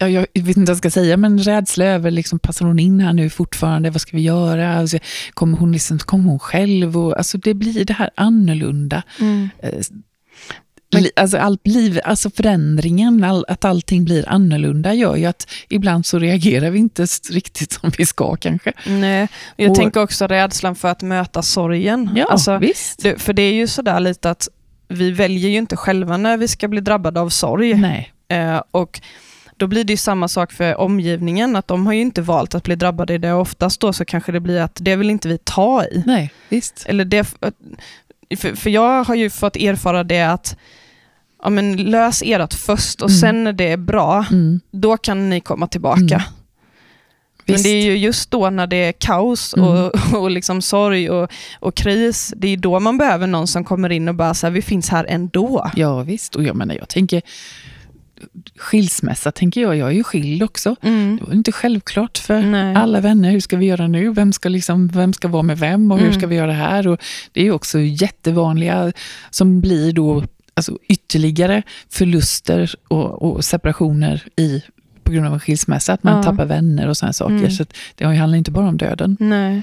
Ja, 0.00 0.08
jag 0.08 0.20
vet 0.34 0.36
inte 0.56 0.60
vad 0.60 0.68
jag 0.68 0.76
ska 0.76 0.90
säga, 0.90 1.16
men 1.16 1.38
rädsla 1.38 1.84
över, 1.84 2.10
liksom, 2.10 2.38
passar 2.38 2.66
hon 2.66 2.78
in 2.78 3.00
här 3.00 3.12
nu 3.12 3.30
fortfarande? 3.30 3.90
Vad 3.90 4.00
ska 4.00 4.16
vi 4.16 4.22
göra? 4.22 4.74
Alltså, 4.76 4.98
kommer, 5.30 5.58
hon 5.58 5.72
liksom, 5.72 5.98
kommer 5.98 6.30
hon 6.30 6.38
själv? 6.38 6.98
Och, 6.98 7.18
alltså, 7.18 7.38
det 7.38 7.54
blir 7.54 7.84
det 7.84 7.92
här 7.92 8.10
annorlunda. 8.14 9.02
Mm. 9.20 9.48
Eh, 9.62 9.80
li, 11.00 11.10
alltså, 11.16 11.36
allt 11.38 11.66
liv, 11.66 12.00
alltså 12.04 12.30
förändringen, 12.30 13.24
all, 13.24 13.44
att 13.48 13.64
allting 13.64 14.04
blir 14.04 14.28
annorlunda 14.28 14.94
gör 14.94 15.16
ju 15.16 15.24
att 15.26 15.46
ibland 15.68 16.06
så 16.06 16.18
reagerar 16.18 16.70
vi 16.70 16.78
inte 16.78 17.06
riktigt 17.30 17.72
som 17.72 17.90
vi 17.98 18.06
ska 18.06 18.36
kanske. 18.36 18.72
Nej. 18.86 19.28
Jag 19.56 19.70
Och- 19.70 19.76
tänker 19.76 20.02
också 20.02 20.26
rädslan 20.26 20.74
för 20.74 20.88
att 20.88 21.02
möta 21.02 21.42
sorgen. 21.42 22.10
Ja, 22.16 22.26
Alltså, 22.30 22.58
visst. 22.58 23.02
det, 23.02 23.22
för 23.22 23.32
det 23.32 23.42
är 23.42 23.52
ju 23.52 23.66
sådär 23.66 24.00
lite 24.00 24.30
att 24.30 24.48
vi 24.88 25.10
väljer 25.10 25.50
ju 25.50 25.56
inte 25.56 25.76
själva 25.76 26.16
när 26.16 26.36
vi 26.36 26.48
ska 26.48 26.68
bli 26.68 26.80
drabbade 26.80 27.20
av 27.20 27.28
sorg. 27.28 27.74
Nej. 27.74 28.12
Eh, 28.28 28.62
och 28.70 29.00
då 29.56 29.66
blir 29.66 29.84
det 29.84 29.92
ju 29.92 29.96
samma 29.96 30.28
sak 30.28 30.52
för 30.52 30.80
omgivningen, 30.80 31.56
att 31.56 31.68
de 31.68 31.86
har 31.86 31.92
ju 31.92 32.00
inte 32.00 32.22
valt 32.22 32.54
att 32.54 32.62
bli 32.64 32.76
drabbade 32.76 33.14
i 33.14 33.18
det. 33.18 33.32
Oftast 33.32 33.80
då 33.80 33.92
så 33.92 34.04
kanske 34.04 34.32
det 34.32 34.40
blir 34.40 34.60
att 34.60 34.78
det 34.80 34.96
vill 34.96 35.10
inte 35.10 35.28
vi 35.28 35.38
ta 35.44 35.84
i. 35.84 36.02
Nej, 36.06 36.30
visst. 36.48 36.84
Eller 36.88 37.04
det, 37.04 37.24
för, 38.38 38.54
för 38.56 38.70
jag 38.70 39.04
har 39.04 39.14
ju 39.14 39.30
fått 39.30 39.56
erfara 39.56 40.04
det 40.04 40.22
att 40.22 40.56
ja, 41.42 41.50
men 41.50 41.76
lös 41.76 42.22
ert 42.26 42.54
först 42.54 43.02
och 43.02 43.08
Mm. 43.08 43.20
sen 43.20 43.44
när 43.44 43.52
det 43.52 43.72
är 43.72 43.76
bra, 43.76 44.24
Mm. 44.30 44.60
då 44.70 44.96
kan 44.96 45.30
ni 45.30 45.40
komma 45.40 45.66
tillbaka. 45.66 46.00
Mm. 46.14 46.22
Men 47.48 47.54
Visst. 47.54 47.64
det 47.64 47.70
är 47.70 47.84
ju 47.84 47.96
just 47.96 48.30
då 48.30 48.50
när 48.50 48.66
det 48.66 48.76
är 48.76 48.92
kaos 48.92 49.54
Mm. 49.56 49.68
och, 49.68 49.92
och 50.22 50.30
liksom 50.30 50.62
sorg 50.62 51.10
och, 51.10 51.30
och 51.60 51.74
kris, 51.74 52.32
det 52.36 52.48
är 52.48 52.56
då 52.56 52.80
man 52.80 52.98
behöver 52.98 53.26
någon 53.26 53.46
som 53.46 53.64
kommer 53.64 53.90
in 53.92 54.08
och 54.08 54.14
bara 54.14 54.34
säger 54.34 54.52
vi 54.52 54.62
finns 54.62 54.88
här 54.88 55.04
ändå. 55.08 55.70
Ja 55.76 56.02
visst, 56.02 56.36
och 56.36 56.42
jag 56.44 56.56
menar 56.56 56.74
jag 56.74 56.88
tänker 56.88 57.22
skilsmässa 58.56 59.32
tänker 59.32 59.60
jag, 59.60 59.76
jag 59.76 59.88
är 59.88 59.92
ju 59.92 60.04
skild 60.04 60.42
också. 60.42 60.76
Mm. 60.82 61.16
Det 61.20 61.24
var 61.26 61.34
inte 61.34 61.52
självklart 61.52 62.18
för 62.18 62.42
Nej. 62.42 62.74
alla 62.76 63.00
vänner, 63.00 63.30
hur 63.30 63.40
ska 63.40 63.56
vi 63.56 63.66
göra 63.66 63.88
nu? 63.88 64.12
Vem 64.12 64.32
ska, 64.32 64.48
liksom, 64.48 64.88
vem 64.88 65.12
ska 65.12 65.28
vara 65.28 65.42
med 65.42 65.58
vem 65.58 65.92
och 65.92 65.98
hur 65.98 66.06
Mm. 66.06 66.18
ska 66.18 66.26
vi 66.26 66.36
göra 66.36 66.46
det 66.46 66.52
här? 66.52 66.88
Och 66.88 66.98
det 67.32 67.40
är 67.40 67.44
ju 67.44 67.52
också 67.52 67.78
jättevanliga 67.78 68.92
som 69.30 69.60
blir 69.60 69.92
då 69.92 70.24
alltså, 70.54 70.78
ytterligare 70.88 71.62
förluster 71.90 72.74
och, 72.88 73.22
och 73.22 73.44
separationer 73.44 74.22
i, 74.36 74.62
på 75.08 75.12
grund 75.12 75.26
av 75.26 75.32
en 75.34 75.40
skilsmässa, 75.40 75.92
att 75.92 76.02
man 76.02 76.16
Ja. 76.16 76.22
tappar 76.22 76.44
vänner 76.46 76.88
och 76.88 76.96
sådana 76.96 77.12
saker. 77.12 77.34
Mm. 77.34 77.50
Så 77.50 77.64
det 77.94 78.04
handlar 78.04 78.38
inte 78.38 78.50
bara 78.50 78.68
om 78.68 78.76
döden. 78.76 79.16
Nej. 79.20 79.62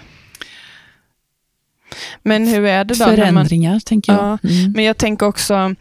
Men 2.23 2.47
hur 2.47 2.65
är 2.65 2.83
det 2.83 2.93
då? 2.93 3.05
När 3.05 3.07
man, 3.07 3.15
Förändringar, 3.17 3.79
tänker 3.79 4.13
jag. 4.13 4.21
Ja, 4.23 4.37
Mm. 4.49 4.71
men 4.71 4.83
jag 4.85 4.97
tänker 4.97 5.25
också 5.25 5.75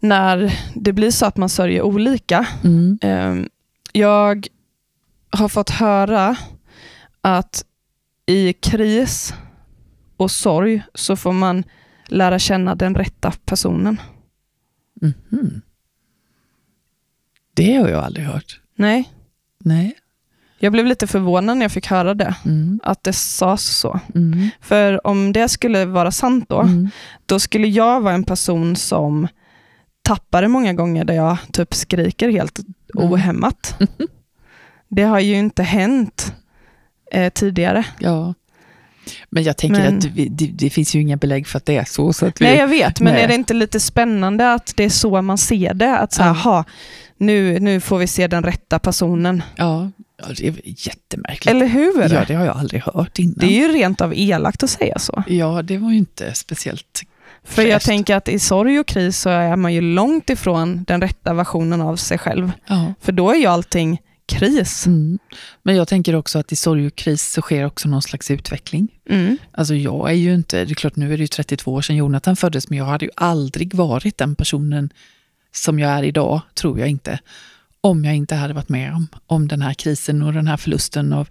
när 0.00 0.52
det 0.74 0.92
blir 0.92 1.10
så 1.10 1.26
att 1.26 1.36
man 1.36 1.48
sörjer 1.48 1.82
olika. 1.82 2.46
Mm. 2.64 2.98
Eh, 3.02 3.46
jag 3.92 4.46
har 5.30 5.48
fått 5.48 5.70
höra 5.70 6.36
att 7.20 7.64
i 8.26 8.52
kris 8.52 9.34
och 10.16 10.30
sorg 10.30 10.82
så 10.94 11.16
får 11.16 11.32
man 11.32 11.64
lära 12.08 12.38
känna 12.38 12.74
den 12.74 12.94
rätta 12.94 13.32
personen. 13.44 14.00
Mhm. 15.00 15.62
Det 17.54 17.74
har 17.76 17.88
jag 17.88 18.04
aldrig 18.04 18.26
hört. 18.26 18.60
Nej, 18.76 19.08
Nej. 19.64 19.94
jag 20.58 20.72
blev 20.72 20.86
lite 20.86 21.06
förvånad 21.06 21.56
när 21.56 21.64
jag 21.64 21.72
fick 21.72 21.86
höra 21.86 22.14
det, 22.14 22.34
Mm. 22.44 22.80
att 22.82 23.04
det 23.04 23.12
sades 23.12 23.78
så. 23.78 24.00
Mm. 24.14 24.48
För 24.60 25.06
om 25.06 25.32
det 25.32 25.48
skulle 25.48 25.84
vara 25.84 26.10
sant 26.10 26.44
då, 26.48 26.60
Mm. 26.60 26.88
då 27.26 27.38
skulle 27.40 27.66
jag 27.68 28.00
vara 28.00 28.14
en 28.14 28.24
person 28.24 28.76
som 28.76 29.28
tappar 30.02 30.42
det 30.42 30.48
många 30.48 30.72
gånger 30.72 31.04
där 31.04 31.14
jag 31.14 31.36
typ 31.52 31.74
skriker 31.74 32.28
helt 32.30 32.58
Mm. 32.58 33.12
ohämmat. 33.12 33.78
Det 34.88 35.02
har 35.02 35.20
ju 35.20 35.34
inte 35.34 35.62
hänt 35.62 36.34
eh, 37.12 37.32
tidigare. 37.32 37.84
Ja. 37.98 38.34
Men 39.30 39.42
jag 39.42 39.56
tänker 39.56 39.78
Men- 39.80 39.98
att 39.98 40.04
vi, 40.04 40.28
det, 40.28 40.46
det 40.46 40.70
finns 40.70 40.94
ju 40.94 41.00
inga 41.00 41.16
belägg 41.16 41.46
för 41.46 41.56
att 41.58 41.66
det 41.66 41.76
är 41.76 41.84
så. 41.84 42.12
så 42.12 42.26
att 42.26 42.40
vi, 42.40 42.44
Nej, 42.44 42.56
jag 42.58 42.68
vet, 42.68 43.00
men 43.00 43.12
Nej. 43.14 43.22
är 43.22 43.28
det 43.28 43.34
inte 43.34 43.54
lite 43.54 43.80
spännande 43.80 44.52
att 44.52 44.72
det 44.76 44.84
är 44.84 44.88
så 44.90 45.22
man 45.22 45.38
ser 45.38 45.74
det? 45.74 45.98
Att 45.98 46.12
så 46.12 46.22
här, 46.22 46.36
Ja. 46.44 46.64
Nu, 47.22 47.60
nu 47.60 47.80
får 47.80 47.98
vi 47.98 48.06
se 48.06 48.26
den 48.26 48.42
rätta 48.42 48.78
personen. 48.78 49.42
ja, 49.56 49.90
ja, 50.18 50.24
det 50.36 50.48
är 50.48 50.54
jättemärkligt. 50.64 51.46
Eller 51.46 51.66
hur? 51.66 52.14
Ja, 52.14 52.24
det 52.28 52.34
har 52.34 52.44
jag 52.44 52.56
aldrig 52.56 52.82
hört 52.82 53.18
innan. 53.18 53.34
Det 53.36 53.46
är 53.46 53.68
ju 53.68 53.68
rent 53.68 54.00
av 54.00 54.14
elakt 54.14 54.62
att 54.62 54.70
säga 54.70 54.98
så. 54.98 55.24
Ja, 55.26 55.62
det 55.62 55.78
var 55.78 55.90
ju 55.90 55.98
inte 55.98 56.34
speciellt. 56.34 57.02
För 57.44 57.62
jag 57.62 57.82
tänker 57.82 58.16
att 58.16 58.28
i 58.28 58.38
sorg 58.38 58.80
och 58.80 58.86
kris 58.86 59.18
så 59.18 59.30
är 59.30 59.56
man 59.56 59.74
ju 59.74 59.80
långt 59.80 60.30
ifrån 60.30 60.84
den 60.84 61.00
rätta 61.00 61.34
versionen 61.34 61.80
av 61.80 61.96
sig 61.96 62.18
själv. 62.18 62.52
Ja. 62.66 62.94
För 63.00 63.12
då 63.12 63.30
är 63.30 63.36
ju 63.36 63.46
allting 63.46 63.98
kris. 64.26 64.86
Mm. 64.86 65.18
Men 65.62 65.76
jag 65.76 65.88
tänker 65.88 66.14
också 66.14 66.38
att 66.38 66.52
i 66.52 66.56
sorg 66.56 66.86
och 66.86 66.94
kris 66.94 67.32
så 67.32 67.40
sker 67.40 67.66
också 67.66 67.88
någon 67.88 68.02
slags 68.02 68.30
utveckling. 68.30 68.88
Mm. 69.10 69.38
Alltså 69.52 69.74
jag 69.74 70.10
är 70.10 70.14
ju 70.14 70.34
inte, 70.34 70.64
det 70.64 70.72
är 70.72 70.74
klart 70.74 70.96
nu 70.96 71.12
är 71.12 71.16
det 71.16 71.22
ju 71.22 71.28
32 71.28 71.72
år 71.72 71.82
sedan 71.82 71.96
Jonathan 71.96 72.36
föddes, 72.36 72.68
men 72.68 72.78
jag 72.78 72.84
hade 72.84 73.04
ju 73.04 73.10
aldrig 73.16 73.74
varit 73.74 74.18
den 74.18 74.34
personen 74.34 74.90
som 75.52 75.78
jag 75.78 75.90
är 75.90 76.02
idag, 76.02 76.40
tror 76.54 76.78
jag 76.78 76.88
inte. 76.88 77.18
Om 77.80 78.04
jag 78.04 78.16
inte 78.16 78.34
hade 78.34 78.54
varit 78.54 78.68
med 78.68 78.94
om, 78.94 79.08
om 79.26 79.48
den 79.48 79.62
här 79.62 79.74
krisen 79.74 80.22
och 80.22 80.32
den 80.32 80.46
här 80.46 80.56
förlusten 80.56 81.12
av, 81.12 81.28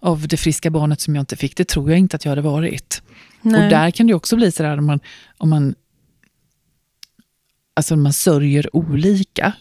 av 0.00 0.28
det 0.28 0.36
friska 0.36 0.70
barnet 0.70 1.00
som 1.00 1.14
jag 1.14 1.22
inte 1.22 1.36
fick. 1.36 1.56
Det 1.56 1.68
tror 1.68 1.90
jag 1.90 1.98
inte 1.98 2.16
att 2.16 2.24
jag 2.24 2.32
hade 2.32 2.42
varit. 2.42 3.02
Nej. 3.42 3.64
Och 3.64 3.70
där 3.70 3.90
kan 3.90 4.06
det 4.06 4.14
också 4.14 4.36
bli 4.36 4.52
sådär 4.52 4.78
om 4.78 4.86
man, 4.86 5.00
om 5.38 5.50
man, 5.50 5.74
alltså 7.74 7.94
om 7.94 8.02
man 8.02 8.12
sörjer 8.12 8.76
olika, 8.76 9.52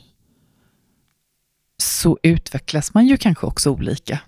så 1.77 2.17
utvecklas 2.23 2.93
man 2.93 3.07
ju 3.07 3.17
kanske 3.17 3.47
också 3.47 3.69
olika 3.69 4.19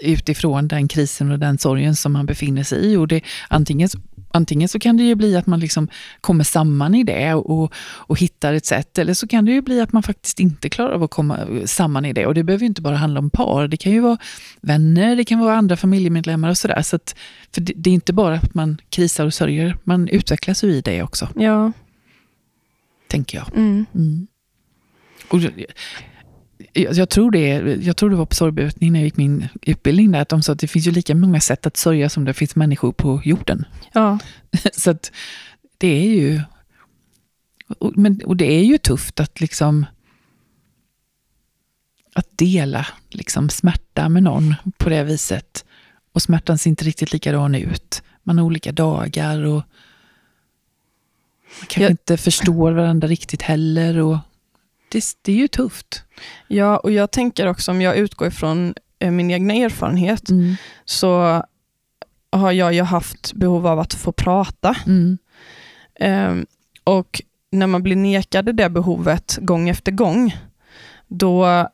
utifrån 0.00 0.68
den 0.68 0.88
krisen 0.88 1.30
och 1.32 1.38
den 1.38 1.58
sorgen 1.58 1.96
som 1.96 2.12
man 2.12 2.26
befinner 2.26 2.62
sig 2.62 2.78
i. 2.92 2.96
Och 2.96 3.08
det, 3.08 3.20
antingen, 3.48 3.88
antingen 4.30 4.68
så 4.68 4.78
kan 4.78 4.96
det 4.96 5.02
ju 5.02 5.14
bli 5.14 5.36
att 5.36 5.46
man 5.46 5.60
liksom 5.60 5.88
kommer 6.20 6.44
samman 6.44 6.94
i 6.94 7.04
det 7.04 7.34
och, 7.34 7.72
och 7.78 8.18
hittar 8.18 8.54
ett 8.54 8.66
sätt, 8.66 8.98
eller 8.98 9.14
så 9.14 9.28
kan 9.28 9.44
det 9.44 9.52
ju 9.52 9.62
bli 9.62 9.80
att 9.80 9.92
man 9.92 10.02
faktiskt 10.02 10.40
inte 10.40 10.68
klarar 10.68 10.92
av 10.92 11.02
att 11.02 11.10
komma 11.10 11.38
samman 11.64 12.04
i 12.04 12.12
det. 12.12 12.26
Och 12.26 12.34
det 12.34 12.44
behöver 12.44 12.62
ju 12.62 12.66
inte 12.66 12.82
bara 12.82 12.96
handla 12.96 13.20
om 13.20 13.30
par, 13.30 13.68
det 13.68 13.76
kan 13.76 13.92
ju 13.92 14.00
vara 14.00 14.18
vänner, 14.60 15.16
det 15.16 15.24
kan 15.24 15.38
vara 15.38 15.56
andra 15.56 15.76
familjemedlemmar 15.76 16.48
och 16.50 16.58
sådär. 16.58 16.82
Så 16.82 16.96
att, 16.96 17.14
för 17.54 17.60
det, 17.60 17.72
det 17.76 17.90
är 17.90 17.94
inte 17.94 18.12
bara 18.12 18.34
att 18.34 18.54
man 18.54 18.80
krisar 18.90 19.26
och 19.26 19.34
sörjer, 19.34 19.76
man 19.84 20.08
utvecklas 20.08 20.64
ju 20.64 20.68
i 20.68 20.80
det 20.80 21.02
också, 21.02 21.28
Ja. 21.34 21.72
tänker 23.08 23.38
jag. 23.38 23.56
Mm. 23.56 23.86
Mm. 23.94 24.26
Och 25.28 25.40
jag, 26.82 27.08
tror 27.08 27.30
det, 27.30 27.48
jag 27.82 27.96
tror 27.96 28.10
det 28.10 28.16
var 28.16 28.26
på 28.26 28.34
sorgbearbetning 28.34 28.92
när 28.92 29.00
jag 29.00 29.04
gick 29.04 29.16
min 29.16 29.48
utbildning 29.62 30.10
där, 30.12 30.20
att 30.20 30.28
de 30.28 30.42
sa 30.42 30.52
att 30.52 30.58
det 30.58 30.68
finns 30.68 30.86
ju 30.86 30.90
lika 30.90 31.14
många 31.14 31.40
sätt 31.40 31.66
att 31.66 31.76
sörja 31.76 32.08
som 32.08 32.24
det 32.24 32.34
finns 32.34 32.56
människor 32.56 32.92
på 32.92 33.22
jorden. 33.24 33.64
Ja. 33.92 34.18
Så 34.72 34.90
att 34.90 35.12
det 35.78 35.88
är 35.88 36.08
ju... 36.08 36.40
Och, 37.78 37.96
men, 37.98 38.20
och 38.24 38.36
det 38.36 38.52
är 38.52 38.64
ju 38.64 38.78
tufft 38.78 39.20
att 39.20 39.40
liksom... 39.40 39.86
Att 42.14 42.38
dela 42.38 42.86
liksom, 43.10 43.48
smärta 43.48 44.08
med 44.08 44.22
någon 44.22 44.54
på 44.76 44.88
det 44.88 45.04
viset. 45.04 45.64
Och 46.12 46.22
smärtan 46.22 46.58
ser 46.58 46.70
inte 46.70 46.84
riktigt 46.84 47.12
likadan 47.12 47.54
ut. 47.54 48.02
Man 48.22 48.38
har 48.38 48.44
olika 48.44 48.72
dagar 48.72 49.44
och 49.44 49.54
man 51.60 51.66
kanske 51.66 51.82
Jag- 51.82 51.90
inte 51.90 52.16
förstår 52.16 52.72
varandra 52.72 53.08
riktigt 53.08 53.42
heller. 53.42 53.98
Och 53.98 54.18
det, 54.90 55.04
det 55.22 55.32
är 55.32 55.36
ju 55.36 55.48
tufft. 55.48 56.02
ja, 56.48 56.76
och 56.76 56.90
jag 56.90 57.10
tänker 57.10 57.46
också 57.46 57.70
om 57.70 57.80
jag 57.82 57.96
utgår 57.96 58.28
ifrån 58.28 58.74
eh, 58.98 59.10
min 59.10 59.30
egna 59.30 59.54
erfarenhet 59.54 60.30
Mm. 60.30 60.56
så 60.84 61.42
har 62.32 62.52
jag 62.52 62.72
ju 62.74 62.82
haft 62.82 63.32
behov 63.32 63.66
av 63.66 63.78
att 63.78 63.94
få 63.94 64.12
prata. 64.12 64.76
Mm. 64.86 65.18
Ehm, 66.00 66.46
och 66.84 67.22
när 67.50 67.66
man 67.66 67.82
blir 67.82 67.96
nekad 67.96 68.56
det 68.56 68.70
behovet 68.70 69.38
gång 69.40 69.68
efter 69.68 69.92
gång, 69.92 70.36
då 71.08 71.68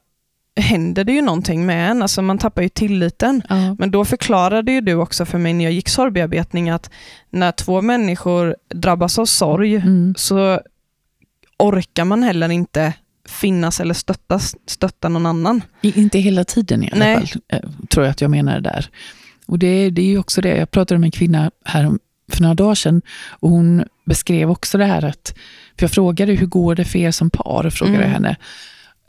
händer 0.57 1.05
det 1.05 1.13
ju 1.13 1.23
någonting 1.23 1.67
med 1.67 1.91
en. 1.91 2.03
Alltså 2.03 2.23
man 2.23 2.39
tappar 2.39 2.63
ju 2.63 2.69
tilliten. 2.69 3.43
Ja. 3.49 3.77
Men 3.79 3.91
då 3.91 4.05
förklarade 4.05 4.73
ju 4.73 4.81
du 4.81 4.95
också 4.95 5.25
för 5.27 5.39
mig 5.39 5.53
när 5.55 5.65
jag 5.65 5.73
gick 5.73 5.89
sorgbearbetning 5.89 6.71
att 6.71 6.91
när 7.31 7.53
två 7.53 7.83
människor 7.83 8.57
drabbas 8.75 9.19
av 9.19 9.27
sorg 9.27 9.75
Mm. 9.77 10.15
så 10.17 10.61
orkar 11.59 12.05
man 12.05 12.23
heller 12.23 12.49
inte 12.51 12.93
finnas 13.29 13.81
eller 13.81 13.95
stötta, 13.95 14.39
stötta 14.67 15.09
någon 15.09 15.27
annan. 15.27 15.63
Inte 15.83 16.19
hela 16.19 16.45
tiden 16.45 16.85
i 16.85 16.91
alla 16.93 17.05
Nej. 17.05 17.17
fall, 17.17 17.41
eh, 17.49 17.61
tror 17.91 18.07
jag 18.07 18.11
att 18.11 18.21
jag 18.21 18.31
menar 18.31 18.55
det 18.55 18.61
där. 18.71 18.89
Och 19.47 19.59
det, 19.59 19.91
det 19.91 20.03
är 20.03 20.07
ju 20.07 20.19
också 20.19 20.41
det, 20.41 20.57
jag 20.57 20.71
pratade 20.71 20.99
med 20.99 21.07
en 21.07 21.11
kvinna 21.13 21.51
här 21.65 21.91
för 22.33 22.43
några 22.43 22.55
dagar 22.55 22.75
sedan 22.75 23.03
och 23.31 23.51
hon 23.51 23.85
beskrev 24.07 24.51
också 24.51 24.79
det 24.79 24.85
här 24.85 25.05
att, 25.05 25.35
för 25.79 25.85
jag 25.85 25.91
frågade 25.91 26.33
hur 26.33 26.47
går 26.47 26.75
det 26.75 26.85
för 26.85 26.99
er 26.99 27.11
som 27.11 27.31
par, 27.31 27.71
frågade 27.71 27.97
Mm. 27.99 28.11
henne. 28.11 28.37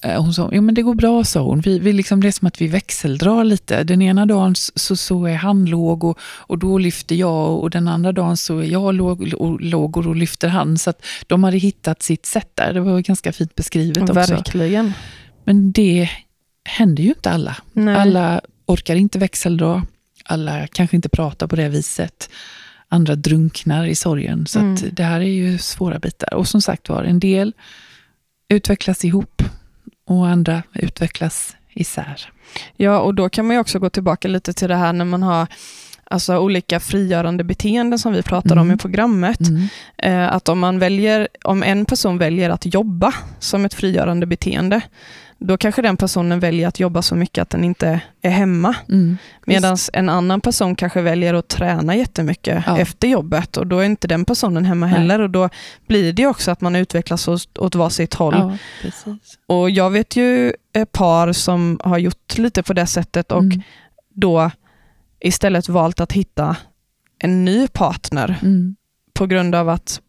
Eh, 0.04 0.22
Hon 0.22 0.34
sa, 0.34 0.50
jo 0.54 0.62
men 0.62 0.76
det 0.76 0.82
går 0.82 0.96
bra, 0.96 1.24
sa 1.24 1.42
hon. 1.42 1.62
Vi, 1.62 1.80
vi 1.80 1.94
liksom, 1.94 2.22
det 2.22 2.28
är 2.28 2.32
som 2.32 2.48
att 2.48 2.62
vi 2.62 2.68
växeldrar 2.68 3.44
lite. 3.44 3.84
Den 3.84 4.02
ena 4.02 4.26
dagen 4.26 4.56
så, 4.56 4.96
så 4.96 5.26
är 5.26 5.36
han 5.36 5.66
låg 5.66 6.04
och, 6.04 6.20
och 6.24 6.58
då 6.60 6.78
lyfter 6.78 7.16
jag 7.16 7.60
och 7.60 7.70
den 7.70 7.88
andra 7.88 8.12
dagen 8.12 8.38
så 8.38 8.58
är 8.60 8.64
jag 8.64 8.94
låg 8.96 9.34
och, 9.38 9.62
låg 9.62 9.98
och 9.98 10.04
då 10.04 10.14
lyfter 10.14 10.48
han. 10.48 10.78
Så 10.78 10.90
att 10.90 11.06
de 11.28 11.44
hade 11.44 11.58
hittat 11.58 12.04
sitt 12.04 12.26
sätt 12.26 12.50
där. 12.54 12.74
Det 12.74 12.80
var 12.82 13.00
ganska 13.00 13.34
fint 13.34 13.56
beskrivet 13.56 13.98
också. 13.98 14.14
Verkligen. 14.14 14.94
Men 15.44 15.72
det 15.72 16.10
händer 16.70 17.04
ju 17.04 17.10
inte 17.10 17.32
alla. 17.32 17.58
Nej. 17.74 17.96
Alla 17.96 18.42
orkar 18.66 18.96
inte 18.96 19.20
växeldra. 19.20 19.86
Alla 20.26 20.68
kanske 20.68 20.96
inte 20.96 21.10
pratar 21.10 21.48
på 21.48 21.56
det 21.56 21.70
viset. 21.70 22.30
Andra 22.88 23.16
drunknar 23.16 23.86
i 23.86 23.96
sorgen. 23.96 24.48
Så 24.48 24.60
Mm. 24.60 24.76
det 24.92 25.04
här 25.04 25.20
är 25.22 25.26
ju 25.26 25.58
svåra 25.58 26.00
bitar. 26.00 26.34
Och 26.34 26.48
som 26.48 26.62
sagt 26.62 26.90
var, 26.90 27.04
en 27.04 27.20
del 27.20 27.54
utvecklas 28.50 29.06
ihop 29.06 29.42
och 30.06 30.28
andra 30.28 30.64
utvecklas 30.74 31.56
isär. 31.74 32.30
Ja, 32.76 33.00
och 33.00 33.16
då 33.16 33.30
kan 33.30 33.48
man 33.48 33.56
ju 33.56 33.60
också 33.60 33.80
gå 33.80 33.90
tillbaka 33.90 34.28
lite 34.28 34.54
till 34.54 34.68
det 34.70 34.76
här 34.76 34.94
när 34.94 35.06
man 35.06 35.24
har 35.24 35.48
alltså, 36.04 36.38
olika 36.38 36.80
frigörande 36.80 37.44
beteenden 37.44 38.00
som 38.00 38.14
vi 38.14 38.22
pratar 38.22 38.56
om 38.56 38.62
Mm. 38.62 38.76
i 38.76 38.78
programmet. 38.78 39.40
Mm. 39.40 39.68
Eh, 39.98 40.34
att 40.36 40.50
om, 40.50 40.60
man 40.60 40.80
väljer, 40.80 41.28
om 41.44 41.64
en 41.64 41.86
person 41.86 42.18
väljer 42.18 42.50
att 42.50 42.74
jobba 42.74 43.14
som 43.40 43.66
ett 43.66 43.74
frigörande 43.74 44.26
beteende, 44.26 44.82
då 45.40 45.58
kanske 45.58 45.82
den 45.82 45.98
personen 45.98 46.40
väljer 46.40 46.68
att 46.68 46.80
jobba 46.80 47.02
så 47.02 47.16
mycket 47.16 47.42
att 47.42 47.50
den 47.50 47.64
inte 47.64 48.02
är 48.22 48.30
hemma. 48.30 48.76
Mm. 48.90 49.18
Medan 49.46 49.78
en 49.94 50.10
annan 50.10 50.42
person 50.42 50.76
kanske 50.76 51.02
väljer 51.02 51.34
att 51.34 51.48
träna 51.48 51.96
jättemycket 51.96 52.64
Ja. 52.68 52.78
efter 52.80 53.08
jobbet 53.08 53.58
och 53.58 53.68
då 53.68 53.80
är 53.80 53.84
inte 53.86 54.08
den 54.08 54.26
personen 54.26 54.66
hemma 54.66 54.86
Nej. 54.86 54.96
heller 54.96 55.20
och 55.22 55.30
då 55.30 55.50
blir 55.88 56.14
det 56.14 56.28
också 56.28 56.52
att 56.52 56.62
man 56.62 56.76
utvecklas 56.76 57.28
åt, 57.28 57.76
varsitt 57.76 58.14
håll. 58.14 58.58
Ja. 59.06 59.18
Och 59.48 59.70
jag 59.70 59.90
vet 59.90 60.16
ju 60.16 60.54
ett 60.74 60.92
par 60.92 61.34
som 61.34 61.80
har 61.84 61.98
gjort 61.98 62.38
lite 62.38 62.64
på 62.64 62.74
det 62.74 62.88
sättet 62.88 63.32
och 63.32 63.42
Mm. 63.44 63.62
då 64.14 64.52
istället 65.20 65.70
valt 65.70 66.00
att 66.00 66.12
hitta 66.12 66.56
en 67.20 67.46
ny 67.46 67.68
partner 67.68 68.40
Mm. 68.42 68.76
på 69.14 69.26
grund 69.26 69.56
av 69.56 69.70
att 69.70 70.02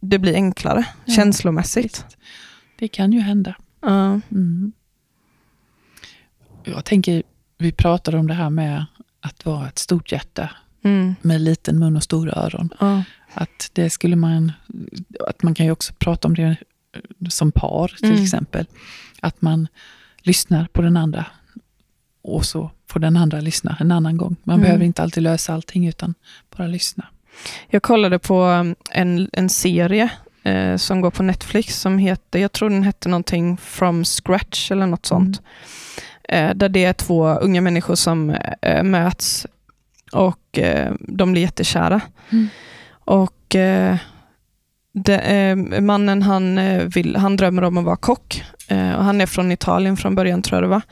det 0.00 0.18
blir 0.18 0.34
enklare 0.34 0.84
Ja, 1.04 1.14
känslomässigt. 1.14 1.84
Visst. 1.84 2.16
Det 2.78 2.88
kan 2.88 3.12
ju 3.12 3.20
hända. 3.20 3.54
Ja. 3.80 4.20
Mm. 4.30 4.72
Jag 6.64 6.84
tänker, 6.84 7.22
vi 7.58 7.72
pratade 7.72 8.18
om 8.18 8.26
det 8.26 8.34
här 8.34 8.50
med 8.50 8.84
att 9.20 9.44
vara 9.44 9.68
ett 9.68 9.78
stort 9.78 10.12
hjärta 10.12 10.50
Mm. 10.82 11.14
med 11.22 11.40
liten 11.40 11.78
mun 11.78 11.96
och 11.96 12.02
stora 12.02 12.32
öron. 12.32 12.70
Ja. 12.80 13.02
Att 13.34 13.70
det 13.72 13.90
skulle 13.90 14.16
man, 14.16 14.52
att 15.28 15.42
man 15.42 15.54
kan 15.54 15.66
ju 15.66 15.72
också 15.72 15.92
prata 15.98 16.28
om 16.28 16.34
det 16.34 16.56
som 17.28 17.52
par 17.52 17.88
till 17.88 18.10
Mm. 18.10 18.22
exempel. 18.22 18.66
Att 19.22 19.42
man 19.42 19.68
lyssnar 20.22 20.64
på 20.72 20.82
den 20.82 20.96
andra 20.96 21.26
och 22.22 22.44
så 22.46 22.70
får 22.88 23.00
den 23.00 23.16
andra 23.16 23.40
lyssna 23.40 23.76
en 23.80 23.92
annan 23.92 24.16
gång. 24.16 24.36
Man 24.42 24.54
Mm. 24.54 24.64
behöver 24.64 24.84
inte 24.84 25.02
alltid 25.02 25.22
lösa 25.22 25.54
allting 25.54 25.86
utan 25.88 26.14
bara 26.56 26.66
lyssna. 26.66 27.06
Jag 27.68 27.82
kollade 27.82 28.18
på 28.18 28.42
en, 28.90 29.30
en 29.32 29.48
serie 29.48 30.10
eh, 30.42 30.76
som 30.76 31.00
går 31.00 31.10
på 31.10 31.22
Netflix 31.22 31.80
som 31.80 31.98
heter, 31.98 32.38
jag 32.38 32.52
tror 32.52 32.70
den 32.70 32.82
hette 32.82 33.08
någonting 33.08 33.56
from 33.56 34.04
scratch 34.04 34.70
eller 34.70 34.86
något 34.86 35.06
sånt. 35.06 35.42
Eh, 36.28 36.54
där 36.54 36.68
det 36.68 36.84
är 36.84 36.92
två 36.92 37.28
unga 37.28 37.60
människor 37.60 37.94
som 37.94 38.30
eh, 38.62 38.82
möts 38.82 39.46
och 40.12 40.58
eh, 40.58 40.92
de 40.98 41.32
blir 41.32 41.42
jättekära. 41.42 42.00
Mm. 42.30 42.48
Och 43.04 43.56
det, 44.92 45.18
eh, 45.18 45.56
mannen 45.80 46.22
han, 46.22 46.58
eh, 46.58 46.84
vill, 46.84 47.16
han 47.16 47.36
drömmer 47.36 47.62
om 47.64 47.78
att 47.78 47.84
vara 47.84 47.96
kock. 47.96 48.44
Eh, 48.68 48.92
och 48.92 49.04
han 49.04 49.20
är 49.20 49.26
från 49.26 49.52
Italien 49.52 49.96
från 49.96 50.14
början 50.14 50.42
tror 50.42 50.56
jag 50.62 50.70
det 50.70 50.74
var. 50.74 50.82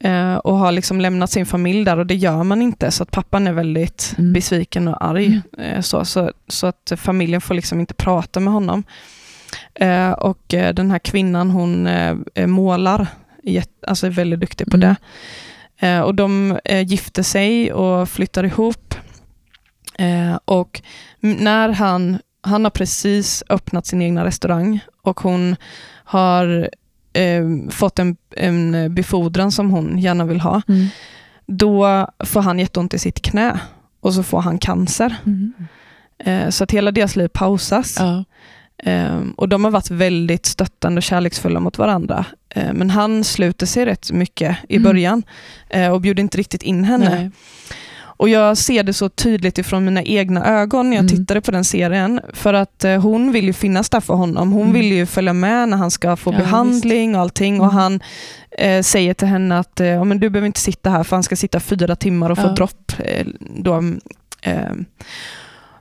Eh, 0.00 0.36
och 0.36 0.56
har 0.56 0.72
liksom 0.72 1.00
lämnat 1.00 1.30
sin 1.30 1.46
familj 1.46 1.84
där 1.84 1.98
och 1.98 2.06
det 2.06 2.14
gör 2.14 2.42
man 2.44 2.62
inte. 2.62 2.90
Så 2.90 3.02
att 3.02 3.10
pappan 3.10 3.46
är 3.46 3.52
väldigt 3.52 4.14
Mm. 4.18 4.32
besviken 4.32 4.88
och 4.88 5.04
arg. 5.04 5.40
Eh, 5.58 5.80
så, 5.80 6.04
så, 6.04 6.32
så 6.48 6.66
att 6.66 6.92
familjen 6.96 7.40
får 7.40 7.54
liksom 7.54 7.80
inte 7.80 7.94
prata 7.94 8.40
med 8.40 8.52
honom. 8.52 8.84
Eh, 9.74 10.10
och 10.10 10.42
den 10.48 10.90
här 10.90 10.98
kvinnan 10.98 11.50
hon 11.50 11.88
målar, 12.46 13.06
alltså 13.86 14.06
är 14.06 14.10
väldigt 14.10 14.40
duktig 14.40 14.70
på 14.70 14.76
Mm. 14.76 14.94
det. 15.80 16.02
Och 16.02 16.14
de 16.14 16.58
gifter 16.86 17.22
sig 17.22 17.72
och 17.72 18.08
flyttar 18.08 18.44
ihop. 18.44 18.94
Och 20.44 20.82
när 21.20 21.68
han, 21.68 22.18
han 22.40 22.64
har 22.64 22.70
precis 22.70 23.44
öppnat 23.48 23.86
sin 23.86 24.02
egna 24.02 24.24
restaurang 24.24 24.80
och 25.02 25.20
hon 25.20 25.56
har 26.04 26.70
eh, 27.12 27.44
fått 27.70 27.98
en, 27.98 28.16
en 28.36 28.94
befordran 28.94 29.52
som 29.52 29.70
hon 29.70 29.98
gärna 29.98 30.24
vill 30.24 30.40
ha. 30.40 30.62
Mm. 30.68 30.86
Då 31.46 32.06
får 32.24 32.40
han 32.40 32.58
jätteont 32.58 32.94
i 32.94 32.98
sitt 32.98 33.22
knä 33.22 33.60
och 34.00 34.14
så 34.14 34.22
får 34.22 34.40
han 34.40 34.58
cancer. 34.58 35.16
Mm. 35.26 35.52
Eh, 36.18 36.50
så 36.50 36.64
att 36.64 36.70
hela 36.70 36.90
deras 36.90 37.16
liv 37.16 37.28
pausas. 37.28 37.96
Ja. 37.98 38.24
Eh, 38.90 39.20
och 39.36 39.48
de 39.48 39.64
har 39.64 39.70
varit 39.70 39.90
väldigt 39.90 40.46
stöttande 40.46 40.98
och 40.98 41.02
kärleksfulla 41.02 41.60
mot 41.60 41.78
varandra. 41.78 42.24
Eh, 42.48 42.72
men 42.72 42.90
han 42.90 43.24
sluter 43.24 43.66
sig 43.66 43.84
rätt 43.86 44.10
mycket 44.12 44.56
i 44.68 44.76
Mm. 44.76 44.82
början 44.84 45.22
eh, 45.70 45.92
och 45.92 46.00
bjuder 46.00 46.20
inte 46.22 46.38
riktigt 46.38 46.62
in 46.62 46.84
henne. 46.84 47.10
Nej. 47.10 47.30
Och 48.18 48.28
jag 48.28 48.56
ser 48.56 48.82
det 48.82 48.92
så 48.92 49.08
tydligt 49.08 49.58
ifrån 49.58 49.84
mina 49.84 50.02
egna 50.02 50.46
ögon 50.46 50.90
när 50.90 50.96
jag 50.96 51.04
Mm. 51.04 51.16
tittade 51.16 51.40
på 51.40 51.50
den 51.50 51.64
serien. 51.64 52.20
För 52.32 52.54
att 52.54 52.84
eh, 52.84 53.00
hon 53.02 53.32
vill 53.32 53.44
ju 53.44 53.52
finnas 53.52 53.90
där 53.90 54.00
för 54.00 54.14
honom. 54.14 54.52
Hon 54.52 54.62
Mm. 54.62 54.72
vill 54.74 54.92
ju 54.92 55.06
följa 55.06 55.32
med 55.32 55.68
när 55.68 55.76
han 55.76 55.90
ska 55.90 56.16
få 56.16 56.32
Ja, 56.32 56.38
behandling 56.38 57.14
och 57.14 57.20
allting. 57.20 57.60
Och 57.60 57.66
Mm. 57.66 57.76
han 57.76 58.00
eh, 58.58 58.82
säger 58.82 59.14
till 59.14 59.28
henne 59.28 59.58
att 59.58 59.80
eh, 59.80 60.04
men 60.04 60.20
du 60.20 60.30
behöver 60.30 60.46
inte 60.46 60.60
sitta 60.60 60.90
här 60.90 61.04
för 61.04 61.16
han 61.16 61.22
ska 61.22 61.36
sitta 61.36 61.60
fyra 61.60 61.96
timmar 61.96 62.30
och 62.30 62.38
få 62.38 62.46
Ja. 62.46 62.52
dropp. 62.52 62.92
Eh, 62.98 63.26
då, 63.56 63.82
eh, 64.42 64.72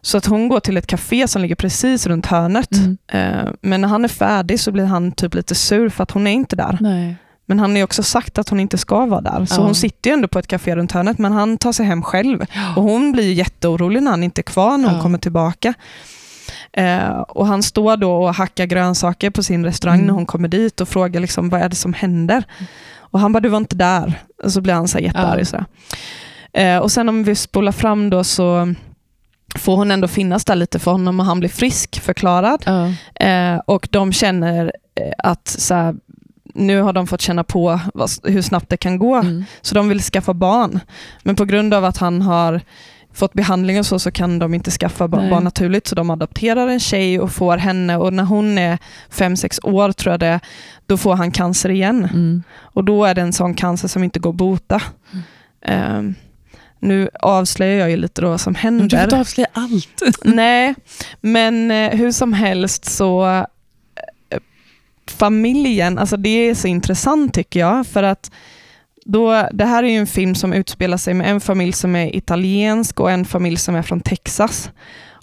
så 0.01 0.17
att 0.17 0.25
hon 0.25 0.47
går 0.49 0.59
till 0.59 0.77
ett 0.77 0.87
café 0.87 1.27
som 1.27 1.41
ligger 1.41 1.55
precis 1.55 2.07
runt 2.07 2.25
hörnet. 2.25 2.71
Mm. 2.71 2.97
Eh, 3.07 3.51
men 3.61 3.81
när 3.81 3.87
han 3.87 4.03
är 4.03 4.07
färdig 4.09 4.59
så 4.59 4.71
blir 4.71 4.85
han 4.85 5.11
typ 5.11 5.33
lite 5.33 5.55
sur 5.55 5.89
för 5.89 6.03
att 6.03 6.11
hon 6.11 6.27
är 6.27 6.31
inte 6.31 6.55
där. 6.55 6.77
Nej. 6.81 7.15
Men 7.49 7.59
han 7.59 7.69
har 7.71 7.77
ju 7.77 7.83
också 7.83 8.03
sagt 8.03 8.37
att 8.37 8.49
hon 8.49 8.59
inte 8.59 8.77
ska 8.77 9.05
vara 9.05 9.21
där. 9.21 9.45
Så 9.45 9.61
Ja. 9.61 9.65
hon 9.65 9.75
sitter 9.75 10.09
ju 10.09 10.13
ändå 10.13 10.27
på 10.27 10.39
ett 10.39 10.47
café 10.47 10.75
runt 10.75 10.91
hörnet 10.91 11.17
men 11.17 11.31
han 11.31 11.57
tar 11.57 11.71
sig 11.71 11.85
hem 11.85 12.01
själv. 12.03 12.45
Och 12.75 12.83
hon 12.83 13.11
blir 13.11 13.23
ju 13.23 13.33
jätteorolig 13.33 14.03
när 14.03 14.11
han 14.11 14.23
inte 14.23 14.41
är 14.41 14.43
kvar 14.43 14.77
när 14.77 14.87
hon 14.87 14.95
Ja. 14.97 15.01
kommer 15.03 15.17
tillbaka. 15.17 15.73
Eh, 16.73 17.09
och 17.19 17.47
Han 17.47 17.63
står 17.63 17.97
då 17.97 18.11
och 18.23 18.33
hackar 18.35 18.65
grönsaker 18.65 19.29
på 19.29 19.43
sin 19.43 19.65
restaurang 19.65 19.95
Mm. 19.95 20.07
när 20.07 20.13
hon 20.13 20.25
kommer 20.25 20.47
dit 20.47 20.81
och 20.81 20.87
frågar 20.89 21.19
liksom, 21.21 21.49
vad 21.49 21.61
är 21.61 21.69
det 21.69 21.75
som 21.75 21.93
händer. 21.93 22.43
Och 22.97 23.19
Han 23.19 23.31
bara, 23.33 23.39
du 23.39 23.49
var 23.49 23.57
inte 23.57 23.75
där. 23.75 24.13
Och 24.43 24.51
så 24.51 24.61
blir 24.61 24.73
han 24.73 24.87
så 24.87 24.99
jättearg. 24.99 25.39
Ja. 25.41 25.45
Så 25.45 25.65
eh, 26.59 26.77
och 26.77 26.91
sen 26.91 27.09
om 27.09 27.23
vi 27.23 27.35
spolar 27.35 27.71
fram 27.71 28.09
då 28.09 28.23
så 28.23 28.73
får 29.57 29.75
hon 29.75 29.91
ändå 29.91 30.07
finnas 30.07 30.45
där 30.45 30.55
lite 30.55 30.79
för 30.79 30.91
honom 30.91 31.19
och 31.19 31.25
han 31.25 31.39
blir 31.39 31.49
frisk 31.49 31.99
förklarad. 32.01 32.63
Ja. 32.65 32.87
Eh, 33.25 33.57
och 33.65 33.87
de 33.91 34.13
känner 34.13 34.71
eh, 34.95 35.11
att 35.17 35.47
så 35.47 35.73
här, 35.73 35.95
nu 36.57 36.81
har 36.81 36.93
de 36.93 37.07
fått 37.07 37.21
känna 37.21 37.43
på 37.43 37.79
vad, 37.93 38.09
hur 38.23 38.41
snabbt 38.41 38.69
det 38.69 38.77
kan 38.77 38.99
gå. 38.99 39.15
Mm. 39.15 39.45
Så 39.61 39.75
de 39.75 39.89
vill 39.89 40.01
skaffa 40.01 40.33
barn. 40.33 40.79
Men 41.23 41.35
på 41.35 41.45
grund 41.45 41.73
av 41.73 41.85
att 41.85 41.97
han 41.97 42.21
har 42.21 42.61
fått 43.13 43.33
behandling 43.33 43.79
och 43.79 43.85
så, 43.85 43.99
så 43.99 44.11
kan 44.11 44.39
de 44.39 44.53
inte 44.53 44.71
skaffa 44.71 45.07
ba- 45.07 45.17
Nej. 45.19 45.29
barn 45.29 45.43
naturligt. 45.43 45.87
Så 45.87 45.95
de 45.95 46.09
adopterar 46.09 46.67
en 46.67 46.79
tjej 46.79 47.19
och 47.19 47.31
får 47.31 47.57
henne 47.57 47.97
och 47.97 48.13
när 48.13 48.23
hon 48.23 48.57
är 48.57 48.77
fem 49.09 49.35
sex 49.37 49.59
år 49.63 49.91
tror 49.91 50.13
jag 50.13 50.19
det 50.19 50.39
då 50.85 50.97
får 50.97 51.15
han 51.15 51.31
cancer 51.31 51.69
igen. 51.69 52.03
Mm. 52.13 52.43
Och 52.59 52.83
då 52.83 53.05
är 53.05 53.15
det 53.15 53.21
en 53.21 53.33
sån 53.33 53.53
cancer 53.53 53.87
som 53.87 54.03
inte 54.03 54.19
går 54.19 54.29
att 54.29 54.35
bota. 54.35 54.81
Eh, 55.65 56.01
nu 56.79 57.09
avslöjar 57.21 57.79
jag 57.79 57.89
ju 57.89 57.97
lite 57.97 58.21
då 58.21 58.29
vad 58.29 58.41
som 58.41 58.55
Men 58.63 58.77
Du 58.77 58.89
får 58.89 58.97
händer. 58.97 59.03
inte 59.03 59.19
avslöja 59.19 59.47
allt. 59.53 60.01
Nej, 60.23 60.75
men 61.21 61.71
eh, 61.71 61.89
hur 61.89 62.11
som 62.11 62.33
helst 62.33 62.85
så 62.85 63.45
familjen, 65.11 65.97
alltså 65.99 66.17
det 66.17 66.29
är 66.29 66.55
så 66.55 66.67
intressant 66.67 67.33
tycker 67.33 67.59
jag. 67.59 67.87
För 67.87 68.03
att 68.03 68.31
då, 69.05 69.47
det 69.53 69.65
här 69.65 69.83
är 69.83 69.87
ju 69.87 69.97
en 69.97 70.07
film 70.07 70.35
som 70.35 70.53
utspelar 70.53 70.97
sig 70.97 71.13
med 71.13 71.31
en 71.31 71.41
familj 71.41 71.73
som 71.73 71.95
är 71.95 72.15
italiensk 72.15 72.99
och 72.99 73.11
en 73.11 73.25
familj 73.25 73.57
som 73.57 73.75
är 73.75 73.81
från 73.81 73.99
Texas. 74.01 74.69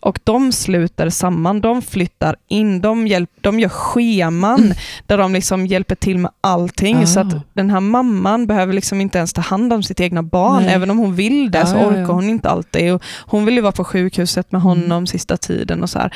Och 0.01 0.19
de 0.25 0.53
sluter 0.53 1.09
samman, 1.11 1.61
de 1.61 1.83
flyttar 1.83 2.37
in, 2.49 2.81
de, 2.81 3.07
hjälp, 3.07 3.31
de 3.41 3.61
gör 3.61 3.69
scheman 3.69 4.61
Mm. 4.65 4.77
där 5.07 5.19
de 5.19 5.33
liksom 5.33 5.67
hjälper 5.67 5.95
till 5.95 6.19
med 6.19 6.31
allting. 6.41 7.07
Så 7.07 7.19
Ah. 7.21 7.23
att 7.23 7.35
den 7.55 7.71
här 7.71 7.81
mamman 7.81 8.47
behöver 8.47 8.73
liksom 8.73 9.01
inte 9.01 9.19
ens 9.19 9.33
ta 9.33 9.41
hand 9.41 9.73
om 9.73 9.83
sitt 9.83 10.01
egna 10.01 10.23
barn. 10.23 10.63
Nej. 10.63 10.75
Även 10.75 10.91
om 10.91 10.99
hon 10.99 11.15
vill 11.15 11.51
det 11.51 11.59
Ja, 11.59 11.67
så 11.67 11.77
ja, 11.77 11.87
orkar 11.87 12.01
ja. 12.01 12.07
hon 12.13 12.29
inte 12.31 12.51
alltid. 12.51 12.93
Och 12.93 13.03
hon 13.27 13.45
vill 13.45 13.55
ju 13.55 13.61
vara 13.61 13.73
på 13.73 13.85
sjukhuset 13.85 14.53
med 14.53 14.61
honom 14.63 14.85
Mm. 14.93 15.07
sista 15.07 15.37
tiden. 15.37 15.83
och 15.83 15.91
så 15.91 15.99
här. 15.99 16.15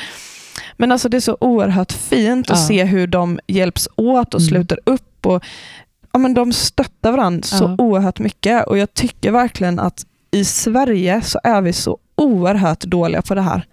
Men 0.77 0.91
alltså 0.91 1.09
det 1.09 1.17
är 1.17 1.21
så 1.21 1.37
oerhört 1.41 1.91
fint 1.91 2.49
att 2.49 2.57
Ja. 2.59 2.67
se 2.67 2.83
hur 2.83 3.07
de 3.07 3.39
hjälps 3.47 3.87
åt 3.95 4.33
och 4.33 4.41
Mm. 4.41 4.49
sluter 4.49 4.79
upp. 4.85 5.25
Och, 5.25 5.43
ja, 6.11 6.19
men 6.19 6.33
de 6.33 6.53
stöttar 6.53 7.11
varandra 7.11 7.41
så 7.43 7.63
Ja. 7.63 7.75
oerhört 7.83 8.19
mycket. 8.19 8.67
Och 8.67 8.77
jag 8.77 8.93
tycker 8.93 9.31
verkligen 9.31 9.79
att 9.79 10.05
i 10.31 10.45
Sverige 10.45 11.21
så 11.21 11.39
är 11.43 11.61
vi 11.61 11.73
så 11.73 11.97
oerhört 12.15 12.81
dåliga 12.81 13.21
på 13.21 13.35
det 13.35 13.41
här. 13.41 13.65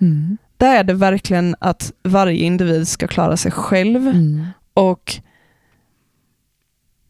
Mm. 0.00 0.38
Där 0.56 0.76
är 0.76 0.84
det 0.84 0.94
verkligen 0.94 1.56
att 1.58 1.92
varje 2.02 2.44
individ 2.44 2.88
ska 2.88 3.06
klara 3.06 3.36
sig 3.36 3.52
själv 3.52 4.08
Mm. 4.08 4.46
och 4.74 5.14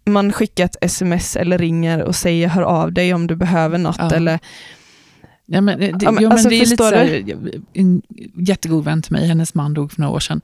man 0.04 0.32
skickar 0.32 0.64
ett 0.64 0.76
sms 0.80 1.36
eller 1.36 1.58
ringer 1.58 2.02
och 2.02 2.14
säger 2.16 2.48
hör 2.48 2.62
av 2.62 2.92
dig 2.92 3.14
om 3.14 3.26
du 3.26 3.36
behöver 3.36 3.78
något. 3.78 3.96
Ja. 3.98 4.14
Eller, 4.14 4.38
Ja, 5.53 5.61
men, 5.61 5.80
det, 5.80 5.86
Ja, 6.01 6.11
men 6.11 6.22
men 6.22 6.32
alltså, 6.32 6.48
det 6.48 6.55
är 6.55 6.66
lite 6.66 6.76
så 6.76 6.94
här, 6.94 7.24
en 7.72 8.03
jättegod 8.34 8.84
vän 8.84 9.03
till 9.03 9.12
mig, 9.12 9.26
hennes 9.26 9.55
man 9.55 9.74
dog 9.74 9.92
för 9.92 10.01
några 10.01 10.14
år 10.14 10.20
sedan. 10.20 10.40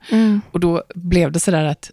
Och 0.51 0.59
då 0.59 0.83
blev 0.95 1.31
det 1.31 1.39
sådär 1.39 1.63
att 1.63 1.91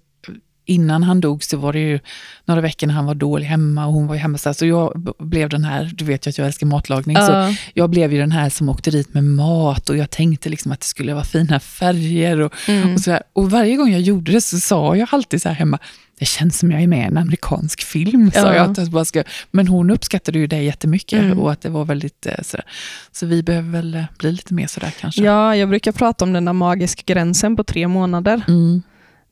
innan 0.67 1.03
han 1.03 1.21
dog 1.21 1.45
så 1.45 1.57
var 1.57 1.73
det 1.73 1.79
ju 1.79 2.01
några 2.45 2.61
veckor 2.61 2.87
när 2.87 2.95
han 2.95 3.07
var 3.07 3.15
dålig 3.15 3.47
hemma 3.47 3.87
och 3.87 3.93
hon 3.93 4.07
var 4.07 4.17
hemma. 4.17 4.39
Så, 4.39 4.49
här, 4.49 4.55
så 4.55 4.67
jag 4.67 5.15
blev 5.19 5.49
den 5.49 5.65
här, 5.65 5.91
du 5.95 6.05
vet 6.05 6.27
ju 6.27 6.31
att 6.31 6.39
jag 6.39 6.47
älskar 6.47 6.67
matlagning, 6.67 7.17
så 7.17 7.33
Ja. 7.33 7.55
jag 7.75 7.91
blev 7.91 8.13
ju 8.13 8.19
den 8.19 8.33
här 8.33 8.49
som 8.51 8.69
åkte 8.69 8.91
dit 8.91 9.15
med 9.15 9.25
mat 9.25 9.91
och 9.91 9.97
jag 9.97 10.11
tänkte 10.11 10.49
liksom 10.49 10.73
att 10.73 10.81
det 10.81 10.87
skulle 10.87 11.15
vara 11.15 11.25
fina 11.25 11.61
färger. 11.61 12.41
Och, 12.41 12.53
Mm. 12.69 12.95
och, 12.95 13.01
så 13.01 13.11
där. 13.11 13.23
och 13.33 13.51
varje 13.51 13.77
gång 13.77 13.93
jag 13.93 14.01
gjorde 14.01 14.33
det 14.33 14.41
så 14.41 14.61
sa 14.61 14.97
jag 14.97 15.09
alltid 15.13 15.43
så 15.43 15.49
här 15.49 15.57
hemma, 15.57 15.79
det 16.19 16.25
känns 16.25 16.59
som 16.59 16.71
jag 16.71 16.83
är 16.83 16.87
med 16.87 16.99
i 16.99 17.03
en 17.03 17.19
amerikansk 17.19 17.83
film. 17.83 18.31
Sa 18.31 18.39
Ja. 18.41 18.55
jag 18.55 18.71
att 18.71 18.79
jag 18.79 18.89
bara 18.91 19.05
ska, 19.05 19.23
men 19.51 19.69
hon 19.69 19.91
uppskattade 19.91 20.39
ju 20.39 20.47
det 20.47 20.63
jättemycket 20.63 21.21
Mm. 21.23 21.39
och 21.39 21.53
att 21.53 21.61
det 21.61 21.69
var 21.69 21.85
väldigt 21.85 22.27
eh, 22.27 22.33
sådär. 22.43 22.67
Så 23.13 23.27
vi 23.27 23.43
behöver 23.43 23.71
väl 23.71 23.95
eh, 23.95 24.05
bli 24.19 24.33
lite 24.33 24.55
mer 24.55 24.67
sådär 24.67 24.93
kanske. 25.01 25.23
ja, 25.23 25.57
jag 25.57 25.69
brukar 25.69 25.93
prata 25.93 26.25
om 26.25 26.33
den 26.33 26.45
där 26.45 26.53
magiska 26.53 27.03
gränsen 27.07 27.57
på 27.57 27.65
tre 27.65 27.89
månader. 27.89 28.43
Mm. 28.49 28.83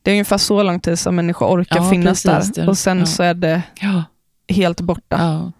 Det 0.03 0.11
är 0.11 0.13
ungefär 0.13 0.37
så 0.37 0.63
lång 0.63 0.79
tid 0.79 0.99
som 0.99 1.15
människor 1.15 1.47
orkar 1.47 1.75
Ja, 1.77 1.89
finnas 1.89 2.23
precis. 2.23 2.53
där 2.55 2.69
och 2.69 2.77
sen 2.77 2.99
Ja. 2.99 3.05
så 3.05 3.23
är 3.23 3.33
det 3.33 3.61
helt 4.49 4.81
borta. 4.81 5.51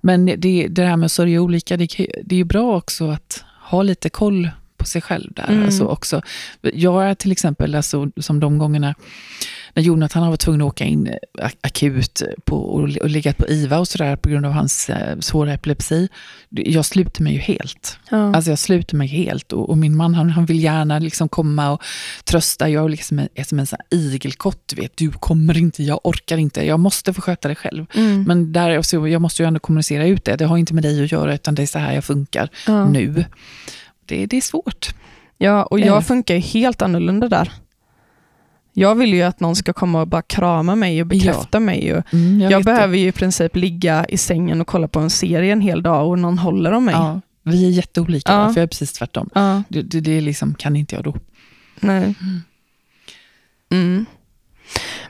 Men 0.00 0.26
det, 0.26 0.66
det 0.70 0.84
här 0.84 0.96
med 0.96 1.04
att 1.06 1.12
sörja 1.12 1.40
olika, 1.40 1.76
det, 1.76 1.86
det 2.24 2.34
är 2.34 2.38
ju 2.38 2.44
bra 2.44 2.76
också 2.76 3.10
att 3.10 3.44
ha 3.60 3.82
lite 3.82 4.10
koll 4.10 4.50
på 4.76 4.84
sig 4.86 5.02
själv 5.02 5.32
där. 5.32 5.48
Mm. 5.48 5.64
Alltså 5.64 5.84
också, 5.84 6.22
jag 6.60 7.04
är 7.10 7.14
till 7.14 7.32
exempel, 7.32 7.74
alltså, 7.74 8.10
som 8.16 8.40
de 8.40 8.58
gångerna 8.58 8.94
när 9.74 9.82
Jonathan 9.82 10.22
har 10.22 10.30
varit 10.30 10.40
tvungen 10.40 10.60
att 10.62 10.66
åka 10.66 10.84
in 10.84 11.06
eh, 11.06 11.14
ak- 11.46 11.56
akut 11.60 12.22
på, 12.44 12.56
och, 12.56 12.82
och 12.96 13.10
legat 13.10 13.36
på 13.36 13.48
IVA 13.48 13.78
och 13.78 13.88
sådär 13.88 14.16
på 14.16 14.28
grund 14.28 14.46
av 14.46 14.52
hans 14.52 14.90
eh, 14.90 15.18
svåra 15.18 15.52
epilepsi. 15.52 16.08
Jag 16.50 16.84
sluter 16.84 17.22
mig 17.22 17.32
ju 17.32 17.38
helt. 17.38 17.98
Ja. 18.10 18.34
Alltså 18.34 18.50
jag 18.50 18.58
sluter 18.58 18.96
mig 18.96 19.08
helt 19.08 19.52
och, 19.52 19.70
och 19.70 19.78
min 19.78 19.96
man 19.96 20.14
han, 20.14 20.30
han 20.30 20.46
vill 20.46 20.62
gärna 20.62 20.98
liksom 20.98 21.28
komma 21.28 21.70
och 21.70 21.82
trösta. 22.24 22.68
Jag 22.68 22.84
är 22.84 22.88
liksom 22.88 23.18
är 23.34 23.44
som 23.44 23.58
en 23.58 23.66
sån 23.66 23.78
igelkott, 23.90 24.72
vet. 24.76 24.96
Du 24.96 25.10
kommer 25.10 25.58
inte, 25.58 25.82
jag 25.82 26.00
orkar 26.04 26.36
inte, 26.36 26.66
jag 26.66 26.80
måste 26.80 27.12
få 27.12 27.20
sköta 27.20 27.48
det 27.48 27.54
själv. 27.54 27.86
Mm. 27.94 28.22
Men 28.22 28.52
där, 28.52 28.82
så 28.82 29.08
jag 29.08 29.22
måste 29.22 29.42
ju 29.42 29.46
ändå 29.46 29.60
kommunicera 29.60 30.06
ut 30.06 30.24
det. 30.24 30.36
Det 30.36 30.44
har 30.44 30.56
inte 30.58 30.74
med 30.74 30.82
dig 30.82 31.04
att 31.04 31.12
göra, 31.12 31.34
utan 31.34 31.54
det 31.54 31.62
är 31.62 31.66
så 31.66 31.78
här 31.78 31.94
jag 31.94 32.04
funkar 32.04 32.48
ja. 32.66 32.88
nu. 32.88 33.24
Det, 34.06 34.26
det 34.26 34.36
är 34.36 34.40
svårt. 34.40 34.94
ja, 35.38 35.62
och 35.64 35.80
Eh. 35.80 35.86
jag 35.86 36.06
funkar 36.06 36.34
ju 36.34 36.40
helt 36.40 36.82
annorlunda 36.82 37.28
där. 37.28 37.52
Jag 38.72 38.94
vill 38.94 39.14
ju 39.14 39.22
att 39.22 39.40
någon 39.40 39.56
ska 39.56 39.72
komma 39.72 40.00
och 40.00 40.08
bara 40.08 40.22
krama 40.22 40.74
mig 40.76 41.00
och 41.00 41.06
bekräfta 41.06 41.60
mig. 41.60 41.94
Och 41.94 42.12
Mm, 42.14 42.40
jag 42.40 42.60
det. 42.60 42.64
behöver 42.64 42.96
ju 42.98 43.08
i 43.08 43.12
princip 43.12 43.56
ligga 43.56 44.04
i 44.08 44.16
sängen 44.18 44.60
och 44.60 44.66
kolla 44.66 44.88
på 44.88 45.00
en 45.00 45.10
serie 45.10 45.52
en 45.52 45.60
hel 45.60 45.82
dag 45.82 46.08
och 46.08 46.18
någon 46.18 46.38
håller 46.38 46.72
om 46.72 46.84
mig. 46.84 46.94
Ja, 46.94 47.20
vi 47.42 47.66
är 47.66 47.70
jätteolika, 47.70 48.32
Ja. 48.32 48.48
för 48.52 48.60
jag 48.60 48.62
är 48.62 48.68
precis 48.68 48.92
tvärtom. 48.92 49.30
Ja, 49.34 49.62
Det, 49.68 49.82
det, 49.82 50.00
det 50.00 50.20
liksom, 50.20 50.54
kan 50.54 50.76
inte 50.76 50.94
jag 50.94 51.04
då. 51.04 51.14
nej. 51.80 52.14
Mm. 53.70 54.06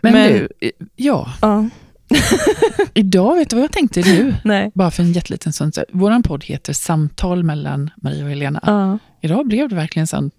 Men, 0.00 0.12
Men- 0.12 0.32
nu, 0.32 0.48
eh, 0.60 0.70
ja, 0.96 1.32
Ja, 1.40 1.68
idag, 2.94 3.36
vet 3.36 3.50
du 3.50 3.56
vad 3.56 3.62
jag 3.62 3.72
tänkte 3.72 4.00
nu? 4.00 4.34
nej. 4.44 4.70
Bara 4.74 4.90
för 4.90 5.02
en 5.02 5.12
jätteliten 5.12 5.52
stund. 5.52 5.78
Vår 5.92 6.22
podd 6.22 6.44
heter 6.44 6.72
Samtal 6.72 7.42
mellan 7.44 7.90
Maria 7.96 8.24
och 8.24 8.30
Helena. 8.30 8.60
Ja, 8.62 8.98
Idag 9.20 9.46
blev 9.46 9.68
det 9.68 9.74
verkligen 9.74 10.06
sån... 10.06 10.30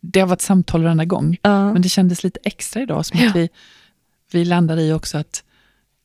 Det 0.00 0.20
har 0.20 0.26
varit 0.26 0.40
samtal 0.40 0.82
varenda 0.82 1.04
gång, 1.04 1.36
ja. 1.42 1.72
men 1.72 1.82
det 1.82 1.88
kändes 1.88 2.24
lite 2.24 2.40
extra 2.44 2.82
idag, 2.82 3.06
som 3.06 3.28
att 3.28 3.36
vi, 3.36 3.48
vi 4.32 4.44
landade 4.44 4.82
i 4.82 4.92
också 4.92 5.18
att 5.18 5.44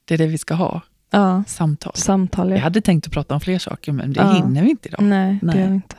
det 0.06 0.14
är 0.14 0.18
det 0.18 0.28
vi 0.28 0.38
ska 0.38 0.54
ha, 0.54 0.82
ja. 1.12 1.43
samtal. 1.48 1.93
Samtal, 1.96 2.50
Jag 2.50 2.60
ja. 2.60 2.64
hade 2.64 2.82
tänkt 2.82 3.08
att 3.08 3.14
prata 3.14 3.34
om 3.34 3.41
fler 3.41 3.60
saker, 3.60 3.91
men 3.91 4.14
det 4.14 4.20
Ja. 4.20 4.34
hinner 4.34 4.64
vi 4.64 4.70
inte 4.70 4.88
idag. 4.88 5.04
Nej, 5.04 5.39
Nej. 5.41 5.56
det 5.56 5.62
gör 5.62 5.70
vi 5.70 5.76
inte. 5.76 5.96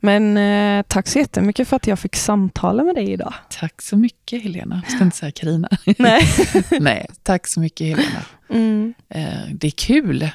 Men 0.00 0.36
eh, 0.36 0.82
tack 0.88 1.08
så 1.08 1.18
jättemycket 1.18 1.68
för 1.68 1.76
att 1.76 1.86
jag 1.86 1.98
fick 1.98 2.16
samtala 2.16 2.84
med 2.84 2.94
dig 2.94 3.10
idag. 3.12 3.34
Tack 3.60 3.82
så 3.82 3.96
mycket 3.96 4.42
Helena. 4.42 4.82
Jag 4.86 4.92
ska 4.94 5.04
inte 5.04 5.16
säga 5.16 5.32
Carina. 5.32 5.68
Nej. 5.98 6.22
Nej, 6.80 7.06
tack 7.22 7.46
så 7.46 7.60
mycket 7.60 7.86
Helena. 7.86 8.22
Mm. 8.50 8.94
Eh, 9.08 9.54
det 9.54 9.66
är 9.66 9.70
kul 9.70 10.30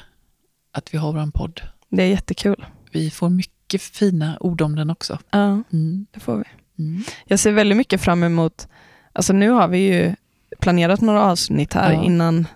att 0.72 0.94
vi 0.94 0.98
har 0.98 1.12
vår 1.12 1.30
podd. 1.30 1.60
Det 1.88 2.02
är 2.02 2.06
jättekul. 2.08 2.64
Vi 2.92 3.10
får 3.10 3.28
mycket 3.28 3.52
fina 3.74 4.36
ord 4.40 4.60
om 4.60 4.76
den 4.76 4.90
också. 4.90 5.18
Ja, 5.30 5.62
Mm. 5.72 6.06
det 6.10 6.20
får 6.20 6.36
vi. 6.36 6.44
Mm. 6.84 7.02
Jag 7.26 7.38
ser 7.38 7.52
väldigt 7.52 7.76
mycket 7.78 8.00
fram 8.00 8.22
emot, 8.24 8.68
alltså 9.12 9.32
nu 9.32 9.50
har 9.50 9.68
vi 9.68 9.78
ju 9.78 10.14
planerat 10.60 11.00
några 11.00 11.22
avsnitt 11.22 11.72
här 11.74 11.92
Ja. 11.92 12.02
innan 12.04 12.46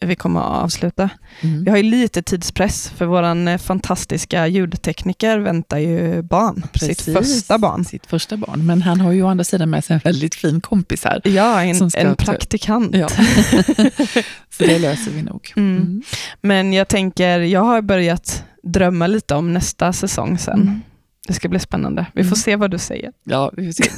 vi 0.00 0.14
kommer 0.16 0.40
att 0.40 0.62
avsluta. 0.64 1.10
Mm. 1.40 1.64
Vi 1.64 1.70
har 1.70 1.76
ju 1.76 1.82
lite 1.82 2.22
tidspress 2.22 2.88
för 2.96 3.06
vår 3.06 3.58
fantastiska 3.58 4.46
ljudtekniker 4.46 5.38
väntar 5.38 5.78
ju 5.78 6.22
barn, 6.22 6.54
sitt 6.62 6.72
Precis. 6.72 7.14
första 7.14 7.58
barn. 7.58 7.84
Sitt 7.84 8.06
första 8.06 8.36
barn. 8.36 8.66
Men 8.66 8.82
han 8.82 9.00
har 9.00 9.12
ju 9.12 9.22
å 9.22 9.28
andra 9.28 9.44
sidan 9.44 9.70
med 9.70 9.84
sig 9.84 9.94
en 9.94 10.00
väldigt 10.04 10.34
fin 10.34 10.60
kompis 10.60 11.04
här. 11.04 11.20
Ja, 11.24 11.62
en, 11.62 11.90
en 11.96 12.16
praktikant. 12.16 12.96
Ja. 12.96 13.08
så 14.50 14.64
det 14.64 14.78
löser 14.78 15.10
vi 15.10 15.22
nog. 15.22 15.52
Mm. 15.56 15.76
Mm. 15.76 16.02
Men 16.40 16.72
jag 16.72 16.88
tänker, 16.88 17.38
jag 17.38 17.60
har 17.64 17.82
börjat 17.82 18.44
drömma 18.62 19.06
lite 19.06 19.34
om 19.34 19.52
nästa 19.52 19.92
säsong 19.92 20.38
sen. 20.38 20.60
Mm. 20.62 20.80
Det 21.26 21.34
ska 21.34 21.48
bli 21.48 21.58
spännande. 21.58 22.06
Vi 22.14 22.22
får 22.22 22.26
Mm. 22.28 22.36
se 22.36 22.56
vad 22.56 22.70
du 22.70 22.78
säger. 22.78 23.12
Ja, 23.24 23.52
vi 23.56 23.66
får 23.66 23.72
se. 23.72 23.90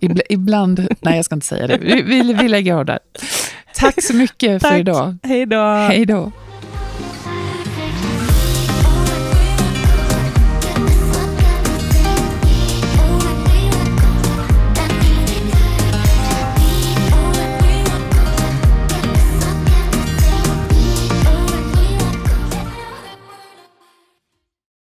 Ibl- 0.00 0.20
Ibland, 0.28 0.88
nej 1.00 1.16
jag 1.16 1.24
ska 1.24 1.34
inte 1.34 1.46
säga 1.46 1.66
det. 1.66 1.78
Vi, 1.78 2.02
vi, 2.02 2.32
vi 2.32 2.48
lägger 2.48 2.74
av 2.74 2.84
där. 2.84 2.98
Tack 3.74 4.02
så 4.02 4.14
mycket 4.14 4.62
för 4.62 4.68
Tack. 4.68 4.78
idag. 4.80 5.16
Hej 5.22 5.46
då! 5.46 5.64
Hej 5.66 6.06
då. 6.06 6.32